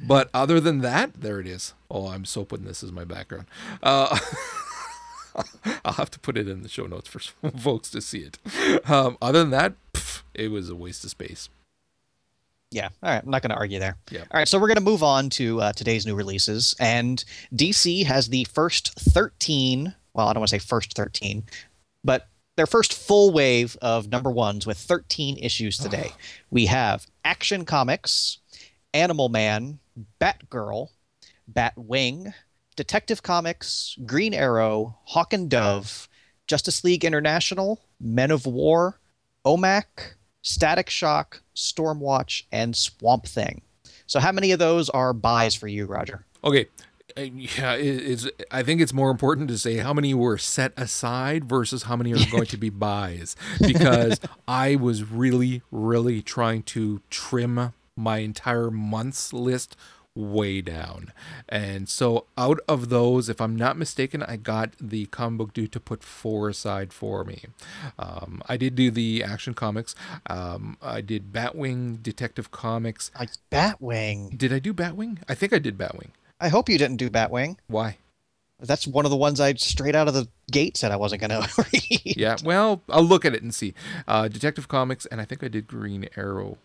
But 0.02 0.30
other 0.34 0.60
than 0.60 0.80
that, 0.80 1.14
there 1.14 1.40
it 1.40 1.46
is. 1.46 1.74
Oh, 1.90 2.08
I'm 2.08 2.24
so 2.24 2.44
putting 2.44 2.66
this 2.66 2.82
as 2.82 2.92
my 2.92 3.04
background. 3.04 3.46
Uh, 3.82 4.18
I'll 5.84 5.94
have 5.94 6.10
to 6.12 6.18
put 6.18 6.36
it 6.36 6.48
in 6.48 6.62
the 6.62 6.68
show 6.68 6.86
notes 6.86 7.08
for 7.08 7.18
folks 7.58 7.90
to 7.90 8.00
see 8.00 8.20
it. 8.20 8.38
Um, 8.88 9.16
other 9.20 9.40
than 9.40 9.50
that, 9.50 9.74
pff, 9.92 10.22
it 10.34 10.48
was 10.50 10.70
a 10.70 10.76
waste 10.76 11.04
of 11.04 11.10
space. 11.10 11.48
Yeah, 12.70 12.88
all 13.02 13.10
right. 13.10 13.22
I'm 13.22 13.30
not 13.30 13.42
going 13.42 13.50
to 13.50 13.56
argue 13.56 13.78
there. 13.78 13.96
Yeah. 14.10 14.22
All 14.22 14.38
right, 14.38 14.48
so 14.48 14.58
we're 14.58 14.66
going 14.66 14.76
to 14.76 14.82
move 14.82 15.04
on 15.04 15.30
to 15.30 15.60
uh, 15.60 15.72
today's 15.72 16.06
new 16.06 16.16
releases, 16.16 16.74
and 16.80 17.24
DC 17.54 18.04
has 18.04 18.28
the 18.28 18.44
first 18.52 18.98
13. 18.98 19.94
Well, 20.12 20.26
I 20.28 20.32
don't 20.32 20.40
want 20.40 20.50
to 20.50 20.60
say 20.60 20.66
first 20.66 20.94
13, 20.94 21.44
but 22.02 22.28
their 22.56 22.66
first 22.66 22.92
full 22.92 23.32
wave 23.32 23.76
of 23.80 24.08
number 24.08 24.30
ones 24.30 24.66
with 24.66 24.78
13 24.78 25.38
issues 25.38 25.78
today. 25.78 26.12
we 26.50 26.66
have 26.66 27.06
Action 27.24 27.64
Comics, 27.64 28.38
Animal 28.94 29.28
Man, 29.28 29.80
Batgirl, 30.20 30.88
Batwing, 31.52 32.32
Detective 32.76 33.22
Comics, 33.22 33.96
Green 34.06 34.32
Arrow, 34.32 34.96
Hawk 35.04 35.32
and 35.32 35.50
Dove, 35.50 36.08
Justice 36.46 36.84
League 36.84 37.04
International, 37.04 37.80
Men 38.00 38.30
of 38.30 38.46
War, 38.46 38.98
OMAC, 39.44 39.84
Static 40.42 40.88
Shock, 40.88 41.42
Stormwatch, 41.54 42.44
and 42.52 42.74
Swamp 42.76 43.26
Thing. 43.26 43.60
So, 44.06 44.20
how 44.20 44.32
many 44.32 44.52
of 44.52 44.58
those 44.58 44.88
are 44.90 45.12
buys 45.12 45.54
for 45.54 45.68
you, 45.68 45.86
Roger? 45.86 46.24
Okay. 46.42 46.66
Uh, 47.16 47.22
Yeah, 47.22 47.74
it- 47.74 48.02
it's. 48.10 48.28
I 48.50 48.62
think 48.62 48.80
it's 48.80 48.92
more 48.92 49.10
important 49.10 49.48
to 49.48 49.58
say 49.58 49.76
how 49.78 49.92
many 49.94 50.14
were 50.14 50.36
set 50.38 50.72
aside 50.76 51.44
versus 51.48 51.84
how 51.84 51.96
many 51.96 52.12
are 52.12 52.24
going 52.30 52.46
to 52.46 52.56
be 52.56 52.70
buys, 52.70 53.36
because 53.60 54.20
I 54.48 54.76
was 54.76 55.04
really, 55.04 55.62
really 55.70 56.20
trying 56.22 56.62
to 56.64 57.00
trim 57.10 57.72
my 57.96 58.18
entire 58.18 58.70
month's 58.70 59.32
list 59.32 59.76
way 60.16 60.60
down, 60.60 61.12
and 61.48 61.88
so 61.88 62.26
out 62.38 62.60
of 62.68 62.88
those, 62.88 63.28
if 63.28 63.40
I'm 63.40 63.56
not 63.56 63.76
mistaken, 63.76 64.22
I 64.22 64.36
got 64.36 64.70
the 64.80 65.06
comic 65.06 65.38
book 65.38 65.52
dude 65.52 65.72
to 65.72 65.80
put 65.80 66.04
four 66.04 66.48
aside 66.48 66.92
for 66.92 67.24
me. 67.24 67.46
Um, 67.98 68.40
I 68.48 68.56
did 68.56 68.76
do 68.76 68.90
the 68.92 69.24
Action 69.24 69.54
Comics. 69.54 69.94
Um, 70.26 70.76
I 70.80 71.00
did 71.00 71.32
Batwing, 71.32 72.02
Detective 72.02 72.50
Comics. 72.52 73.10
Like 73.18 73.30
Batwing. 73.50 74.38
Did 74.38 74.52
I 74.52 74.60
do 74.60 74.72
Batwing? 74.72 75.18
I 75.28 75.34
think 75.34 75.52
I 75.52 75.58
did 75.58 75.76
Batwing. 75.76 76.10
I 76.40 76.48
hope 76.48 76.68
you 76.68 76.78
didn't 76.78 76.98
do 76.98 77.10
Batwing. 77.10 77.56
Why? 77.66 77.98
That's 78.60 78.86
one 78.86 79.04
of 79.04 79.10
the 79.10 79.16
ones 79.16 79.40
I 79.40 79.54
straight 79.54 79.94
out 79.94 80.08
of 80.08 80.14
the 80.14 80.28
gate 80.50 80.76
said 80.76 80.92
I 80.92 80.96
wasn't 80.96 81.22
going 81.22 81.42
to 81.42 81.64
read. 81.72 82.16
Yeah, 82.16 82.36
well, 82.44 82.82
I'll 82.88 83.02
look 83.02 83.24
at 83.24 83.34
it 83.34 83.42
and 83.42 83.52
see. 83.54 83.74
Uh, 84.06 84.28
Detective 84.28 84.68
Comics, 84.68 85.06
and 85.06 85.20
I 85.20 85.24
think 85.24 85.42
I 85.42 85.48
did 85.48 85.66
Green 85.66 86.08
Arrow. 86.16 86.58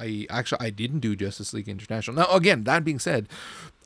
I 0.00 0.26
actually 0.30 0.66
I 0.66 0.70
didn't 0.70 1.00
do 1.00 1.16
Justice 1.16 1.52
League 1.54 1.68
International. 1.68 2.16
Now, 2.16 2.30
again, 2.34 2.64
that 2.64 2.84
being 2.84 2.98
said, 2.98 3.28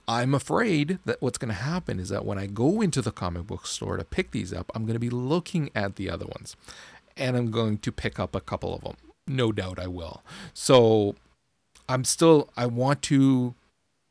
I'm 0.09 0.35
afraid 0.35 0.99
that 1.05 1.23
what's 1.23 1.39
going 1.39 1.55
to 1.55 1.55
happen 1.55 2.01
is 2.01 2.09
that 2.09 2.25
when 2.25 2.39
I 2.39 2.47
go 2.47 2.81
into 2.81 3.01
the 3.01 3.13
comic 3.13 3.47
book 3.47 3.67
store 3.67 3.97
to 3.97 4.05
pick 4.05 4.33
these 4.33 4.53
up, 4.53 4.71
I'm 4.75 4.85
going 4.85 4.95
to 4.95 5.01
be 5.01 5.11
looking 5.11 5.71
at 5.75 5.97
the 5.97 6.11
other 6.11 6.27
ones, 6.27 6.57
and 7.17 7.37
I'm 7.37 7.51
going 7.51 7.79
to 7.79 7.93
pick 7.93 8.19
up 8.19 8.35
a 8.35 8.41
couple 8.41 8.75
of 8.75 8.83
them. 8.83 8.97
No 9.29 9.53
doubt, 9.53 9.79
I 9.79 9.87
will. 9.87 10.23
So, 10.53 11.15
I'm 11.89 12.05
still 12.05 12.51
I 12.57 12.67
want 12.67 13.03
to 13.03 13.55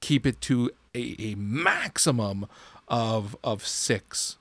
keep 0.02 0.26
it 0.26 0.40
to 0.42 0.72
a, 0.96 1.16
a 1.20 1.36
maximum 1.36 2.48
of 2.88 3.36
of 3.44 3.66
six, 3.66 4.38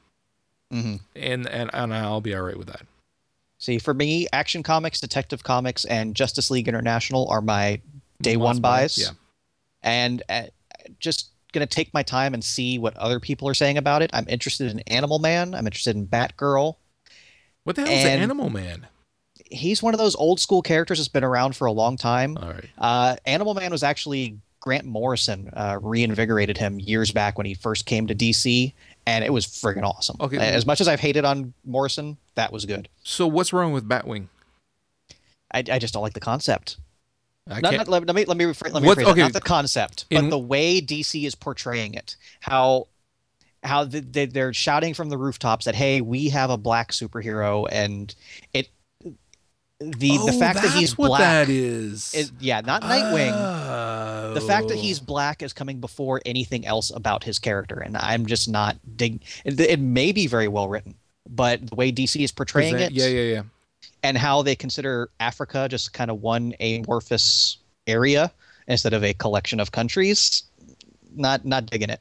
hmm 0.71 0.97
and 1.17 1.49
and 1.49 1.71
and 1.73 1.95
I'll 1.95 2.21
be 2.21 2.35
all 2.35 2.43
right 2.43 2.57
with 2.59 2.69
that. 2.69 2.83
See, 3.59 3.79
for 3.79 3.93
me, 3.93 4.29
Action 4.33 4.63
Comics, 4.63 5.01
Detective 5.01 5.43
Comics, 5.43 5.85
and 5.85 6.15
Justice 6.15 6.51
League 6.51 6.69
International 6.69 7.29
are 7.29 7.41
my 7.41 7.81
day 8.23 8.37
one 8.37 8.61
buy, 8.61 8.83
buys. 8.83 8.99
yeah. 8.99 9.11
And 9.83 10.23
uh, 10.29 10.45
just 11.01 11.31
going 11.53 11.67
to 11.67 11.75
take 11.75 11.93
my 11.93 12.03
time 12.03 12.35
and 12.35 12.45
see 12.45 12.79
what 12.79 12.97
other 12.97 13.21
people 13.21 13.49
are 13.49 13.55
saying 13.55 13.79
about 13.79 14.03
it. 14.03 14.11
I'm 14.13 14.27
interested 14.29 14.71
in 14.71 14.81
Animal 14.81 15.19
Man. 15.19 15.55
I'm 15.55 15.67
interested 15.67 15.97
in 15.97 16.07
Batgirl. 16.07 16.77
What 17.65 17.77
the 17.77 17.83
hell 17.83 17.93
is 17.93 18.05
Animal 18.05 18.51
Man? 18.51 18.87
He's 19.51 19.83
one 19.83 19.95
of 19.95 19.99
those 19.99 20.15
old 20.15 20.41
school 20.41 20.63
characters 20.63 20.99
that's 20.99 21.09
been 21.09 21.25
around 21.25 21.57
for 21.57 21.67
a 21.67 21.73
long 21.73 21.97
time. 21.97 22.37
All 22.37 22.51
right. 22.51 22.69
Uh, 22.77 23.17
Animal 23.25 23.55
Man 23.55 23.71
was 23.71 23.83
actually 23.83 24.39
Grant 24.61 24.85
Morrison 24.85 25.51
uh, 25.55 25.79
reinvigorated 25.81 26.59
him 26.59 26.79
years 26.79 27.13
back 27.13 27.39
when 27.39 27.47
he 27.47 27.55
first 27.55 27.87
came 27.87 28.07
to 28.09 28.15
DC, 28.15 28.73
and 29.09 29.25
it 29.25 29.33
was 29.33 29.47
friggin' 29.47 29.85
awesome. 29.85 30.17
Okay. 30.21 30.37
As 30.37 30.67
much 30.67 30.83
as 30.83 30.89
I've 30.89 31.01
hated 31.01 31.25
on 31.25 31.55
Morrison, 31.65 32.19
that 32.35 32.53
was 32.53 32.67
good. 32.67 32.89
So 33.03 33.27
what's 33.27 33.55
wrong 33.55 33.73
with 33.73 33.89
Batwing? 33.89 34.27
I, 35.53 35.65
I 35.73 35.79
just 35.79 35.95
don't 35.95 36.03
like 36.03 36.13
the 36.13 36.21
concept. 36.21 36.77
I 37.49 37.61
Not, 37.61 37.73
can't. 37.73 37.89
let, 37.89 38.07
let 38.07 38.15
me 38.15 38.27
let 38.27 38.37
me 38.37 38.45
rephrase, 38.45 38.75
let 38.75 38.83
me 38.83 38.87
What- 38.87 38.99
rephrase 38.99 39.07
okay. 39.13 39.23
Not 39.23 39.33
the 39.33 39.41
concept, 39.41 40.05
In- 40.11 40.25
but 40.25 40.31
the 40.31 40.39
way 40.39 40.83
DC 40.83 41.25
is 41.27 41.35
portraying 41.35 41.95
it. 41.95 42.17
How 42.41 42.89
how 43.65 43.85
the, 43.85 44.01
they, 44.01 44.27
they're 44.27 44.53
shouting 44.53 44.93
from 44.93 45.09
the 45.09 45.17
rooftops 45.17 45.65
that 45.65 45.75
hey, 45.75 46.03
we 46.03 46.29
have 46.29 46.51
a 46.51 46.59
black 46.59 46.93
superhero, 46.93 47.67
and 47.73 48.15
it 48.53 48.69
the 49.81 50.19
oh, 50.21 50.27
the 50.27 50.33
fact 50.35 50.61
that 50.61 50.73
he's 50.73 50.95
black 50.95 51.21
that 51.21 51.49
is. 51.49 52.13
is 52.15 52.31
yeah, 52.41 52.61
not 52.61 52.83
Nightwing. 52.83 53.33
Ah. 53.33 53.88
Oh. 54.29 54.35
the 54.35 54.41
fact 54.41 54.69
that 54.69 54.77
he's 54.77 55.01
black 55.01 55.43
is 55.43 55.53
coming 55.53 55.81
before 55.81 56.21
anything 56.27 56.67
else 56.67 56.91
about 56.95 57.25
his 57.25 57.39
character, 57.39 57.79
and 57.79 57.97
I'm 57.97 58.27
just 58.27 58.49
not 58.49 58.77
dig. 58.97 59.23
It, 59.45 59.59
it 59.61 59.81
may 59.81 60.13
be 60.13 60.27
very 60.27 60.49
well 60.49 60.69
written, 60.69 60.95
but 61.29 61.67
the 61.67 61.75
way 61.75 61.91
DC 61.93 62.23
is 62.23 62.33
portraying 62.33 62.73
Present- 62.75 62.93
it, 62.93 62.97
Yeah, 63.01 63.07
yeah, 63.09 63.35
yeah. 63.35 63.43
and 64.03 64.17
how 64.19 64.43
they 64.43 64.55
consider 64.57 65.11
Africa 65.21 65.69
just 65.69 65.93
kind 65.93 66.11
of 66.11 66.23
one 66.23 66.55
amorphous 66.61 67.59
area 67.87 68.31
instead 68.67 68.93
of 68.93 69.03
a 69.03 69.15
collection 69.15 69.61
of 69.61 69.73
countries, 69.73 70.43
not 71.15 71.45
not 71.45 71.67
digging 71.67 71.91
it. 71.91 72.01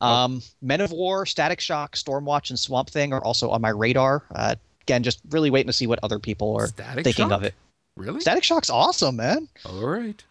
Oh. 0.00 0.06
Um, 0.06 0.42
Men 0.60 0.80
of 0.82 0.92
War, 0.92 1.24
Static 1.26 1.58
Shock, 1.60 1.96
Stormwatch, 1.96 2.50
and 2.50 2.58
Swamp 2.58 2.90
Thing 2.90 3.12
are 3.12 3.24
also 3.24 3.50
on 3.50 3.60
my 3.62 3.70
radar. 3.70 4.24
Uh, 4.34 4.54
again, 4.82 5.02
just 5.02 5.20
really 5.30 5.50
waiting 5.50 5.68
to 5.68 5.72
see 5.72 5.86
what 5.86 5.98
other 6.02 6.18
people 6.18 6.54
are 6.56 6.66
Static 6.68 7.04
thinking 7.04 7.30
Shock? 7.30 7.32
of 7.32 7.42
it. 7.44 7.54
Really? 7.96 8.20
Static 8.20 8.44
Shock's 8.44 8.68
awesome, 8.68 9.16
man. 9.16 9.48
All 9.64 9.86
right. 9.86 10.22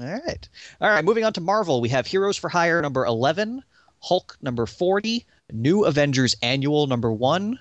All 0.00 0.06
right. 0.06 0.48
All 0.80 0.90
right. 0.90 1.04
Moving 1.04 1.24
on 1.24 1.32
to 1.34 1.40
Marvel, 1.40 1.80
we 1.80 1.88
have 1.88 2.06
Heroes 2.06 2.36
for 2.36 2.48
Hire 2.48 2.80
number 2.80 3.04
11, 3.04 3.62
Hulk 4.00 4.36
number 4.40 4.64
40, 4.66 5.26
New 5.52 5.84
Avengers 5.84 6.36
Annual 6.42 6.86
number 6.86 7.12
1, 7.12 7.58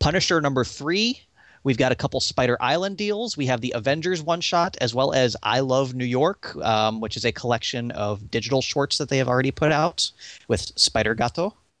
Punisher 0.00 0.40
number 0.40 0.64
3. 0.64 1.20
We've 1.62 1.76
got 1.76 1.90
a 1.90 1.96
couple 1.96 2.20
Spider 2.20 2.56
Island 2.60 2.96
deals. 2.96 3.36
We 3.36 3.46
have 3.46 3.60
the 3.60 3.72
Avengers 3.74 4.22
one 4.22 4.40
shot, 4.40 4.76
as 4.80 4.94
well 4.94 5.12
as 5.12 5.36
I 5.42 5.58
Love 5.60 5.94
New 5.94 6.04
York, 6.04 6.54
um, 6.64 7.00
which 7.00 7.16
is 7.16 7.24
a 7.24 7.32
collection 7.32 7.90
of 7.90 8.30
digital 8.30 8.62
shorts 8.62 8.98
that 8.98 9.08
they 9.08 9.18
have 9.18 9.28
already 9.28 9.50
put 9.50 9.72
out 9.72 10.12
with 10.46 10.60
Spider 10.76 11.16
Gato. 11.16 11.54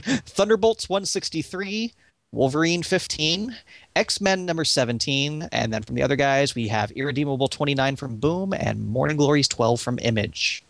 Thunderbolts 0.00 0.88
163, 0.88 1.92
Wolverine 2.34 2.82
15, 2.82 3.56
X 3.96 4.20
Men 4.20 4.44
number 4.44 4.64
17, 4.64 5.48
and 5.52 5.72
then 5.72 5.82
from 5.82 5.94
the 5.94 6.02
other 6.02 6.16
guys, 6.16 6.54
we 6.54 6.68
have 6.68 6.90
Irredeemable 6.92 7.48
29 7.48 7.96
from 7.96 8.16
Boom 8.16 8.52
and 8.52 8.86
Morning 8.86 9.16
Glories 9.16 9.48
12 9.48 9.80
from 9.80 9.98
Image. 10.00 10.64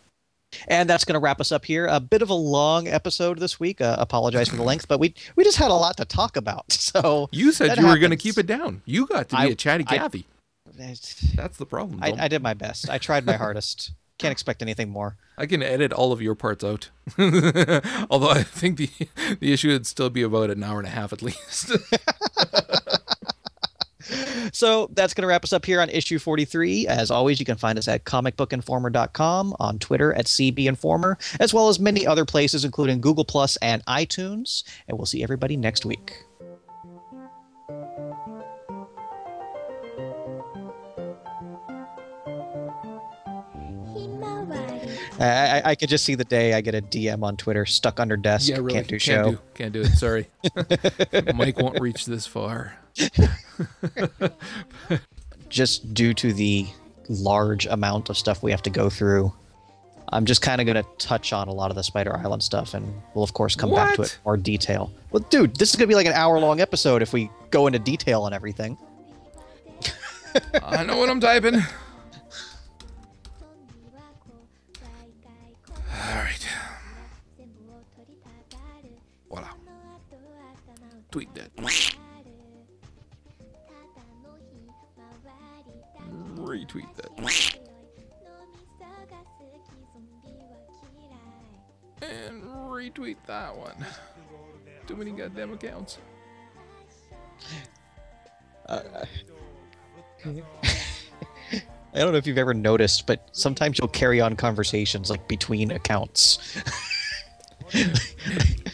And 0.67 0.89
that's 0.89 1.03
going 1.03 1.15
to 1.15 1.19
wrap 1.19 1.41
us 1.41 1.51
up 1.51 1.65
here. 1.65 1.87
A 1.87 1.99
bit 1.99 2.21
of 2.21 2.29
a 2.29 2.35
long 2.35 2.87
episode 2.87 3.39
this 3.39 3.59
week. 3.59 3.81
Uh, 3.81 3.95
apologize 3.99 4.47
for 4.47 4.55
the 4.55 4.63
length, 4.63 4.87
but 4.87 4.99
we 4.99 5.13
we 5.35 5.43
just 5.43 5.57
had 5.57 5.69
a 5.69 5.73
lot 5.73 5.97
to 5.97 6.05
talk 6.05 6.37
about. 6.37 6.65
So 6.95 7.27
You 7.31 7.51
said 7.51 7.77
you 7.77 7.87
were 7.87 7.97
going 7.97 8.11
to 8.11 8.15
keep 8.17 8.37
it 8.37 8.45
down. 8.45 8.81
You 8.85 9.05
got 9.07 9.29
to 9.29 9.35
be 9.35 9.41
I- 9.41 9.45
a 9.47 9.55
chatty 9.55 9.83
Cathy. 9.83 10.25
That's 10.77 11.57
the 11.57 11.65
problem. 11.65 11.99
I, 12.01 12.13
I 12.17 12.27
did 12.27 12.41
my 12.41 12.53
best. 12.53 12.89
I 12.89 12.97
tried 12.97 13.25
my 13.25 13.33
hardest. 13.33 13.91
Can't 14.17 14.31
expect 14.31 14.61
anything 14.61 14.89
more. 14.89 15.17
I 15.37 15.45
can 15.45 15.61
edit 15.61 15.91
all 15.91 16.11
of 16.13 16.21
your 16.21 16.35
parts 16.35 16.63
out. 16.63 16.89
Although 18.09 18.29
I 18.29 18.43
think 18.43 18.77
the 18.77 18.89
the 19.39 19.51
issue 19.51 19.69
would 19.69 19.85
still 19.85 20.09
be 20.09 20.21
about 20.21 20.49
an 20.49 20.63
hour 20.63 20.79
and 20.79 20.87
a 20.87 20.91
half 20.91 21.11
at 21.11 21.21
least. 21.21 21.71
So 24.55 24.89
that's 24.93 25.13
going 25.13 25.23
to 25.23 25.27
wrap 25.27 25.43
us 25.43 25.51
up 25.51 25.65
here 25.65 25.81
on 25.81 25.89
issue 25.89 26.17
43. 26.17 26.87
As 26.87 27.11
always, 27.11 27.39
you 27.39 27.45
can 27.45 27.57
find 27.57 27.77
us 27.77 27.89
at 27.89 28.05
comicbookinformer.com, 28.05 29.55
on 29.59 29.79
Twitter 29.79 30.13
at 30.13 30.27
CBInformer, 30.27 31.15
as 31.41 31.53
well 31.53 31.67
as 31.67 31.79
many 31.79 32.07
other 32.07 32.23
places, 32.23 32.63
including 32.63 33.01
Google 33.01 33.25
Plus 33.25 33.57
and 33.57 33.83
iTunes. 33.85 34.63
And 34.87 34.97
we'll 34.97 35.07
see 35.07 35.23
everybody 35.23 35.57
next 35.57 35.85
week. 35.85 36.23
I, 45.19 45.59
I, 45.59 45.69
I 45.71 45.75
could 45.75 45.89
just 45.89 46.05
see 46.05 46.15
the 46.15 46.25
day 46.25 46.53
I 46.53 46.61
get 46.61 46.75
a 46.75 46.81
DM 46.81 47.23
on 47.23 47.37
Twitter 47.37 47.65
stuck 47.65 47.99
under 47.99 48.17
desk. 48.17 48.49
yeah, 48.49 48.57
really. 48.57 48.73
Can't 48.73 48.87
do 48.87 48.99
show. 48.99 49.23
Can't 49.23 49.35
do, 49.35 49.41
can't 49.53 49.73
do 49.73 49.81
it. 49.81 49.91
Sorry. 49.97 50.27
Mike 51.35 51.57
won't 51.57 51.79
reach 51.79 52.05
this 52.05 52.27
far. 52.27 52.77
just 55.49 55.93
due 55.93 56.13
to 56.13 56.33
the 56.33 56.67
large 57.09 57.65
amount 57.67 58.09
of 58.09 58.17
stuff 58.17 58.43
we 58.43 58.51
have 58.51 58.61
to 58.63 58.69
go 58.69 58.89
through. 58.89 59.31
I'm 60.09 60.25
just 60.25 60.41
kind 60.41 60.61
of 60.61 60.65
going 60.67 60.81
to 60.81 60.89
touch 60.97 61.33
on 61.33 61.47
a 61.47 61.51
lot 61.51 61.71
of 61.71 61.75
the 61.75 61.83
Spider 61.83 62.15
Island 62.15 62.43
stuff, 62.43 62.73
and 62.73 62.93
we'll 63.13 63.23
of 63.23 63.33
course 63.33 63.55
come 63.55 63.71
back 63.71 63.95
to 63.95 64.03
it 64.03 64.13
in 64.13 64.19
more 64.23 64.37
detail. 64.37 64.91
Well, 65.11 65.25
dude, 65.29 65.55
this 65.55 65.71
is 65.71 65.75
going 65.75 65.87
to 65.87 65.91
be 65.91 65.95
like 65.95 66.05
an 66.05 66.13
hour 66.13 66.39
long 66.39 66.61
episode 66.61 67.01
if 67.01 67.11
we 67.11 67.29
go 67.49 67.67
into 67.67 67.79
detail 67.79 68.21
on 68.21 68.33
everything. 68.33 68.77
I 70.63 70.83
know 70.83 70.97
what 70.97 71.09
I'm 71.09 71.19
typing. 71.19 71.61
Tweet 81.15 81.33
that. 81.35 81.55
Retweet 86.35 86.93
that. 86.97 87.57
And 92.01 92.43
retweet 92.43 93.15
that 93.27 93.55
one. 93.55 93.85
Too 94.87 94.97
many 94.97 95.11
goddamn 95.11 95.53
accounts. 95.53 95.99
Uh, 98.65 98.81
I 100.25 100.33
don't 101.93 102.11
know 102.11 102.17
if 102.17 102.27
you've 102.27 102.37
ever 102.37 102.53
noticed, 102.53 103.07
but 103.07 103.29
sometimes 103.31 103.79
you'll 103.79 103.87
carry 103.87 104.19
on 104.19 104.35
conversations 104.35 105.09
like 105.09 105.25
between 105.29 105.71
accounts. 105.71 106.59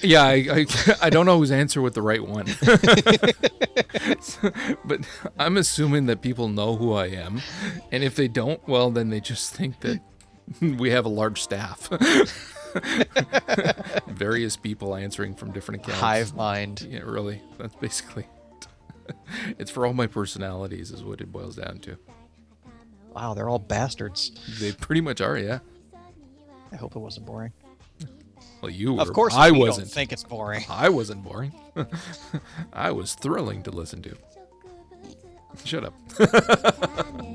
Yeah, 0.04 0.24
I, 0.24 0.34
I, 0.34 0.66
I 1.04 1.10
don't 1.10 1.28
always 1.28 1.52
answer 1.52 1.82
with 1.82 1.94
the 1.94 2.02
right 2.02 2.26
one. 2.26 2.46
but 4.86 5.02
I'm 5.38 5.58
assuming 5.58 6.08
that 6.08 6.22
people 6.22 6.48
know 6.48 6.76
who 6.76 6.94
I 6.94 7.08
am. 7.08 7.42
And 7.92 8.04
if 8.04 8.16
they 8.16 8.28
don't, 8.28 8.66
well, 8.68 8.90
then 8.90 9.10
they 9.10 9.20
just 9.20 9.54
think 9.54 9.82
that 9.82 10.00
we 10.60 10.90
have 10.90 11.06
a 11.06 11.10
large 11.10 11.42
staff. 11.42 11.88
Various 14.08 14.58
people 14.58 14.96
answering 14.96 15.36
from 15.36 15.52
different 15.52 15.84
accounts. 15.84 16.02
Hive 16.02 16.36
mind. 16.36 16.88
Yeah, 16.90 17.02
really. 17.02 17.42
That's 17.60 17.76
basically 17.76 18.26
it. 19.08 19.16
It's 19.60 19.70
for 19.70 19.86
all 19.86 19.94
my 19.94 20.08
personalities, 20.08 20.92
is 20.92 21.04
what 21.04 21.22
it 21.22 21.32
boils 21.32 21.58
down 21.58 21.80
to. 21.80 21.98
Wow, 23.14 23.34
they're 23.34 23.50
all 23.50 23.60
bastards. 23.60 24.32
They 24.60 24.72
pretty 24.72 25.02
much 25.02 25.22
are, 25.22 25.38
yeah. 25.38 25.60
I 26.72 26.78
hope 26.78 26.96
it 26.96 27.00
wasn't 27.00 27.26
boring. 27.26 27.52
Well, 28.62 28.72
you 28.72 28.94
were. 28.94 29.02
Of 29.02 29.14
course, 29.14 29.34
I 29.34 29.52
we 29.52 29.60
wasn't. 29.60 29.88
Don't 29.88 29.94
think 29.94 30.12
it's 30.12 30.24
boring. 30.24 30.64
I 30.70 30.90
wasn't 30.90 31.24
boring. 31.24 31.54
I 32.74 32.92
was 32.92 33.16
thrilling 33.16 33.64
to 33.64 33.72
listen 33.72 34.02
to. 34.04 34.16
Shut 35.66 35.84
up. 35.84 35.94